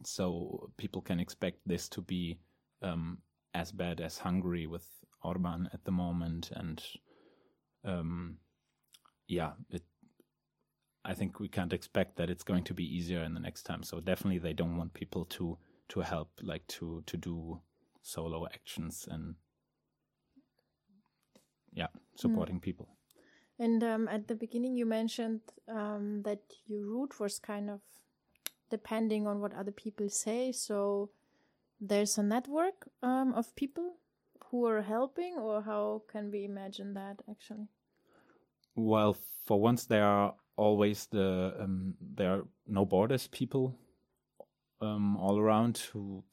so 0.04 0.70
people 0.78 1.02
can 1.02 1.20
expect 1.20 1.60
this 1.66 1.90
to 1.90 2.02
be 2.02 2.38
um, 2.82 3.18
as 3.54 3.72
bad 3.72 4.02
as 4.02 4.18
Hungary 4.18 4.68
with 4.68 4.88
Orban 5.24 5.70
at 5.74 5.84
the 5.84 5.92
moment 5.92 6.52
and 6.56 6.84
um, 7.84 8.38
yeah 9.28 9.52
it 9.70 9.84
I 11.06 11.14
think 11.14 11.40
we 11.40 11.48
can't 11.48 11.72
expect 11.72 12.18
that 12.18 12.32
it's 12.32 12.44
going 12.44 12.64
to 12.64 12.74
be 12.74 12.84
easier 12.84 13.22
in 13.24 13.36
the 13.36 13.40
next 13.40 13.64
time. 13.64 13.84
So 13.84 14.00
definitely 14.00 14.40
they 14.40 14.54
don't 14.54 14.76
want 14.76 14.96
people 14.96 15.26
to 15.26 15.56
to 15.90 16.02
help 16.02 16.30
like 16.42 16.66
to 16.68 17.04
to 17.06 17.18
do 17.18 17.62
solo 18.02 18.46
actions 18.46 19.08
and 19.10 19.36
yeah, 21.74 21.88
supporting 22.16 22.60
people. 22.60 22.88
And 23.60 23.84
um, 23.84 24.08
at 24.08 24.28
the 24.28 24.36
beginning, 24.36 24.76
you 24.76 24.86
mentioned 24.86 25.42
um, 25.70 26.22
that 26.24 26.42
your 26.68 26.86
route 26.86 27.20
was 27.20 27.40
kind 27.40 27.70
of 27.70 27.82
depending 28.70 29.28
on 29.28 29.40
what 29.40 29.54
other 29.54 29.72
people 29.72 30.10
say. 30.10 30.52
So 30.52 31.10
there's 31.80 32.18
a 32.18 32.24
network 32.24 32.88
um, 33.04 33.34
of 33.34 33.56
people 33.56 33.98
who 34.50 34.66
are 34.66 34.82
helping, 34.82 35.36
or 35.36 35.62
how 35.62 36.04
can 36.12 36.32
we 36.32 36.46
imagine 36.46 36.94
that 36.94 37.22
actually? 37.30 37.68
Well, 38.76 39.16
for 39.46 39.60
once 39.60 39.86
there 39.86 40.04
are 40.04 40.36
always 40.58 41.08
the 41.08 41.54
um, 41.60 41.96
there 42.02 42.32
are 42.32 42.44
no 42.68 42.86
borders 42.86 43.28
people 43.28 43.78
um, 44.82 45.18
all 45.18 45.40
around 45.40 45.78
who 45.94 46.24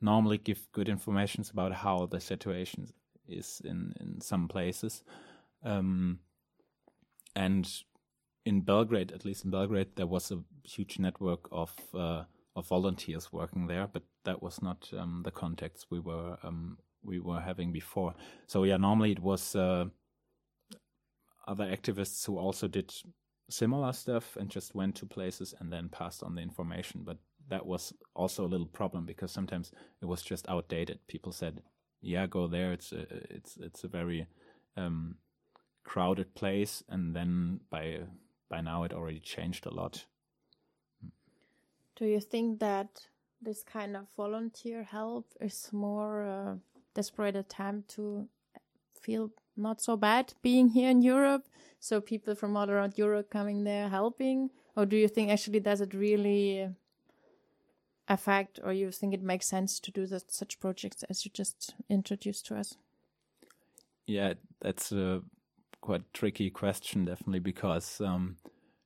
normally 0.00 0.38
give 0.38 0.68
good 0.72 0.88
information 0.88 1.44
about 1.52 1.72
how 1.72 2.06
the 2.06 2.20
situation 2.20 2.88
is 3.26 3.60
in 3.64 3.94
in 4.00 4.20
some 4.20 4.48
places, 4.48 5.02
um, 5.64 6.18
and 7.34 7.82
in 8.44 8.60
Belgrade, 8.62 9.12
at 9.12 9.24
least 9.24 9.44
in 9.44 9.50
Belgrade, 9.50 9.96
there 9.96 10.06
was 10.06 10.30
a 10.30 10.42
huge 10.62 10.98
network 10.98 11.48
of 11.52 11.74
uh, 11.94 12.24
of 12.56 12.66
volunteers 12.66 13.32
working 13.32 13.66
there, 13.66 13.86
but 13.86 14.02
that 14.24 14.42
was 14.42 14.62
not 14.62 14.90
um, 14.96 15.22
the 15.24 15.30
context 15.30 15.86
we 15.90 16.00
were 16.00 16.38
um, 16.42 16.78
we 17.02 17.20
were 17.20 17.40
having 17.40 17.72
before. 17.72 18.14
So 18.46 18.64
yeah, 18.64 18.76
normally 18.76 19.12
it 19.12 19.20
was. 19.20 19.54
Uh, 19.54 19.86
other 21.48 21.64
activists 21.64 22.26
who 22.26 22.38
also 22.38 22.68
did 22.68 22.92
similar 23.50 23.92
stuff 23.92 24.36
and 24.36 24.50
just 24.50 24.74
went 24.74 24.94
to 24.96 25.06
places 25.06 25.54
and 25.58 25.72
then 25.72 25.88
passed 25.88 26.22
on 26.22 26.34
the 26.34 26.42
information. 26.42 27.02
But 27.04 27.18
that 27.48 27.66
was 27.66 27.92
also 28.14 28.44
a 28.44 28.48
little 28.48 28.66
problem 28.66 29.06
because 29.06 29.32
sometimes 29.32 29.72
it 30.02 30.06
was 30.06 30.22
just 30.22 30.48
outdated. 30.48 30.98
People 31.06 31.32
said, 31.32 31.62
"Yeah, 32.00 32.26
go 32.26 32.46
there. 32.46 32.72
It's 32.72 32.92
a, 32.92 33.06
it's 33.30 33.56
it's 33.56 33.84
a 33.84 33.88
very 33.88 34.26
um, 34.76 35.16
crowded 35.84 36.34
place," 36.34 36.82
and 36.88 37.14
then 37.14 37.60
by 37.70 38.00
by 38.48 38.60
now 38.60 38.84
it 38.84 38.92
already 38.92 39.20
changed 39.20 39.66
a 39.66 39.74
lot. 39.74 40.04
Do 41.96 42.06
you 42.06 42.20
think 42.20 42.60
that 42.60 43.08
this 43.40 43.62
kind 43.62 43.96
of 43.96 44.06
volunteer 44.16 44.82
help 44.84 45.32
is 45.40 45.70
more 45.72 46.24
uh, 46.24 46.54
desperate 46.94 47.36
attempt 47.36 47.88
to 47.96 48.28
feel 49.00 49.30
not 49.58 49.80
so 49.80 49.96
bad 49.96 50.34
being 50.42 50.68
here 50.68 50.90
in 50.90 51.02
Europe? 51.02 51.46
So 51.80 52.00
people 52.00 52.34
from 52.34 52.56
all 52.56 52.70
around 52.70 52.94
Europe 52.96 53.30
coming 53.30 53.64
there 53.64 53.88
helping, 53.88 54.50
or 54.76 54.86
do 54.86 54.96
you 54.96 55.08
think 55.08 55.30
actually 55.30 55.60
does 55.60 55.80
it 55.80 55.94
really 55.94 56.70
affect, 58.08 58.58
or 58.64 58.72
you 58.72 58.90
think 58.90 59.14
it 59.14 59.22
makes 59.22 59.46
sense 59.46 59.78
to 59.80 59.90
do 59.90 60.06
that, 60.06 60.32
such 60.32 60.60
projects 60.60 61.02
as 61.04 61.24
you 61.24 61.30
just 61.32 61.74
introduced 61.88 62.46
to 62.46 62.56
us? 62.56 62.74
Yeah, 64.06 64.34
that's 64.60 64.90
a 64.92 65.22
quite 65.80 66.02
tricky 66.14 66.50
question, 66.50 67.04
definitely, 67.04 67.40
because 67.40 68.00
um, 68.00 68.36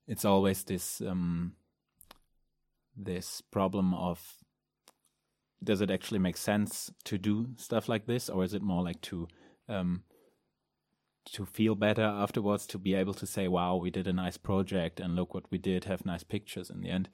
it's 0.07 0.25
always 0.25 0.65
this 0.65 1.01
um, 1.01 1.53
this 2.97 3.41
problem 3.41 3.95
of 3.95 4.21
does 5.65 5.81
it 5.81 5.91
actually 5.91 6.19
make 6.19 6.37
sense 6.37 6.91
to 7.05 7.17
do 7.17 7.47
stuff 7.57 7.89
like 7.89 8.07
this, 8.07 8.29
or 8.29 8.45
is 8.45 8.53
it 8.53 8.63
more 8.63 8.83
like 8.83 9.01
to 9.03 9.29
um, 9.69 10.03
to 11.27 11.45
feel 11.47 11.75
better 11.75 12.03
afterwards, 12.03 12.67
to 12.69 12.79
be 12.79 12.95
able 12.95 13.15
to 13.15 13.27
say, 13.27 13.49
"Wow, 13.49 13.77
we 13.77 13.91
did 13.91 14.07
a 14.07 14.13
nice 14.13 14.37
project, 14.37 15.01
and 15.01 15.17
look 15.17 15.35
what 15.35 15.51
we 15.51 15.59
did, 15.59 15.85
have 15.85 16.05
nice 16.07 16.25
pictures 16.25 16.71
in 16.71 16.81
the 16.81 16.91
end." 16.91 17.09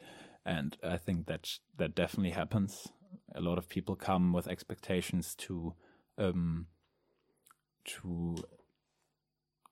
And 0.45 0.77
I 0.83 0.97
think 0.97 1.27
that 1.27 1.59
that 1.77 1.95
definitely 1.95 2.31
happens. 2.31 2.89
A 3.35 3.41
lot 3.41 3.59
of 3.59 3.69
people 3.69 3.97
come 3.97 4.33
with 4.33 4.49
expectations 4.49 5.35
to 5.37 5.75
um, 6.17 6.67
to 7.85 8.37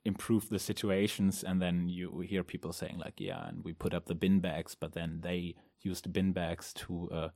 improve 0.04 0.48
the 0.48 0.58
situations 0.58 1.42
and 1.42 1.60
then 1.60 1.88
you 1.88 2.20
hear 2.20 2.44
people 2.44 2.72
saying 2.72 2.96
like 2.96 3.14
yeah 3.18 3.48
and 3.48 3.64
we 3.64 3.72
put 3.72 3.92
up 3.92 4.06
the 4.06 4.14
bin 4.14 4.38
bags 4.38 4.76
but 4.76 4.92
then 4.92 5.18
they 5.22 5.52
use 5.82 6.00
the 6.00 6.08
bin 6.08 6.32
bags 6.32 6.72
to 6.72 7.10
uh, 7.12 7.28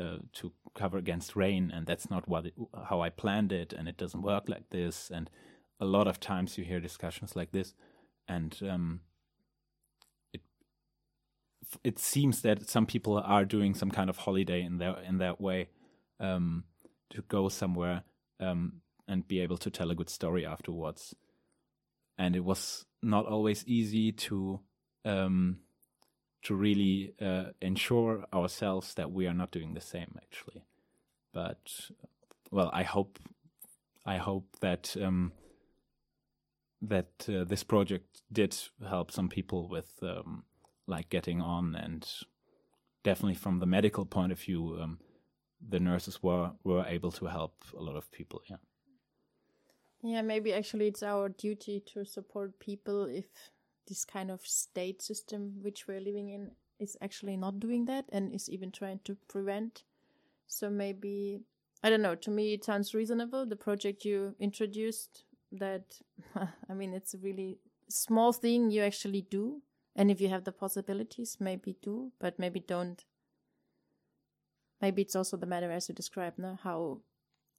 uh, 0.00 0.16
to 0.32 0.52
cover 0.74 0.96
against 0.96 1.36
rain 1.36 1.70
and 1.70 1.86
that's 1.86 2.08
not 2.08 2.26
what 2.26 2.46
it, 2.46 2.54
how 2.88 3.02
I 3.02 3.10
planned 3.10 3.52
it 3.52 3.74
and 3.74 3.88
it 3.88 3.98
doesn't 3.98 4.22
work 4.22 4.48
like 4.48 4.70
this 4.70 5.10
and 5.12 5.28
a 5.82 5.84
lot 5.84 6.06
of 6.06 6.20
times 6.20 6.56
you 6.56 6.64
hear 6.64 6.80
discussions 6.80 7.34
like 7.34 7.50
this 7.50 7.74
and 8.28 8.58
um, 8.70 9.00
it 10.32 10.40
it 11.82 11.98
seems 11.98 12.42
that 12.42 12.68
some 12.68 12.86
people 12.86 13.18
are 13.18 13.44
doing 13.44 13.74
some 13.74 13.90
kind 13.90 14.08
of 14.08 14.18
holiday 14.18 14.62
in 14.62 14.78
their 14.78 14.96
in 15.00 15.18
that 15.18 15.40
way 15.40 15.68
um, 16.20 16.64
to 17.10 17.22
go 17.22 17.48
somewhere 17.48 18.04
um, 18.38 18.80
and 19.08 19.26
be 19.26 19.40
able 19.40 19.58
to 19.58 19.70
tell 19.70 19.90
a 19.90 19.94
good 19.94 20.08
story 20.08 20.46
afterwards. 20.46 21.14
And 22.16 22.36
it 22.36 22.44
was 22.44 22.84
not 23.02 23.26
always 23.26 23.64
easy 23.66 24.12
to 24.12 24.60
um, 25.04 25.58
to 26.44 26.54
really 26.54 27.14
uh, 27.20 27.50
ensure 27.60 28.24
ourselves 28.32 28.94
that 28.94 29.10
we 29.10 29.26
are 29.26 29.34
not 29.34 29.50
doing 29.50 29.74
the 29.74 29.80
same 29.80 30.14
actually. 30.22 30.64
But 31.34 31.90
well 32.52 32.70
i 32.72 32.82
hope 32.82 33.18
i 34.04 34.18
hope 34.18 34.46
that 34.60 34.94
um, 35.02 35.32
that 36.82 37.28
uh, 37.28 37.44
this 37.44 37.62
project 37.62 38.22
did 38.32 38.56
help 38.88 39.10
some 39.10 39.28
people 39.28 39.68
with 39.68 39.92
um, 40.02 40.44
like 40.86 41.08
getting 41.08 41.40
on 41.40 41.74
and 41.76 42.08
definitely 43.04 43.34
from 43.34 43.60
the 43.60 43.66
medical 43.66 44.04
point 44.04 44.32
of 44.32 44.38
view 44.38 44.78
um, 44.80 44.98
the 45.66 45.78
nurses 45.80 46.22
were 46.22 46.50
were 46.64 46.84
able 46.86 47.12
to 47.12 47.26
help 47.26 47.64
a 47.76 47.82
lot 47.82 47.96
of 47.96 48.10
people 48.10 48.42
yeah 48.50 48.56
Yeah, 50.02 50.22
maybe 50.22 50.52
actually 50.52 50.88
it's 50.88 51.04
our 51.04 51.28
duty 51.28 51.80
to 51.94 52.04
support 52.04 52.58
people 52.58 53.04
if 53.04 53.26
this 53.86 54.04
kind 54.04 54.30
of 54.30 54.40
state 54.44 55.00
system 55.00 55.62
which 55.62 55.86
we're 55.86 56.00
living 56.00 56.30
in 56.30 56.50
is 56.80 56.96
actually 57.00 57.36
not 57.36 57.60
doing 57.60 57.84
that 57.84 58.06
and 58.12 58.32
is 58.34 58.50
even 58.50 58.72
trying 58.72 58.98
to 59.04 59.16
prevent. 59.28 59.84
So 60.48 60.68
maybe 60.68 61.42
I 61.84 61.90
don't 61.90 62.02
know, 62.02 62.16
to 62.16 62.30
me 62.30 62.52
it 62.54 62.64
sounds 62.64 62.94
reasonable 62.94 63.46
the 63.46 63.56
project 63.56 64.04
you 64.04 64.34
introduced 64.40 65.24
that 65.52 66.00
I 66.70 66.74
mean 66.74 66.94
it's 66.94 67.14
a 67.14 67.18
really 67.18 67.58
small 67.88 68.32
thing 68.32 68.70
you 68.70 68.82
actually 68.82 69.22
do 69.22 69.62
and 69.94 70.10
if 70.10 70.20
you 70.20 70.28
have 70.28 70.44
the 70.44 70.52
possibilities 70.52 71.36
maybe 71.38 71.76
do 71.82 72.12
but 72.18 72.38
maybe 72.38 72.60
don't 72.60 73.04
maybe 74.80 75.02
it's 75.02 75.16
also 75.16 75.36
the 75.36 75.46
matter 75.46 75.70
as 75.70 75.88
you 75.88 75.94
described. 75.94 76.38
now 76.38 76.58
how 76.62 77.00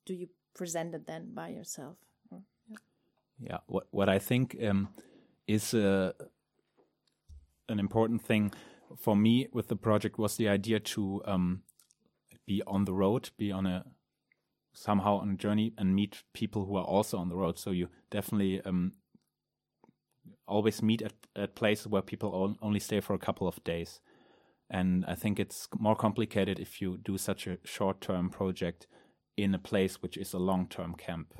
do 0.05 0.13
you 0.13 0.27
present 0.53 0.93
it 0.93 1.07
then 1.07 1.33
by 1.33 1.49
yourself? 1.49 1.97
Or- 2.31 2.43
Yeah, 3.39 3.59
what 3.67 3.87
what 3.91 4.09
I 4.09 4.19
think 4.19 4.55
um, 4.69 4.89
is 5.47 5.73
uh, 5.73 6.11
an 7.67 7.79
important 7.79 8.21
thing 8.21 8.53
for 8.97 9.15
me 9.15 9.47
with 9.51 9.67
the 9.67 9.75
project 9.75 10.17
was 10.17 10.37
the 10.37 10.47
idea 10.47 10.79
to 10.79 11.21
um, 11.25 11.63
be 12.45 12.61
on 12.67 12.85
the 12.85 12.93
road, 12.93 13.31
be 13.37 13.51
on 13.51 13.65
a 13.65 13.85
somehow 14.73 15.17
on 15.17 15.31
a 15.31 15.35
journey, 15.35 15.73
and 15.77 15.95
meet 15.95 16.23
people 16.33 16.65
who 16.65 16.75
are 16.75 16.85
also 16.85 17.17
on 17.17 17.29
the 17.29 17.35
road. 17.35 17.57
So 17.57 17.71
you 17.71 17.89
definitely 18.09 18.61
um, 18.61 18.93
always 20.47 20.81
meet 20.81 21.01
at, 21.01 21.13
at 21.35 21.55
places 21.55 21.87
where 21.87 22.01
people 22.01 22.33
on, 22.33 22.57
only 22.61 22.79
stay 22.79 22.99
for 22.99 23.13
a 23.13 23.19
couple 23.19 23.47
of 23.47 23.63
days. 23.63 23.99
And 24.69 25.05
I 25.07 25.15
think 25.15 25.39
it's 25.39 25.67
more 25.77 25.95
complicated 25.95 26.59
if 26.59 26.81
you 26.81 26.97
do 26.97 27.17
such 27.17 27.47
a 27.47 27.57
short 27.63 28.01
term 28.01 28.29
project 28.29 28.87
in 29.37 29.53
a 29.53 29.59
place 29.59 30.01
which 30.01 30.17
is 30.17 30.33
a 30.33 30.39
long 30.39 30.67
term 30.67 30.95
camp. 30.95 31.33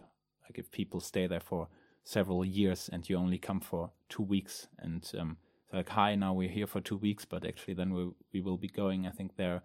Like 0.44 0.58
if 0.58 0.72
people 0.72 1.00
stay 1.00 1.28
there 1.28 1.40
for 1.40 1.68
several 2.04 2.44
years 2.46 2.90
and 2.92 3.08
you 3.08 3.18
only 3.18 3.38
come 3.38 3.60
for 3.60 3.92
two 4.10 4.24
weeks 4.24 4.68
and 4.78 5.10
um, 5.18 5.38
like 5.72 5.88
hi 5.88 6.16
now 6.16 6.34
we're 6.34 6.50
here 6.50 6.68
for 6.68 6.82
two 6.82 6.98
weeks 6.98 7.24
but 7.24 7.46
actually 7.46 7.74
then 7.74 7.94
we 7.94 8.12
we 8.34 8.42
will 8.42 8.58
be 8.58 8.68
going. 8.68 9.08
I 9.08 9.12
think 9.12 9.36
there 9.38 9.62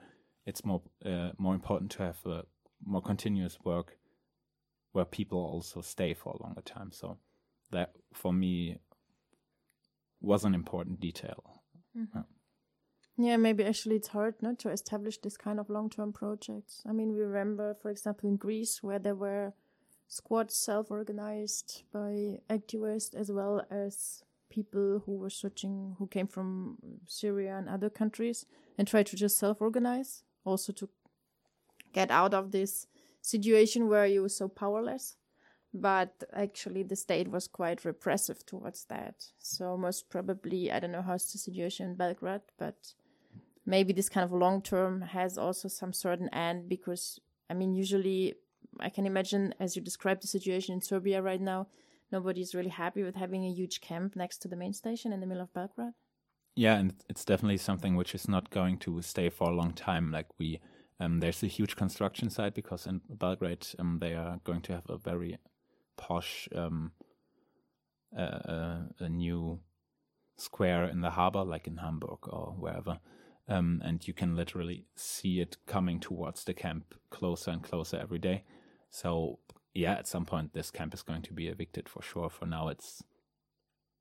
it's 0.46 0.64
more 0.64 0.82
uh, 1.04 1.30
more 1.36 1.54
important 1.54 1.90
to 1.92 2.02
have 2.04 2.24
a 2.26 2.42
more 2.84 3.02
continuous 3.02 3.58
work 3.64 3.98
where 4.92 5.04
people 5.04 5.38
also 5.38 5.80
stay 5.80 6.14
for 6.14 6.32
a 6.32 6.42
longer 6.42 6.62
time. 6.62 6.90
So 6.92 7.18
that 7.70 7.96
for 8.12 8.32
me 8.32 8.78
was 10.20 10.44
an 10.44 10.54
important 10.54 11.00
detail. 11.00 11.62
Mhm. 11.96 12.24
Yeah, 13.16 13.36
maybe 13.36 13.64
actually 13.64 13.96
it's 13.96 14.08
hard 14.08 14.40
not 14.42 14.58
to 14.60 14.70
establish 14.70 15.18
this 15.18 15.36
kind 15.36 15.58
of 15.58 15.68
long-term 15.68 16.12
projects. 16.12 16.82
I 16.86 16.92
mean, 16.92 17.12
we 17.12 17.20
remember, 17.20 17.74
for 17.74 17.90
example, 17.90 18.28
in 18.28 18.36
Greece, 18.36 18.82
where 18.82 19.00
there 19.00 19.16
were 19.16 19.54
squads 20.06 20.54
self-organized 20.54 21.82
by 21.92 22.40
activists 22.48 23.14
as 23.14 23.30
well 23.30 23.66
as 23.70 24.24
people 24.50 25.00
who 25.04 25.16
were 25.18 25.30
searching, 25.30 25.96
who 25.98 26.06
came 26.06 26.28
from 26.28 26.78
Syria 27.06 27.58
and 27.58 27.68
other 27.68 27.90
countries, 27.90 28.46
and 28.78 28.86
tried 28.88 29.06
to 29.06 29.16
just 29.16 29.36
self-organize, 29.36 30.22
also 30.44 30.72
to 30.72 30.88
get 31.98 32.10
out 32.10 32.34
of 32.34 32.50
this 32.50 32.86
situation 33.20 33.88
where 33.88 34.06
you 34.06 34.22
were 34.22 34.36
so 34.40 34.48
powerless. 34.48 35.16
But 35.74 36.12
actually, 36.32 36.82
the 36.84 36.96
state 36.96 37.28
was 37.28 37.46
quite 37.60 37.84
repressive 37.84 38.40
towards 38.46 38.84
that. 38.84 39.16
So 39.38 39.76
most 39.76 40.08
probably, 40.08 40.72
I 40.72 40.80
don't 40.80 40.92
know 40.92 41.02
how's 41.02 41.30
the 41.30 41.38
situation 41.38 41.86
in 41.88 41.96
Belgrade, 41.96 42.48
but 42.58 42.94
maybe 43.66 43.92
this 43.92 44.08
kind 44.08 44.24
of 44.24 44.32
long 44.32 44.62
term 44.62 44.94
has 45.18 45.36
also 45.36 45.68
some 45.68 45.92
certain 45.92 46.30
end 46.48 46.68
because 46.68 47.20
I 47.50 47.54
mean, 47.54 47.74
usually 47.74 48.34
I 48.80 48.90
can 48.96 49.06
imagine 49.06 49.54
as 49.60 49.76
you 49.76 49.82
described 49.82 50.22
the 50.22 50.28
situation 50.36 50.74
in 50.74 50.80
Serbia 50.80 51.20
right 51.20 51.40
now, 51.40 51.60
nobody's 52.10 52.54
really 52.54 52.74
happy 52.84 53.02
with 53.02 53.16
having 53.16 53.44
a 53.44 53.56
huge 53.60 53.80
camp 53.80 54.16
next 54.16 54.38
to 54.42 54.48
the 54.48 54.56
main 54.56 54.72
station 54.72 55.12
in 55.12 55.20
the 55.20 55.26
middle 55.26 55.42
of 55.42 55.52
Belgrade. 55.52 55.94
Yeah, 56.54 56.74
and 56.80 56.94
it's 57.10 57.24
definitely 57.24 57.58
something 57.58 57.94
which 57.96 58.14
is 58.14 58.26
not 58.28 58.50
going 58.50 58.78
to 58.78 59.02
stay 59.02 59.28
for 59.30 59.50
a 59.50 59.54
long 59.60 59.72
time. 59.72 60.10
Like 60.10 60.26
we, 60.38 60.60
um, 61.00 61.20
there's 61.20 61.42
a 61.42 61.46
huge 61.46 61.76
construction 61.76 62.30
site 62.30 62.54
because 62.54 62.86
in 62.86 63.00
Belgrade, 63.08 63.66
um, 63.78 63.98
they 64.00 64.14
are 64.14 64.40
going 64.44 64.62
to 64.62 64.72
have 64.72 64.88
a 64.88 64.98
very 64.98 65.38
posh, 65.96 66.48
um, 66.54 66.92
a 68.16 69.08
new 69.08 69.60
square 70.36 70.84
in 70.84 71.00
the 71.00 71.10
harbor, 71.10 71.44
like 71.44 71.66
in 71.66 71.76
Hamburg 71.78 72.28
or 72.28 72.54
wherever. 72.58 72.98
Um, 73.48 73.80
and 73.84 74.06
you 74.06 74.12
can 74.12 74.36
literally 74.36 74.84
see 74.94 75.40
it 75.40 75.56
coming 75.66 76.00
towards 76.00 76.44
the 76.44 76.52
camp 76.54 76.94
closer 77.10 77.50
and 77.50 77.62
closer 77.62 77.96
every 77.96 78.18
day. 78.18 78.44
So 78.90 79.38
yeah, 79.74 79.94
at 79.94 80.08
some 80.08 80.26
point 80.26 80.52
this 80.52 80.70
camp 80.70 80.92
is 80.94 81.02
going 81.02 81.22
to 81.22 81.32
be 81.32 81.48
evicted 81.48 81.88
for 81.88 82.02
sure. 82.02 82.28
For 82.28 82.46
now, 82.46 82.68
it's 82.68 83.02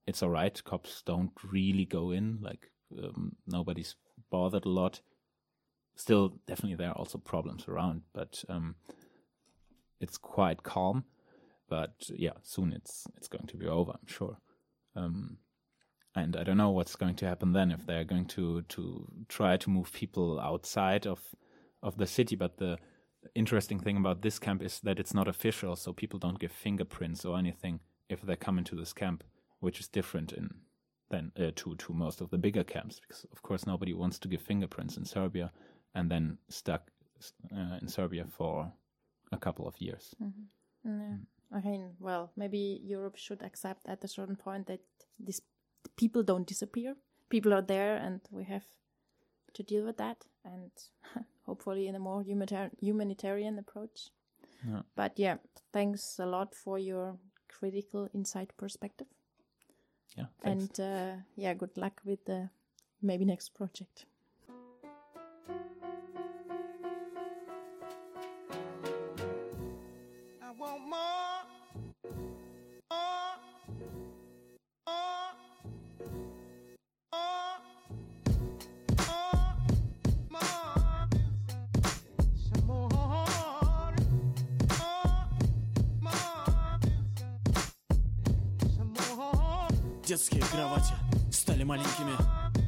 it's 0.06 0.24
all 0.24 0.30
right. 0.30 0.64
Cops 0.64 1.02
don't 1.06 1.32
really 1.44 1.86
go 1.86 2.12
in. 2.12 2.40
Like 2.42 2.72
um, 2.98 3.36
nobody's 3.46 3.96
bothered 4.32 4.66
a 4.66 4.70
lot. 4.70 5.02
Still, 5.98 6.40
definitely 6.46 6.76
there 6.76 6.90
are 6.90 6.98
also 6.98 7.18
problems 7.18 7.68
around, 7.68 8.04
but 8.14 8.44
um, 8.50 8.76
it's 10.00 10.18
quite 10.18 10.62
calm. 10.62 11.06
But 11.68 12.10
yeah, 12.14 12.38
soon 12.44 12.72
it's 12.72 13.08
it's 13.18 13.28
going 13.28 13.48
to 13.48 13.58
be 13.58 13.66
over. 13.66 13.92
I'm 13.92 14.08
sure. 14.08 14.38
Um, 14.96 15.38
and 16.16 16.36
I 16.36 16.44
don't 16.44 16.58
know 16.58 16.70
what's 16.70 16.96
going 16.96 17.16
to 17.16 17.28
happen 17.28 17.54
then 17.54 17.72
if 17.72 17.86
they're 17.86 18.04
going 18.04 18.26
to 18.28 18.62
to 18.62 19.08
try 19.28 19.58
to 19.58 19.70
move 19.70 19.92
people 19.92 20.40
outside 20.40 21.08
of 21.08 21.20
of 21.82 21.98
the 21.98 22.08
city. 22.08 22.36
But 22.36 22.58
the 22.58 22.78
interesting 23.34 23.80
thing 23.80 23.98
about 23.98 24.22
this 24.22 24.38
camp 24.38 24.62
is 24.62 24.80
that 24.82 25.00
it's 25.00 25.16
not 25.16 25.28
official, 25.28 25.76
so 25.76 25.94
people 25.94 26.20
don't 26.20 26.40
give 26.40 26.52
fingerprints 26.52 27.26
or 27.26 27.38
anything 27.40 27.80
if 28.08 28.22
they 28.22 28.36
come 28.36 28.60
into 28.60 28.76
this 28.76 28.94
camp, 28.94 29.24
which 29.60 29.80
is 29.80 29.88
different 29.88 30.32
in 30.32 30.50
than 31.10 31.32
uh, 31.40 31.52
to 31.56 31.76
to 31.76 31.94
most 31.94 32.22
of 32.22 32.30
the 32.30 32.38
bigger 32.38 32.64
camps 32.64 33.00
because 33.00 33.26
of 33.32 33.42
course 33.42 33.66
nobody 33.66 33.94
wants 33.94 34.20
to 34.20 34.28
give 34.28 34.42
fingerprints 34.42 34.98
in 34.98 35.06
Serbia 35.06 35.52
and 35.98 36.10
then 36.12 36.38
stuck 36.50 36.92
uh, 37.52 37.78
in 37.82 37.88
Serbia 37.88 38.26
for 38.30 38.72
a 39.32 39.38
couple 39.38 39.68
of 39.68 39.76
years. 39.82 40.16
Yeah. 40.86 41.18
I 41.52 41.62
mean, 41.62 41.96
well, 42.00 42.32
maybe 42.36 42.82
Europe 42.84 43.18
should 43.18 43.42
accept 43.42 43.88
at 43.88 44.04
a 44.04 44.08
certain 44.08 44.36
point 44.36 44.68
that 44.68 44.82
these 45.26 45.42
people 45.96 46.24
don't 46.24 46.48
disappear. 46.48 46.96
People 47.30 47.54
are 47.54 47.62
there, 47.66 47.96
and 47.96 48.22
we 48.32 48.44
have 48.44 48.66
to 49.54 49.64
deal 49.64 49.86
with 49.86 49.98
that, 49.98 50.26
and 50.46 50.72
hopefully 51.46 51.88
in 51.88 51.96
a 51.96 52.00
more 52.00 52.24
humanitar- 52.24 52.72
humanitarian 52.82 53.58
approach. 53.60 54.12
Yeah. 54.68 54.82
But 54.96 55.20
yeah, 55.20 55.38
thanks 55.74 56.20
a 56.20 56.26
lot 56.26 56.56
for 56.56 56.80
your 56.80 57.18
critical 57.48 58.10
insight 58.14 58.52
perspective, 58.58 59.08
Yeah, 60.18 60.26
thanks. 60.44 60.80
and 60.80 60.80
uh, 60.80 61.16
yeah, 61.36 61.54
good 61.54 61.78
luck 61.78 62.02
with 62.06 62.26
the 62.26 62.50
maybe 63.02 63.26
next 63.26 63.54
project. 63.56 64.06
Детские 90.18 90.42
кровати 90.42 90.96
стали 91.32 91.64
маленькими. 91.64 92.12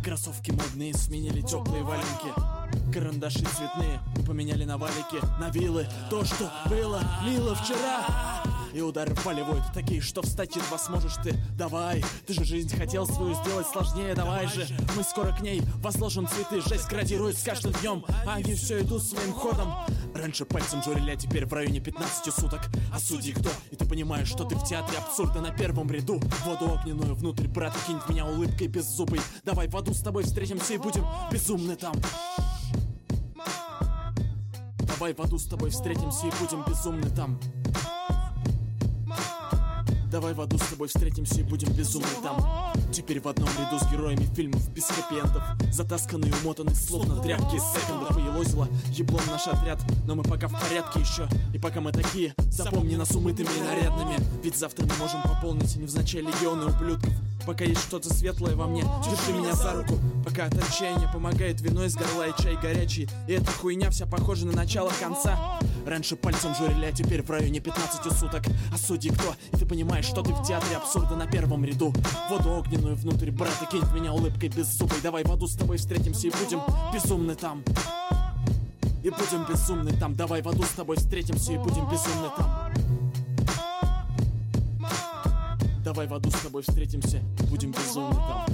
Кроссовки 0.03 0.51
модные 0.51 0.93
сменили 0.93 1.41
теплые 1.41 1.81
валенки. 1.81 2.31
Карандаши 2.93 3.39
цветные 3.39 3.99
поменяли 4.27 4.65
на 4.65 4.77
валики. 4.77 5.19
На 5.39 5.49
вилы 5.49 5.87
то, 6.11 6.23
что 6.23 6.51
было 6.69 7.01
мило 7.25 7.55
вчера. 7.55 8.43
И 8.71 8.81
удары 8.81 9.15
вваливают 9.15 9.63
такие, 9.73 9.99
что 9.99 10.21
встать 10.21 10.55
едва 10.55 10.77
сможешь. 10.77 11.15
Ты 11.23 11.33
Давай, 11.57 12.05
ты 12.27 12.33
же 12.33 12.45
жизнь 12.45 12.77
хотел 12.77 13.07
свою 13.07 13.33
сделать 13.33 13.65
сложнее. 13.65 14.13
Давай 14.13 14.45
же, 14.45 14.67
мы 14.95 15.03
скоро 15.03 15.35
к 15.35 15.41
ней 15.41 15.63
возложим 15.77 16.27
цветы. 16.27 16.61
Жесть 16.61 16.87
градирует 16.87 17.35
с 17.35 17.41
каждым 17.41 17.73
днем, 17.81 18.05
они 18.27 18.53
все 18.53 18.81
идут 18.81 19.01
своим 19.01 19.33
ходом 19.33 19.73
Раньше 20.19 20.43
пальцем 20.43 20.83
журили, 20.83 21.11
а 21.11 21.15
теперь 21.15 21.45
в 21.45 21.53
районе 21.53 21.79
15 21.79 22.33
суток. 22.33 22.59
А 22.93 22.99
судьи 22.99 23.31
кто? 23.31 23.49
И 23.71 23.77
ты 23.77 23.85
понимаешь, 23.85 24.27
что 24.27 24.43
ты 24.43 24.55
в 24.55 24.63
театре 24.65 24.97
абсурда 24.97 25.39
на 25.39 25.51
первом 25.51 25.89
ряду. 25.89 26.19
Воду 26.43 26.73
огненную 26.73 27.15
внутрь, 27.15 27.47
брат, 27.47 27.73
кинь 27.87 27.99
в 27.99 28.09
меня 28.09 28.25
улыбкой 28.25 28.67
беззубой. 28.67 29.21
Давай 29.45 29.69
в 29.69 29.77
аду 29.77 29.93
с 29.93 30.01
тобой 30.01 30.23
встретимся 30.23 30.73
и 30.73 30.77
будем 30.77 31.05
безумны 31.31 31.77
там. 31.77 31.93
Давай 34.81 35.13
в 35.13 35.21
аду 35.21 35.39
с 35.39 35.45
тобой 35.45 35.69
встретимся 35.69 36.27
и 36.27 36.31
будем 36.41 36.65
безумны 36.67 37.09
там 37.15 37.39
Давай 40.11 40.33
в 40.33 40.41
аду 40.41 40.57
с 40.57 40.67
тобой 40.67 40.87
встретимся 40.87 41.41
и 41.41 41.43
будем 41.43 41.71
безумны 41.73 42.07
там. 42.23 42.43
Теперь 42.91 43.21
в 43.21 43.27
одном 43.27 43.47
ряду 43.59 43.77
с 43.79 43.91
героями 43.91 44.27
фильмов 44.35 44.67
без 44.73 44.85
хэппи-эндов. 44.89 45.43
Затасканные, 45.71 46.33
умотаны, 46.41 46.73
словно 46.73 47.21
тряпки 47.21 47.57
из 47.57 47.63
секондов. 47.63 48.15
Поелозило 48.15 48.67
еблом 48.87 49.21
наш 49.27 49.47
отряд. 49.47 49.79
Но 50.07 50.15
мы 50.15 50.23
пока 50.23 50.47
в 50.47 50.59
порядке 50.59 51.01
еще. 51.01 51.27
И 51.53 51.59
пока 51.59 51.79
мы 51.79 51.91
такие, 51.91 52.33
запомни 52.49 52.95
нас 52.95 53.11
умытыми 53.11 53.49
и 53.55 53.61
нарядными. 53.61 54.17
Ведь 54.43 54.57
завтра 54.57 54.87
мы 54.87 54.95
можем 54.95 55.21
пополнить 55.21 55.75
невзначай 55.75 56.21
легионы 56.21 56.65
ублюдков 56.65 57.13
Пока 57.49 57.65
есть 57.65 57.81
что-то 57.81 58.13
светлое 58.13 58.55
во 58.55 58.67
мне, 58.67 58.83
держи 59.03 59.35
меня 59.35 59.55
за 59.55 59.73
руку 59.73 59.95
Пока 60.23 60.45
от 60.45 60.53
отчаяния 60.53 61.11
помогает 61.11 61.59
вино 61.61 61.83
из 61.83 61.95
горла 61.95 62.27
и 62.27 62.41
чай 62.43 62.55
горячий. 62.61 63.09
И 63.27 63.31
эта 63.31 63.51
хуйня 63.51 63.89
вся 63.89 64.05
похожа 64.05 64.45
на 64.45 64.51
начало 64.51 64.91
конца. 64.99 65.59
Раньше 65.83 66.15
пальцем 66.15 66.53
журили, 66.53 66.85
а 66.85 66.91
теперь 66.91 67.23
в 67.23 67.31
районе 67.31 67.59
15 67.59 68.15
суток. 68.15 68.43
А 68.71 68.77
судьи 68.77 69.09
кто? 69.09 69.33
И 69.51 69.57
ты 69.57 69.65
понимаешь, 69.65 70.05
что 70.05 70.21
ты 70.21 70.31
в 70.31 70.45
театре 70.45 70.75
абсурда 70.75 71.15
на 71.15 71.25
первом 71.25 71.65
ряду. 71.65 71.91
Воду 72.29 72.51
огненную 72.51 72.95
внутрь, 72.95 73.31
брат, 73.31 73.59
и 73.63 73.65
кинь 73.65 73.83
меня 73.95 74.13
улыбкой 74.13 74.49
без 74.49 74.67
зубой 74.67 74.99
Давай 75.01 75.23
в 75.23 75.31
аду 75.31 75.47
с 75.47 75.55
тобой 75.55 75.77
встретимся 75.77 76.27
и 76.27 76.29
будем 76.29 76.61
безумны 76.93 77.33
там. 77.33 77.63
И 79.03 79.09
будем 79.09 79.43
безумны 79.49 79.91
там. 79.99 80.13
Давай 80.13 80.43
в 80.43 80.47
аду 80.47 80.61
с 80.61 80.73
тобой 80.73 80.97
встретимся 80.97 81.53
и 81.53 81.57
будем 81.57 81.89
безумны 81.89 82.29
там 82.37 82.88
Давай 85.88 86.06
в 86.06 86.14
аду 86.14 86.30
с 86.30 86.40
тобой 86.40 86.62
встретимся, 86.62 87.20
будем 87.50 87.72
безумны 87.72 88.14
там 88.14 88.46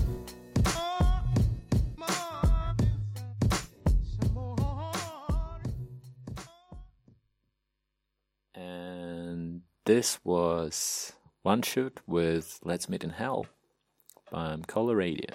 And 8.54 9.62
this 9.84 10.18
was 10.24 11.12
One 11.42 11.62
Shoot 11.62 12.00
with 12.06 12.60
Let's 12.64 12.88
Meet 12.88 13.04
in 13.04 13.10
Hell 13.10 13.46
by 14.30 14.56
Color 14.66 14.96
Radio. 14.96 15.30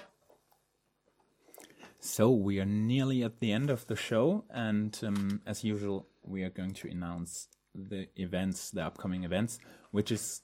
So 2.00 2.30
we 2.30 2.60
are 2.60 2.64
nearly 2.64 3.24
at 3.24 3.40
the 3.40 3.52
end 3.52 3.68
of 3.68 3.86
the 3.88 3.96
show, 3.96 4.44
and 4.48 4.96
um, 5.02 5.40
as 5.44 5.64
usual, 5.64 6.06
we 6.22 6.44
are 6.44 6.50
going 6.50 6.72
to 6.74 6.88
announce 6.88 7.48
the 7.74 8.06
events, 8.16 8.70
the 8.70 8.84
upcoming 8.84 9.24
events, 9.24 9.58
which 9.90 10.12
is 10.12 10.42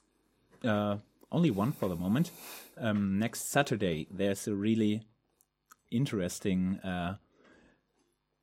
uh, 0.65 0.97
only 1.30 1.50
one 1.50 1.72
for 1.72 1.88
the 1.88 1.96
moment. 1.96 2.30
Um, 2.76 3.18
next 3.18 3.50
Saturday, 3.50 4.06
there's 4.10 4.46
a 4.48 4.54
really 4.54 5.02
interesting 5.90 6.78
uh, 6.78 7.16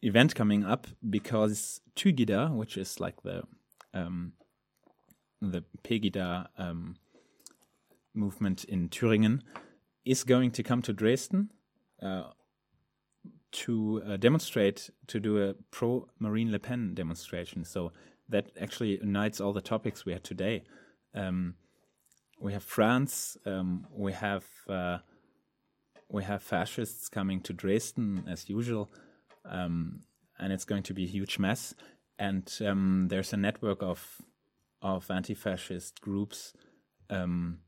event 0.01 0.35
coming 0.35 0.63
up 0.63 0.87
because 1.09 1.81
Thügida, 1.95 2.53
which 2.55 2.77
is 2.77 2.99
like 2.99 3.21
the 3.23 3.43
um, 3.93 4.33
the 5.41 5.63
Pegida 5.83 6.47
um, 6.57 6.95
movement 8.13 8.63
in 8.65 8.89
Thüringen, 8.89 9.41
is 10.03 10.23
going 10.23 10.51
to 10.51 10.63
come 10.63 10.81
to 10.81 10.93
Dresden. 10.93 11.51
Uh, 12.01 12.23
to 13.55 14.03
uh, 14.05 14.17
demonstrate 14.17 14.89
to 15.07 15.17
do 15.17 15.41
a 15.41 15.53
pro 15.71 16.09
Marine 16.19 16.51
Le 16.51 16.59
Pen 16.59 16.93
demonstration. 16.93 17.63
So 17.63 17.93
that 18.27 18.51
actually 18.59 18.99
unites 18.99 19.39
all 19.39 19.53
the 19.53 19.61
topics 19.61 20.05
we 20.05 20.11
had 20.11 20.25
today. 20.25 20.63
Um, 21.13 21.55
we 22.39 22.53
have 22.53 22.63
France. 22.63 23.37
Um, 23.45 23.87
we 23.91 24.11
have 24.13 24.45
uh, 24.69 24.99
we 26.09 26.23
have 26.23 26.43
fascists 26.43 27.09
coming 27.09 27.41
to 27.41 27.53
Dresden 27.53 28.23
as 28.27 28.49
usual, 28.49 28.91
um, 29.49 30.01
and 30.39 30.53
it's 30.53 30.65
going 30.65 30.83
to 30.83 30.93
be 30.93 31.05
a 31.05 31.07
huge 31.07 31.39
mess. 31.39 31.73
And 32.17 32.51
um, 32.65 33.07
there's 33.09 33.33
a 33.33 33.37
network 33.37 33.81
of 33.81 34.21
of 34.81 35.09
anti-fascist 35.09 36.01
groups 36.01 36.53
um, 37.09 37.59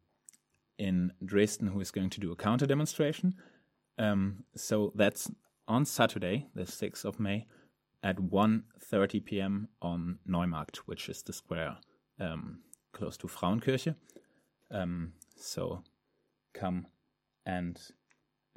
in 0.77 1.11
Dresden 1.23 1.67
who 1.69 1.81
is 1.81 1.91
going 1.91 2.11
to 2.11 2.19
do 2.19 2.31
a 2.31 2.35
counter 2.35 2.65
demonstration. 2.65 3.35
Um, 3.97 4.43
so 4.55 4.91
that's 4.95 5.31
on 5.67 5.85
Saturday, 5.85 6.47
the 6.53 6.63
6th 6.63 7.03
of 7.03 7.19
May, 7.19 7.47
at 8.03 8.17
1.30 8.17 9.25
p.m. 9.25 9.67
on 9.81 10.19
Neumarkt, 10.29 10.77
which 10.85 11.09
is 11.09 11.23
the 11.23 11.33
square 11.33 11.77
um, 12.19 12.59
close 12.93 13.17
to 13.17 13.27
Frauenkirche. 13.27 13.95
Um, 14.71 15.13
so 15.35 15.83
come 16.53 16.87
and 17.45 17.79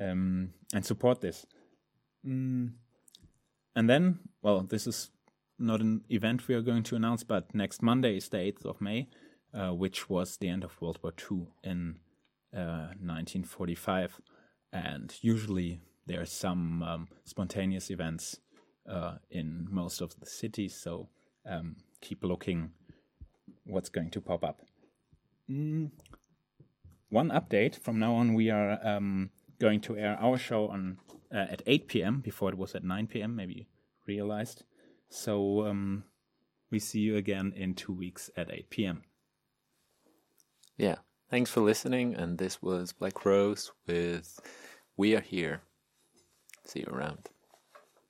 um, 0.01 0.51
and 0.75 0.85
support 0.85 1.21
this. 1.21 1.47
Mm. 2.27 2.73
And 3.77 3.89
then, 3.89 4.19
well, 4.43 4.63
this 4.63 4.87
is 4.87 5.11
not 5.59 5.81
an 5.81 6.03
event 6.09 6.49
we 6.49 6.55
are 6.55 6.63
going 6.63 6.83
to 6.85 6.97
announce, 6.97 7.23
but 7.23 7.55
next 7.55 7.83
Monday 7.83 8.17
is 8.17 8.29
the 8.29 8.39
8th 8.39 8.65
of 8.65 8.81
May, 8.81 9.09
uh, 9.55 9.71
which 9.71 10.09
was 10.09 10.37
the 10.37 10.49
end 10.49 10.65
of 10.65 10.81
World 10.81 10.99
War 11.03 11.13
II 11.31 11.49
in 11.63 11.97
uh, 12.55 12.97
1945. 12.99 14.21
And 14.73 15.15
usually 15.21 15.81
there 16.07 16.21
are 16.21 16.27
some 16.27 16.83
um, 16.83 17.09
spontaneous 17.25 17.91
events 17.91 18.41
uh, 18.89 19.17
in 19.31 19.69
most 19.71 20.01
of 20.01 20.19
the 20.19 20.27
cities, 20.27 20.75
so 20.75 21.09
um, 21.49 21.77
keep 22.01 22.25
looking 22.25 22.71
what's 23.65 23.89
going 23.89 24.11
to 24.11 24.21
pop 24.21 24.43
up. 24.43 24.63
Mm. 25.51 25.90
One 27.09 27.30
update 27.30 27.76
from 27.76 27.98
now 27.98 28.14
on, 28.14 28.34
we 28.34 28.51
are 28.51 28.78
um, 28.86 29.30
going 29.59 29.80
to 29.82 29.96
air 29.96 30.16
our 30.20 30.38
show 30.38 30.68
on 30.68 30.98
uh, 31.32 31.46
at 31.51 31.62
8 31.66 31.88
p.m. 31.88 32.20
Before 32.20 32.51
it 32.51 32.59
was 32.59 32.74
at 32.74 32.84
9 32.84 33.09
p.m. 33.09 33.34
Maybe 33.34 33.55
you 33.55 33.64
realized. 34.07 34.62
So 35.09 35.66
um, 35.66 36.05
we 36.70 36.78
see 36.78 37.01
you 37.01 37.16
again 37.16 37.53
in 37.57 37.74
two 37.74 37.92
weeks 37.92 38.30
at 38.36 38.53
8 38.53 38.70
p.m. 38.70 39.03
Yeah. 40.76 40.96
Thanks 41.28 41.51
for 41.51 41.61
listening. 41.61 42.14
And 42.14 42.38
this 42.38 42.62
was 42.62 42.92
Black 42.92 43.24
Rose 43.24 43.72
with 43.86 44.38
We 44.96 45.16
Are 45.16 45.20
Here. 45.20 45.62
See 46.64 46.80
you 46.80 46.92
around. 46.92 47.28